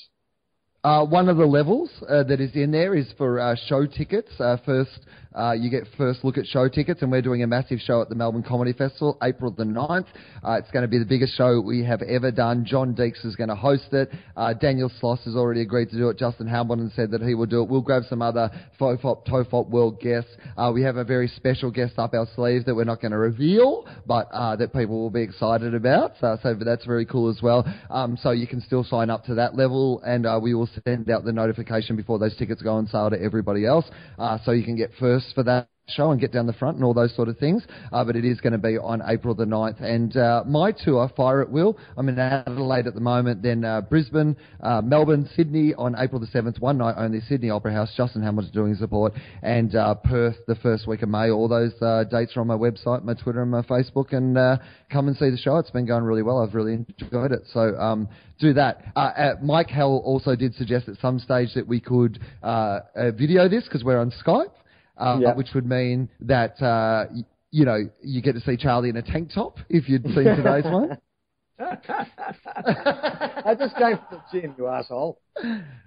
Uh, 0.84 1.06
one 1.06 1.30
of 1.30 1.38
the 1.38 1.46
levels 1.46 1.92
uh, 2.10 2.24
that 2.24 2.42
is 2.42 2.56
in 2.56 2.72
there 2.72 2.96
is 2.96 3.14
for 3.16 3.40
uh, 3.40 3.56
show 3.68 3.86
tickets. 3.86 4.32
Uh, 4.40 4.58
first, 4.66 5.06
uh, 5.38 5.52
you 5.54 5.70
get 5.70 5.84
first 5.98 6.24
look 6.24 6.38
at 6.38 6.46
show 6.48 6.68
tickets, 6.68 7.02
and 7.02 7.12
we're 7.12 7.22
doing 7.22 7.44
a 7.44 7.48
massive 7.48 7.80
show 7.80 8.02
at 8.02 8.10
the 8.10 8.16
Melbourne 8.16 8.44
Comedy 8.44 8.74
Festival, 8.74 9.18
April 9.22 9.52
the 9.52 9.64
9th. 9.64 10.08
Uh, 10.44 10.54
it's 10.54 10.72
going 10.72 10.82
to 10.82 10.88
be 10.88 10.98
the 10.98 11.06
biggest 11.06 11.38
show 11.38 11.62
we 11.62 11.84
have 11.84 12.02
ever 12.02 12.32
done. 12.32 12.66
John 12.66 12.96
Deeks 12.96 13.26
is 13.26 13.36
going 13.36 13.50
to 13.50 13.56
host 13.56 13.94
it. 13.94 14.10
Daniel 14.60 14.92
Sloss 15.02 15.24
has 15.26 15.36
already 15.36 15.62
agreed 15.62 15.90
to 15.92 15.98
do 15.98 16.10
it. 16.10 16.18
Justin 16.18 16.48
Hamilton 16.48 16.92
said 16.96 17.12
that 17.12 17.22
he 17.22 17.36
will 17.36 17.46
do 17.46 17.62
it. 17.62 17.70
We'll 17.70 17.82
grab 17.82 18.04
some 18.10 18.22
other 18.22 18.50
FOFOP, 18.80 19.28
TOFOP 19.28 19.70
world 19.70 20.00
guests. 20.00 20.32
we 20.74 20.82
have 20.82 20.98
a 20.98 21.04
very 21.04 21.28
special 21.28 21.70
guest 21.70 21.94
up 21.98 22.14
our 22.14 22.28
sleeve 22.36 22.66
that 22.66 22.76
we're 22.76 22.84
not 22.84 23.02
going 23.02 23.12
to 23.12 23.18
reveal, 23.18 23.86
but 24.06 24.30
that 24.32 24.74
people 24.74 25.00
will 25.00 25.12
be 25.12 25.22
excited 25.22 25.76
about. 25.76 26.14
So, 26.20 26.38
so 26.42 26.56
that's 26.56 26.86
very 26.86 27.06
cool 27.06 27.30
as 27.30 27.42
well. 27.42 27.66
Um, 27.90 28.18
so 28.22 28.32
you 28.32 28.48
can 28.48 28.62
still 28.62 28.84
sign 28.84 29.10
up 29.10 29.26
to 29.26 29.36
that 29.36 29.56
level, 29.56 30.02
and 30.02 30.26
we 30.42 30.54
will 30.54 30.70
send 30.84 31.10
out 31.10 31.24
the 31.24 31.34
notification 31.34 31.96
before 31.96 32.18
those 32.18 32.36
tickets 32.38 32.62
go 32.62 32.74
on 32.74 32.88
sale 32.88 33.10
to 33.10 33.22
everybody 33.22 33.66
else, 33.66 33.86
uh, 34.18 34.38
so 34.44 34.52
you 34.52 34.64
can 34.64 34.76
get 34.76 34.92
first 35.00 35.27
for 35.34 35.44
that 35.44 35.70
show 35.90 36.12
and 36.12 36.20
get 36.20 36.32
down 36.32 36.48
the 36.48 36.54
front 36.54 36.76
and 36.76 36.84
all 36.84 36.94
those 36.94 37.16
sort 37.16 37.30
of 37.30 37.38
things. 37.38 37.66
Uh, 37.92 38.04
but 38.04 38.16
it 38.16 38.26
is 38.26 38.40
going 38.42 38.54
to 38.54 38.60
be 38.60 38.78
on 38.78 39.02
April 39.08 39.34
the 39.34 39.46
9th. 39.46 39.82
And 39.82 40.16
uh, 40.18 40.44
my 40.46 40.72
tour, 40.72 41.10
Fire 41.16 41.42
at 41.42 41.50
Will, 41.50 41.78
I'm 41.98 42.10
in 42.10 42.20
Adelaide 42.20 42.88
at 42.88 42.94
the 42.94 43.02
moment, 43.02 43.42
then 43.42 43.64
uh, 43.64 43.82
Brisbane, 43.82 44.36
uh, 44.62 44.82
Melbourne, 44.82 45.30
Sydney 45.36 45.74
on 45.76 45.96
April 45.98 46.20
the 46.20 46.28
7th, 46.28 46.60
one 46.60 46.78
night 46.78 46.96
only, 46.98 47.22
Sydney 47.22 47.50
Opera 47.50 47.74
House, 47.74 47.94
Justin 47.96 48.22
Hamilton 48.22 48.52
doing 48.54 48.76
support, 48.76 49.14
and 49.42 49.76
uh, 49.76 49.96
Perth 49.96 50.36
the 50.48 50.56
first 50.56 50.88
week 50.88 51.02
of 51.02 51.10
May. 51.10 51.30
All 51.30 51.48
those 51.48 51.74
uh, 51.82 52.04
dates 52.04 52.36
are 52.36 52.42
on 52.42 52.48
my 52.48 52.56
website, 52.56 53.04
my 53.04 53.14
Twitter, 53.14 53.42
and 53.42 53.52
my 53.52 53.62
Facebook, 53.62 54.14
and 54.14 54.36
come 54.92 55.08
and 55.08 55.16
see 55.18 55.30
the 55.30 55.38
show. 55.38 55.58
It's 55.58 55.72
been 55.72 55.86
going 55.86 56.04
really 56.04 56.24
well. 56.24 56.40
I've 56.40 56.54
really 56.54 56.74
enjoyed 56.74 57.32
it. 57.32 57.44
So 57.54 57.76
um, 57.78 58.10
do 58.40 58.54
that. 58.54 58.84
Mike 59.42 59.70
Hal 59.70 60.02
also 60.04 60.36
did 60.36 60.54
suggest 60.56 60.90
at 60.90 60.98
some 60.98 61.20
stage 61.20 61.54
that 61.56 61.68
we 61.68 61.80
could 61.80 62.20
video 63.18 63.48
this 63.48 63.64
because 63.64 63.84
we're 63.84 64.00
on 64.00 64.12
Skype 64.26 64.52
uh, 65.00 65.18
yeah. 65.20 65.34
which 65.34 65.50
would 65.54 65.66
mean 65.66 66.10
that 66.22 66.62
uh, 66.62 67.06
you 67.52 67.66
know 67.66 67.90
you 68.02 68.22
get 68.22 68.34
to 68.34 68.42
see 68.42 68.58
Charlie 68.58 68.90
in 68.90 68.98
a 68.98 69.02
tank 69.02 69.32
top 69.34 69.58
if 69.70 69.90
you'd 69.90 70.04
seen 70.06 70.24
today's 70.24 70.66
one. 70.66 70.98
I 71.60 73.56
just 73.58 73.76
came 73.78 73.98
from 73.98 74.08
the 74.12 74.22
gym, 74.32 74.54
you 74.60 74.68
asshole. 74.68 75.20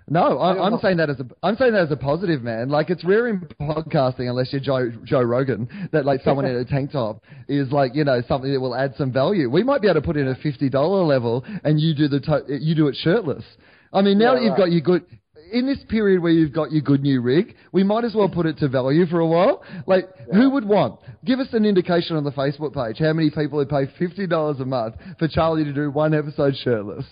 No, 0.09 0.39
I, 0.39 0.67
am 0.67 0.81
saying 0.83 0.97
that 0.97 1.11
as 1.11 1.21
a 1.21 1.27
I'm 1.45 1.55
saying 1.57 1.75
that 1.75 1.83
as 1.83 1.93
a 1.93 1.97
positive, 1.97 2.43
man. 2.43 2.69
Like 2.71 2.91
it's 2.91 3.05
rare 3.05 3.29
in 3.29 3.47
podcasting, 3.61 4.29
unless 4.29 4.53
you're 4.53 4.61
Joe 4.61 4.91
Joe 5.05 5.23
Rogan, 5.23 5.89
that 5.93 6.05
like 6.05 6.23
someone 6.23 6.45
in 6.47 6.57
a 6.57 6.65
tank 6.65 6.91
top 6.91 7.23
is 7.47 7.71
like 7.71 7.95
you 7.95 8.03
know 8.03 8.21
something 8.27 8.53
that 8.53 8.61
will 8.61 8.75
add 8.75 8.95
some 8.99 9.13
value. 9.13 9.49
We 9.49 9.63
might 9.63 9.81
be 9.81 9.87
able 9.87 10.01
to 10.01 10.07
put 10.07 10.17
in 10.17 10.27
a 10.27 10.35
fifty 10.35 10.69
dollar 10.69 11.05
level, 11.05 11.45
and 11.63 11.79
you 11.79 11.95
do 11.95 12.09
the 12.09 12.19
to- 12.19 12.59
you 12.61 12.75
do 12.75 12.89
it 12.89 12.97
shirtless. 12.97 13.45
I 13.93 14.03
mean, 14.03 14.19
now 14.19 14.35
yeah, 14.35 14.41
that 14.41 14.43
you've 14.43 14.51
right. 14.53 14.59
got 14.59 14.73
your 14.73 14.81
good 14.81 15.05
in 15.53 15.67
this 15.67 15.79
period 15.89 16.23
where 16.23 16.33
you've 16.33 16.53
got 16.53 16.73
your 16.73 16.83
good 16.83 17.03
new 17.03 17.21
rig, 17.21 17.55
we 17.73 17.83
might 17.83 18.05
as 18.05 18.15
well 18.15 18.29
put 18.29 18.47
it 18.47 18.59
to 18.59 18.69
value 18.69 19.07
for 19.07 19.21
a 19.21 19.27
while. 19.27 19.63
Like, 19.87 20.09
yeah. 20.19 20.35
who 20.35 20.51
would 20.51 20.65
want? 20.65 21.01
Give 21.25 21.39
us 21.39 21.49
an 21.53 21.65
indication 21.65 22.17
on 22.17 22.25
the 22.25 22.33
Facebook 22.33 22.75
page 22.75 22.99
how 22.99 23.13
many 23.13 23.31
people 23.31 23.59
would 23.59 23.69
pay 23.69 23.87
$50 23.87 24.61
a 24.61 24.65
month 24.65 24.95
for 25.19 25.29
Charlie 25.29 25.65
to 25.65 25.73
do 25.73 25.91
one 25.91 26.15
episode 26.15 26.55
shirtless. 26.57 27.05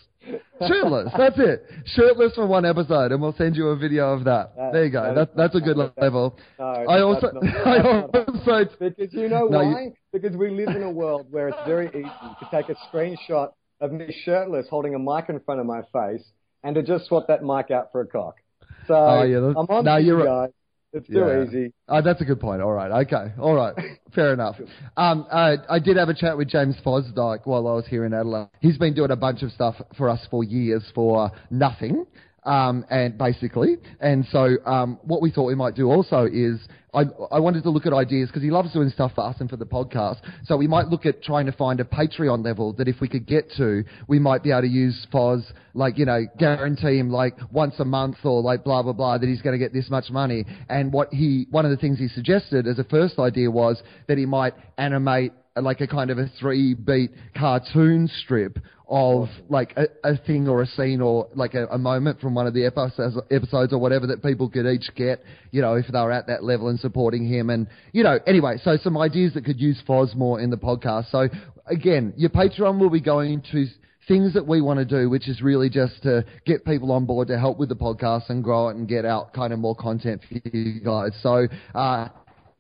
Shirtless, 0.67 1.13
that's 1.17 1.39
it. 1.39 1.65
Shirtless 1.87 2.35
for 2.35 2.47
one 2.47 2.65
episode, 2.65 3.13
and 3.13 3.23
we'll 3.23 3.35
send 3.37 3.57
you 3.57 3.69
a 3.69 3.77
video 3.77 4.13
of 4.13 4.25
that. 4.25 4.55
that 4.57 4.73
there 4.73 4.85
you 4.85 4.91
go. 4.91 5.15
That, 5.15 5.37
that's 5.37 5.55
a 5.55 5.61
good 5.61 5.77
level. 5.77 6.37
No, 6.59 6.65
I 6.65 7.01
also, 7.01 7.31
not, 7.33 7.45
I 7.67 7.81
also 7.81 8.65
because 8.79 9.13
you 9.13 9.29
know 9.29 9.47
no, 9.47 9.59
why? 9.59 9.83
You, 9.83 9.93
because 10.13 10.37
we 10.37 10.51
live 10.51 10.75
in 10.75 10.83
a 10.83 10.91
world 10.91 11.27
where 11.31 11.49
it's 11.49 11.59
very 11.67 11.89
easy 11.89 12.03
to 12.03 12.49
take 12.51 12.69
a 12.69 12.77
screenshot 12.91 13.53
of 13.81 13.93
me 13.93 14.15
shirtless 14.25 14.67
holding 14.69 14.95
a 14.95 14.99
mic 14.99 15.29
in 15.29 15.39
front 15.41 15.61
of 15.61 15.67
my 15.67 15.83
face 15.93 16.25
and 16.65 16.75
to 16.75 16.83
just 16.83 17.07
swap 17.07 17.27
that 17.29 17.43
mic 17.43 17.71
out 17.71 17.93
for 17.93 18.01
a 18.01 18.07
cock. 18.07 18.37
So 18.87 18.95
oh, 18.95 19.23
yeah, 19.23 19.39
I'm 19.39 19.67
on 19.69 19.85
no, 19.85 19.97
you're 19.97 20.25
guys. 20.25 20.51
It's 20.93 21.07
too 21.07 21.19
yeah. 21.19 21.45
easy. 21.45 21.73
Oh, 21.87 22.01
that's 22.01 22.21
a 22.23 22.25
good 22.25 22.41
point. 22.41 22.63
All 22.63 22.73
right. 22.73 23.05
Okay. 23.07 23.33
All 23.39 23.55
right. 23.55 23.75
Fair 24.15 24.33
enough. 24.33 24.57
Um, 24.97 25.27
uh, 25.31 25.57
I 25.69 25.79
did 25.79 25.99
have 25.99 26.09
a 26.09 26.15
chat 26.15 26.37
with 26.39 26.49
James 26.49 26.77
Fosdyke 26.85 27.41
while 27.45 27.69
I 27.69 27.75
was 27.75 27.87
here 27.87 28.07
in 28.07 28.15
Adelaide. 28.15 28.49
He's 28.61 28.79
been 28.79 28.95
doing 28.95 29.11
a 29.11 29.17
bunch 29.17 29.43
of 29.43 29.53
stuff 29.53 29.75
for 29.99 30.09
us 30.09 30.27
for 30.31 30.45
years 30.45 30.83
for 30.95 31.31
nothing 31.51 32.07
um, 32.45 32.85
and 32.91 33.19
basically. 33.19 33.77
And 34.01 34.27
so 34.31 34.57
um, 34.65 34.99
what 35.03 35.23
we 35.23 35.31
thought 35.31 35.45
we 35.45 35.55
might 35.55 35.75
do 35.75 35.87
also 35.87 36.27
is 36.31 36.59
I, 36.95 37.03
I 37.31 37.39
wanted 37.39 37.63
to 37.65 37.71
look 37.71 37.85
at 37.85 37.93
ideas 37.93 38.29
because 38.29 38.43
he 38.43 38.51
loves 38.51 38.73
doing 38.73 38.89
stuff 38.89 39.13
for 39.15 39.23
us 39.23 39.37
and 39.41 39.51
for 39.51 39.57
the 39.57 39.67
podcast. 39.67 40.21
So 40.45 40.57
we 40.57 40.67
might 40.67 40.89
look 40.89 41.05
at 41.05 41.23
trying 41.23 41.47
to 41.47 41.53
find 41.53 41.81
a 41.81 41.85
Patreon 41.85 42.43
level 42.45 42.73
that 42.75 42.89
if 42.89 43.01
we 43.01 43.09
could 43.09 43.27
get 43.27 43.53
to, 43.59 43.85
we 44.07 44.19
might 44.19 44.43
be 44.43 44.51
able 44.51 44.63
to 44.63 44.69
use 44.69 45.07
Foz, 45.13 45.45
like, 45.75 45.99
you 45.99 46.07
know, 46.07 46.25
guarantee 46.39 46.99
him 46.99 47.11
like 47.11 47.37
once 47.53 47.75
a 47.79 47.85
month 47.85 48.17
or 48.25 48.41
like 48.41 48.65
blah, 48.65 48.83
blah, 48.83 48.95
blah, 48.95 49.19
that 49.19 49.27
he's 49.27 49.43
going 49.43 49.53
to 49.53 49.59
get 49.59 49.75
this 49.75 49.91
much 49.91 50.11
money. 50.11 50.47
And 50.69 50.93
what 50.93 51.13
he, 51.13 51.47
one 51.51 51.67
of 51.67 51.71
the 51.71 51.77
things 51.77 51.99
he 51.99 52.09
suggested 52.09 52.67
as 52.67 52.79
a 52.79 52.85
first 52.85 53.19
idea 53.19 53.51
was 53.51 53.83
that 54.07 54.17
he 54.17 54.25
might 54.25 54.55
animate 54.79 55.33
like 55.57 55.81
a 55.81 55.87
kind 55.87 56.11
of 56.11 56.19
a 56.19 56.29
three 56.41 56.75
beat 56.75 57.11
cartoon 57.37 58.09
strip 58.23 58.59
of 58.89 59.29
like 59.51 59.75
a, 59.77 59.87
a, 60.03 60.17
thing 60.17 60.49
or 60.49 60.63
a 60.63 60.67
scene 60.67 61.03
or 61.03 61.29
like 61.35 61.53
a, 61.55 61.67
a, 61.67 61.77
moment 61.77 62.21
from 62.21 62.35
one 62.35 62.47
of 62.47 62.55
the 62.55 62.65
episodes, 62.65 63.17
episodes 63.31 63.73
or 63.73 63.79
whatever 63.79 64.07
that 64.07 64.23
people 64.23 64.49
could 64.49 64.67
each 64.67 64.89
get, 64.95 65.23
you 65.51 65.61
know, 65.61 65.75
if 65.75 65.87
they 65.87 65.99
were 66.01 66.11
at 66.11 66.27
that 66.27 66.43
level 66.43 66.69
and 66.69 66.81
supporting 66.81 67.29
him. 67.29 67.51
And, 67.51 67.67
you 67.93 68.03
know, 68.03 68.19
anyway, 68.27 68.57
so 68.63 68.79
some 68.83 68.97
ideas 68.97 69.35
that 69.35 69.45
could 69.45 69.61
use 69.61 69.81
Foz 69.87 70.15
more 70.15 70.41
in 70.41 70.49
the 70.49 70.57
podcast. 70.57 71.11
So 71.11 71.29
again, 71.67 72.15
your 72.17 72.31
Patreon 72.31 72.79
will 72.79 72.89
be 72.89 73.01
going 73.01 73.43
to 73.53 73.67
things 74.09 74.33
that 74.33 74.47
we 74.47 74.63
want 74.63 74.79
to 74.79 74.87
do, 74.87 75.11
which 75.11 75.29
is 75.29 75.43
really 75.43 75.69
just 75.69 76.03
to 76.03 76.25
get 76.47 76.65
people 76.65 76.91
on 76.91 77.05
board 77.05 77.29
to 77.29 77.39
help 77.39 77.59
with 77.59 77.69
the 77.69 77.77
podcast 77.77 78.31
and 78.31 78.43
grow 78.43 78.71
it 78.71 78.77
and 78.77 78.89
get 78.89 79.05
out 79.05 79.35
kind 79.35 79.53
of 79.53 79.59
more 79.59 79.77
content 79.77 80.23
for 80.27 80.41
you 80.49 80.81
guys. 80.81 81.13
So, 81.23 81.47
uh, 81.75 82.09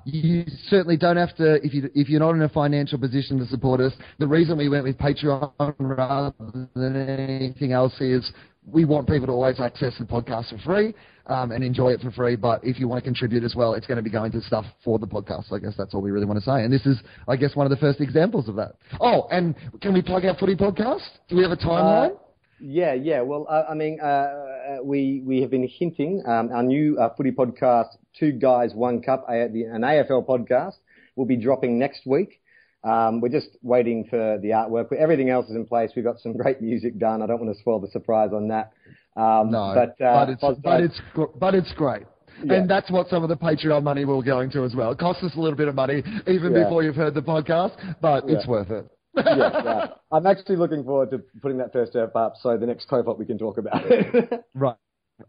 you 0.08 0.44
certainly 0.68 0.96
don't 0.96 1.18
have 1.18 1.36
to 1.36 1.54
if 1.64 1.74
you 1.74 1.90
if 1.94 2.08
you're 2.08 2.20
not 2.20 2.34
in 2.34 2.42
a 2.42 2.48
financial 2.48 2.98
position 2.98 3.38
to 3.38 3.46
support 3.46 3.80
us. 3.80 3.92
The 4.18 4.26
reason 4.26 4.56
we 4.56 4.68
went 4.68 4.84
with 4.84 4.96
Patreon 4.96 5.52
rather 5.78 6.34
than 6.74 6.96
anything 6.96 7.72
else 7.72 7.92
is 8.00 8.30
we 8.66 8.84
want 8.84 9.06
people 9.06 9.26
to 9.26 9.32
always 9.32 9.60
access 9.60 9.94
the 9.98 10.04
podcast 10.04 10.50
for 10.50 10.58
free 10.64 10.94
um, 11.26 11.52
and 11.52 11.62
enjoy 11.62 11.90
it 11.90 12.00
for 12.00 12.10
free. 12.10 12.36
But 12.36 12.64
if 12.64 12.78
you 12.78 12.88
want 12.88 13.02
to 13.02 13.04
contribute 13.04 13.44
as 13.44 13.54
well, 13.54 13.74
it's 13.74 13.86
going 13.86 13.96
to 13.96 14.02
be 14.02 14.10
going 14.10 14.32
to 14.32 14.40
stuff 14.40 14.64
for 14.82 14.98
the 14.98 15.06
podcast. 15.06 15.52
I 15.52 15.58
guess 15.58 15.74
that's 15.76 15.92
all 15.94 16.00
we 16.00 16.10
really 16.10 16.26
want 16.26 16.38
to 16.38 16.44
say. 16.44 16.64
And 16.64 16.72
this 16.72 16.86
is, 16.86 16.98
I 17.26 17.36
guess, 17.36 17.54
one 17.54 17.66
of 17.66 17.70
the 17.70 17.76
first 17.76 18.00
examples 18.00 18.48
of 18.48 18.56
that. 18.56 18.76
Oh, 19.00 19.28
and 19.30 19.54
can 19.82 19.92
we 19.92 20.02
plug 20.02 20.24
our 20.24 20.36
footy 20.36 20.56
podcast? 20.56 21.06
Do 21.28 21.36
we 21.36 21.42
have 21.42 21.52
a 21.52 21.56
timeline? 21.56 22.12
Uh, 22.12 22.18
yeah, 22.60 22.94
yeah. 22.94 23.20
Well, 23.20 23.46
uh, 23.48 23.64
I 23.68 23.74
mean, 23.74 23.98
uh, 24.00 24.06
uh, 24.06 24.76
we 24.82 25.22
we 25.24 25.40
have 25.42 25.50
been 25.50 25.66
hinting 25.66 26.22
um, 26.26 26.50
our 26.52 26.62
new 26.62 26.98
uh, 26.98 27.14
footy 27.14 27.30
podcast, 27.30 27.88
Two 28.18 28.32
Guys 28.32 28.72
One 28.74 29.02
Cup, 29.02 29.26
an 29.28 29.82
AFL 29.82 30.26
podcast, 30.26 30.74
will 31.16 31.26
be 31.26 31.36
dropping 31.36 31.78
next 31.78 32.06
week. 32.06 32.40
Um, 32.84 33.20
we're 33.20 33.28
just 33.28 33.48
waiting 33.62 34.06
for 34.08 34.38
the 34.40 34.48
artwork. 34.48 34.92
Everything 34.92 35.30
else 35.30 35.48
is 35.48 35.56
in 35.56 35.66
place. 35.66 35.90
We've 35.96 36.04
got 36.04 36.20
some 36.20 36.36
great 36.36 36.60
music 36.60 36.98
done. 36.98 37.22
I 37.22 37.26
don't 37.26 37.40
want 37.40 37.54
to 37.54 37.60
spoil 37.60 37.80
the 37.80 37.88
surprise 37.88 38.30
on 38.32 38.48
that. 38.48 38.72
Um, 39.16 39.50
no, 39.50 39.74
but, 39.74 40.04
uh, 40.04 40.26
but, 40.26 40.28
it's, 40.30 40.60
but 40.62 40.80
it's 40.80 41.00
but 41.38 41.54
it's 41.54 41.72
great. 41.74 42.04
Yeah. 42.44 42.54
And 42.54 42.70
that's 42.70 42.88
what 42.88 43.08
some 43.08 43.24
of 43.24 43.28
the 43.28 43.36
Patreon 43.36 43.82
money 43.82 44.04
will 44.04 44.22
go 44.22 44.40
into 44.40 44.62
as 44.62 44.74
well. 44.76 44.92
It 44.92 44.98
costs 44.98 45.24
us 45.24 45.32
a 45.34 45.40
little 45.40 45.56
bit 45.56 45.66
of 45.66 45.74
money 45.74 46.04
even 46.28 46.52
yeah. 46.54 46.62
before 46.62 46.84
you've 46.84 46.94
heard 46.94 47.14
the 47.14 47.22
podcast, 47.22 47.72
but 48.00 48.28
yeah. 48.28 48.36
it's 48.36 48.46
worth 48.46 48.70
it 48.70 48.88
yes, 49.26 49.64
right. 49.64 49.90
I'm 50.12 50.26
actually 50.26 50.56
looking 50.56 50.84
forward 50.84 51.10
to 51.10 51.22
putting 51.40 51.58
that 51.58 51.72
first 51.72 51.92
step 51.92 52.14
up 52.16 52.34
so 52.42 52.56
the 52.56 52.66
next 52.66 52.88
cohort 52.88 53.18
we 53.18 53.26
can 53.26 53.38
talk 53.38 53.58
about 53.58 53.82
it. 53.86 54.44
right. 54.54 54.76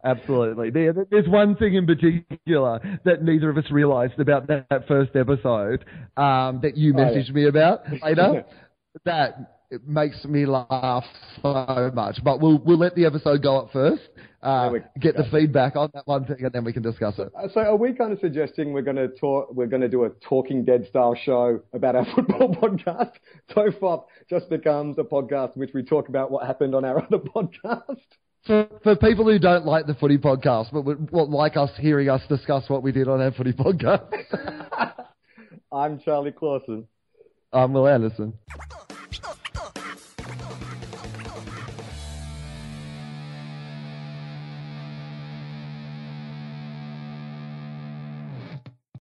Absolutely. 0.04 0.70
there's 0.70 1.28
one 1.28 1.56
thing 1.56 1.74
in 1.74 1.84
particular 1.84 2.78
that 3.04 3.22
neither 3.24 3.50
of 3.50 3.58
us 3.58 3.64
realised 3.72 4.20
about 4.20 4.46
that, 4.46 4.66
that, 4.70 4.86
first 4.86 5.16
episode 5.16 5.84
um, 6.16 6.60
that 6.62 6.76
you 6.76 6.94
messaged 6.94 7.24
oh, 7.24 7.26
yeah. 7.26 7.32
me 7.32 7.46
about 7.46 7.80
later. 8.02 8.44
that 9.04 9.60
makes 9.86 10.24
me 10.24 10.46
laugh 10.46 11.04
so 11.42 11.90
much. 11.94 12.22
But 12.22 12.40
we'll 12.40 12.58
we'll 12.58 12.78
let 12.78 12.94
the 12.94 13.04
episode 13.04 13.42
go 13.42 13.58
up 13.58 13.72
first. 13.72 14.02
Uh, 14.42 14.70
get 14.98 15.16
the 15.16 15.24
feedback 15.30 15.76
on 15.76 15.90
that 15.92 16.06
one 16.06 16.24
thing, 16.24 16.38
and 16.40 16.52
then 16.52 16.64
we 16.64 16.72
can 16.72 16.82
discuss 16.82 17.18
it. 17.18 17.30
Uh, 17.36 17.46
so, 17.52 17.60
are 17.60 17.76
we 17.76 17.92
kind 17.92 18.10
of 18.10 18.18
suggesting 18.20 18.72
we're 18.72 18.80
going 18.80 18.96
to 18.96 19.08
talk? 19.08 19.52
We're 19.52 19.66
going 19.66 19.82
to 19.82 19.88
do 19.88 20.04
a 20.04 20.10
Talking 20.10 20.64
Dead 20.64 20.86
style 20.88 21.14
show 21.14 21.60
about 21.74 21.94
our 21.94 22.06
football 22.14 22.54
podcast. 22.54 23.12
Tofop 23.50 24.04
just 24.30 24.48
becomes 24.48 24.96
a 24.98 25.02
podcast 25.02 25.56
in 25.56 25.60
which 25.60 25.72
we 25.74 25.82
talk 25.82 26.08
about 26.08 26.30
what 26.30 26.46
happened 26.46 26.74
on 26.74 26.86
our 26.86 27.02
other 27.04 27.18
podcast. 27.18 28.00
For, 28.46 28.66
for 28.82 28.96
people 28.96 29.26
who 29.26 29.38
don't 29.38 29.66
like 29.66 29.86
the 29.86 29.94
footy 29.94 30.16
podcast, 30.16 30.72
but 30.72 30.86
would, 30.86 31.10
would 31.10 31.28
like 31.28 31.58
us 31.58 31.70
hearing 31.78 32.08
us 32.08 32.22
discuss 32.26 32.68
what 32.70 32.82
we 32.82 32.92
did 32.92 33.08
on 33.08 33.20
our 33.20 33.32
footy 33.32 33.52
podcast. 33.52 34.08
I'm 35.72 36.00
Charlie 36.00 36.32
Clausen. 36.32 36.86
I'm 37.52 37.74
Wil 37.74 37.86
Anderson. 37.86 38.32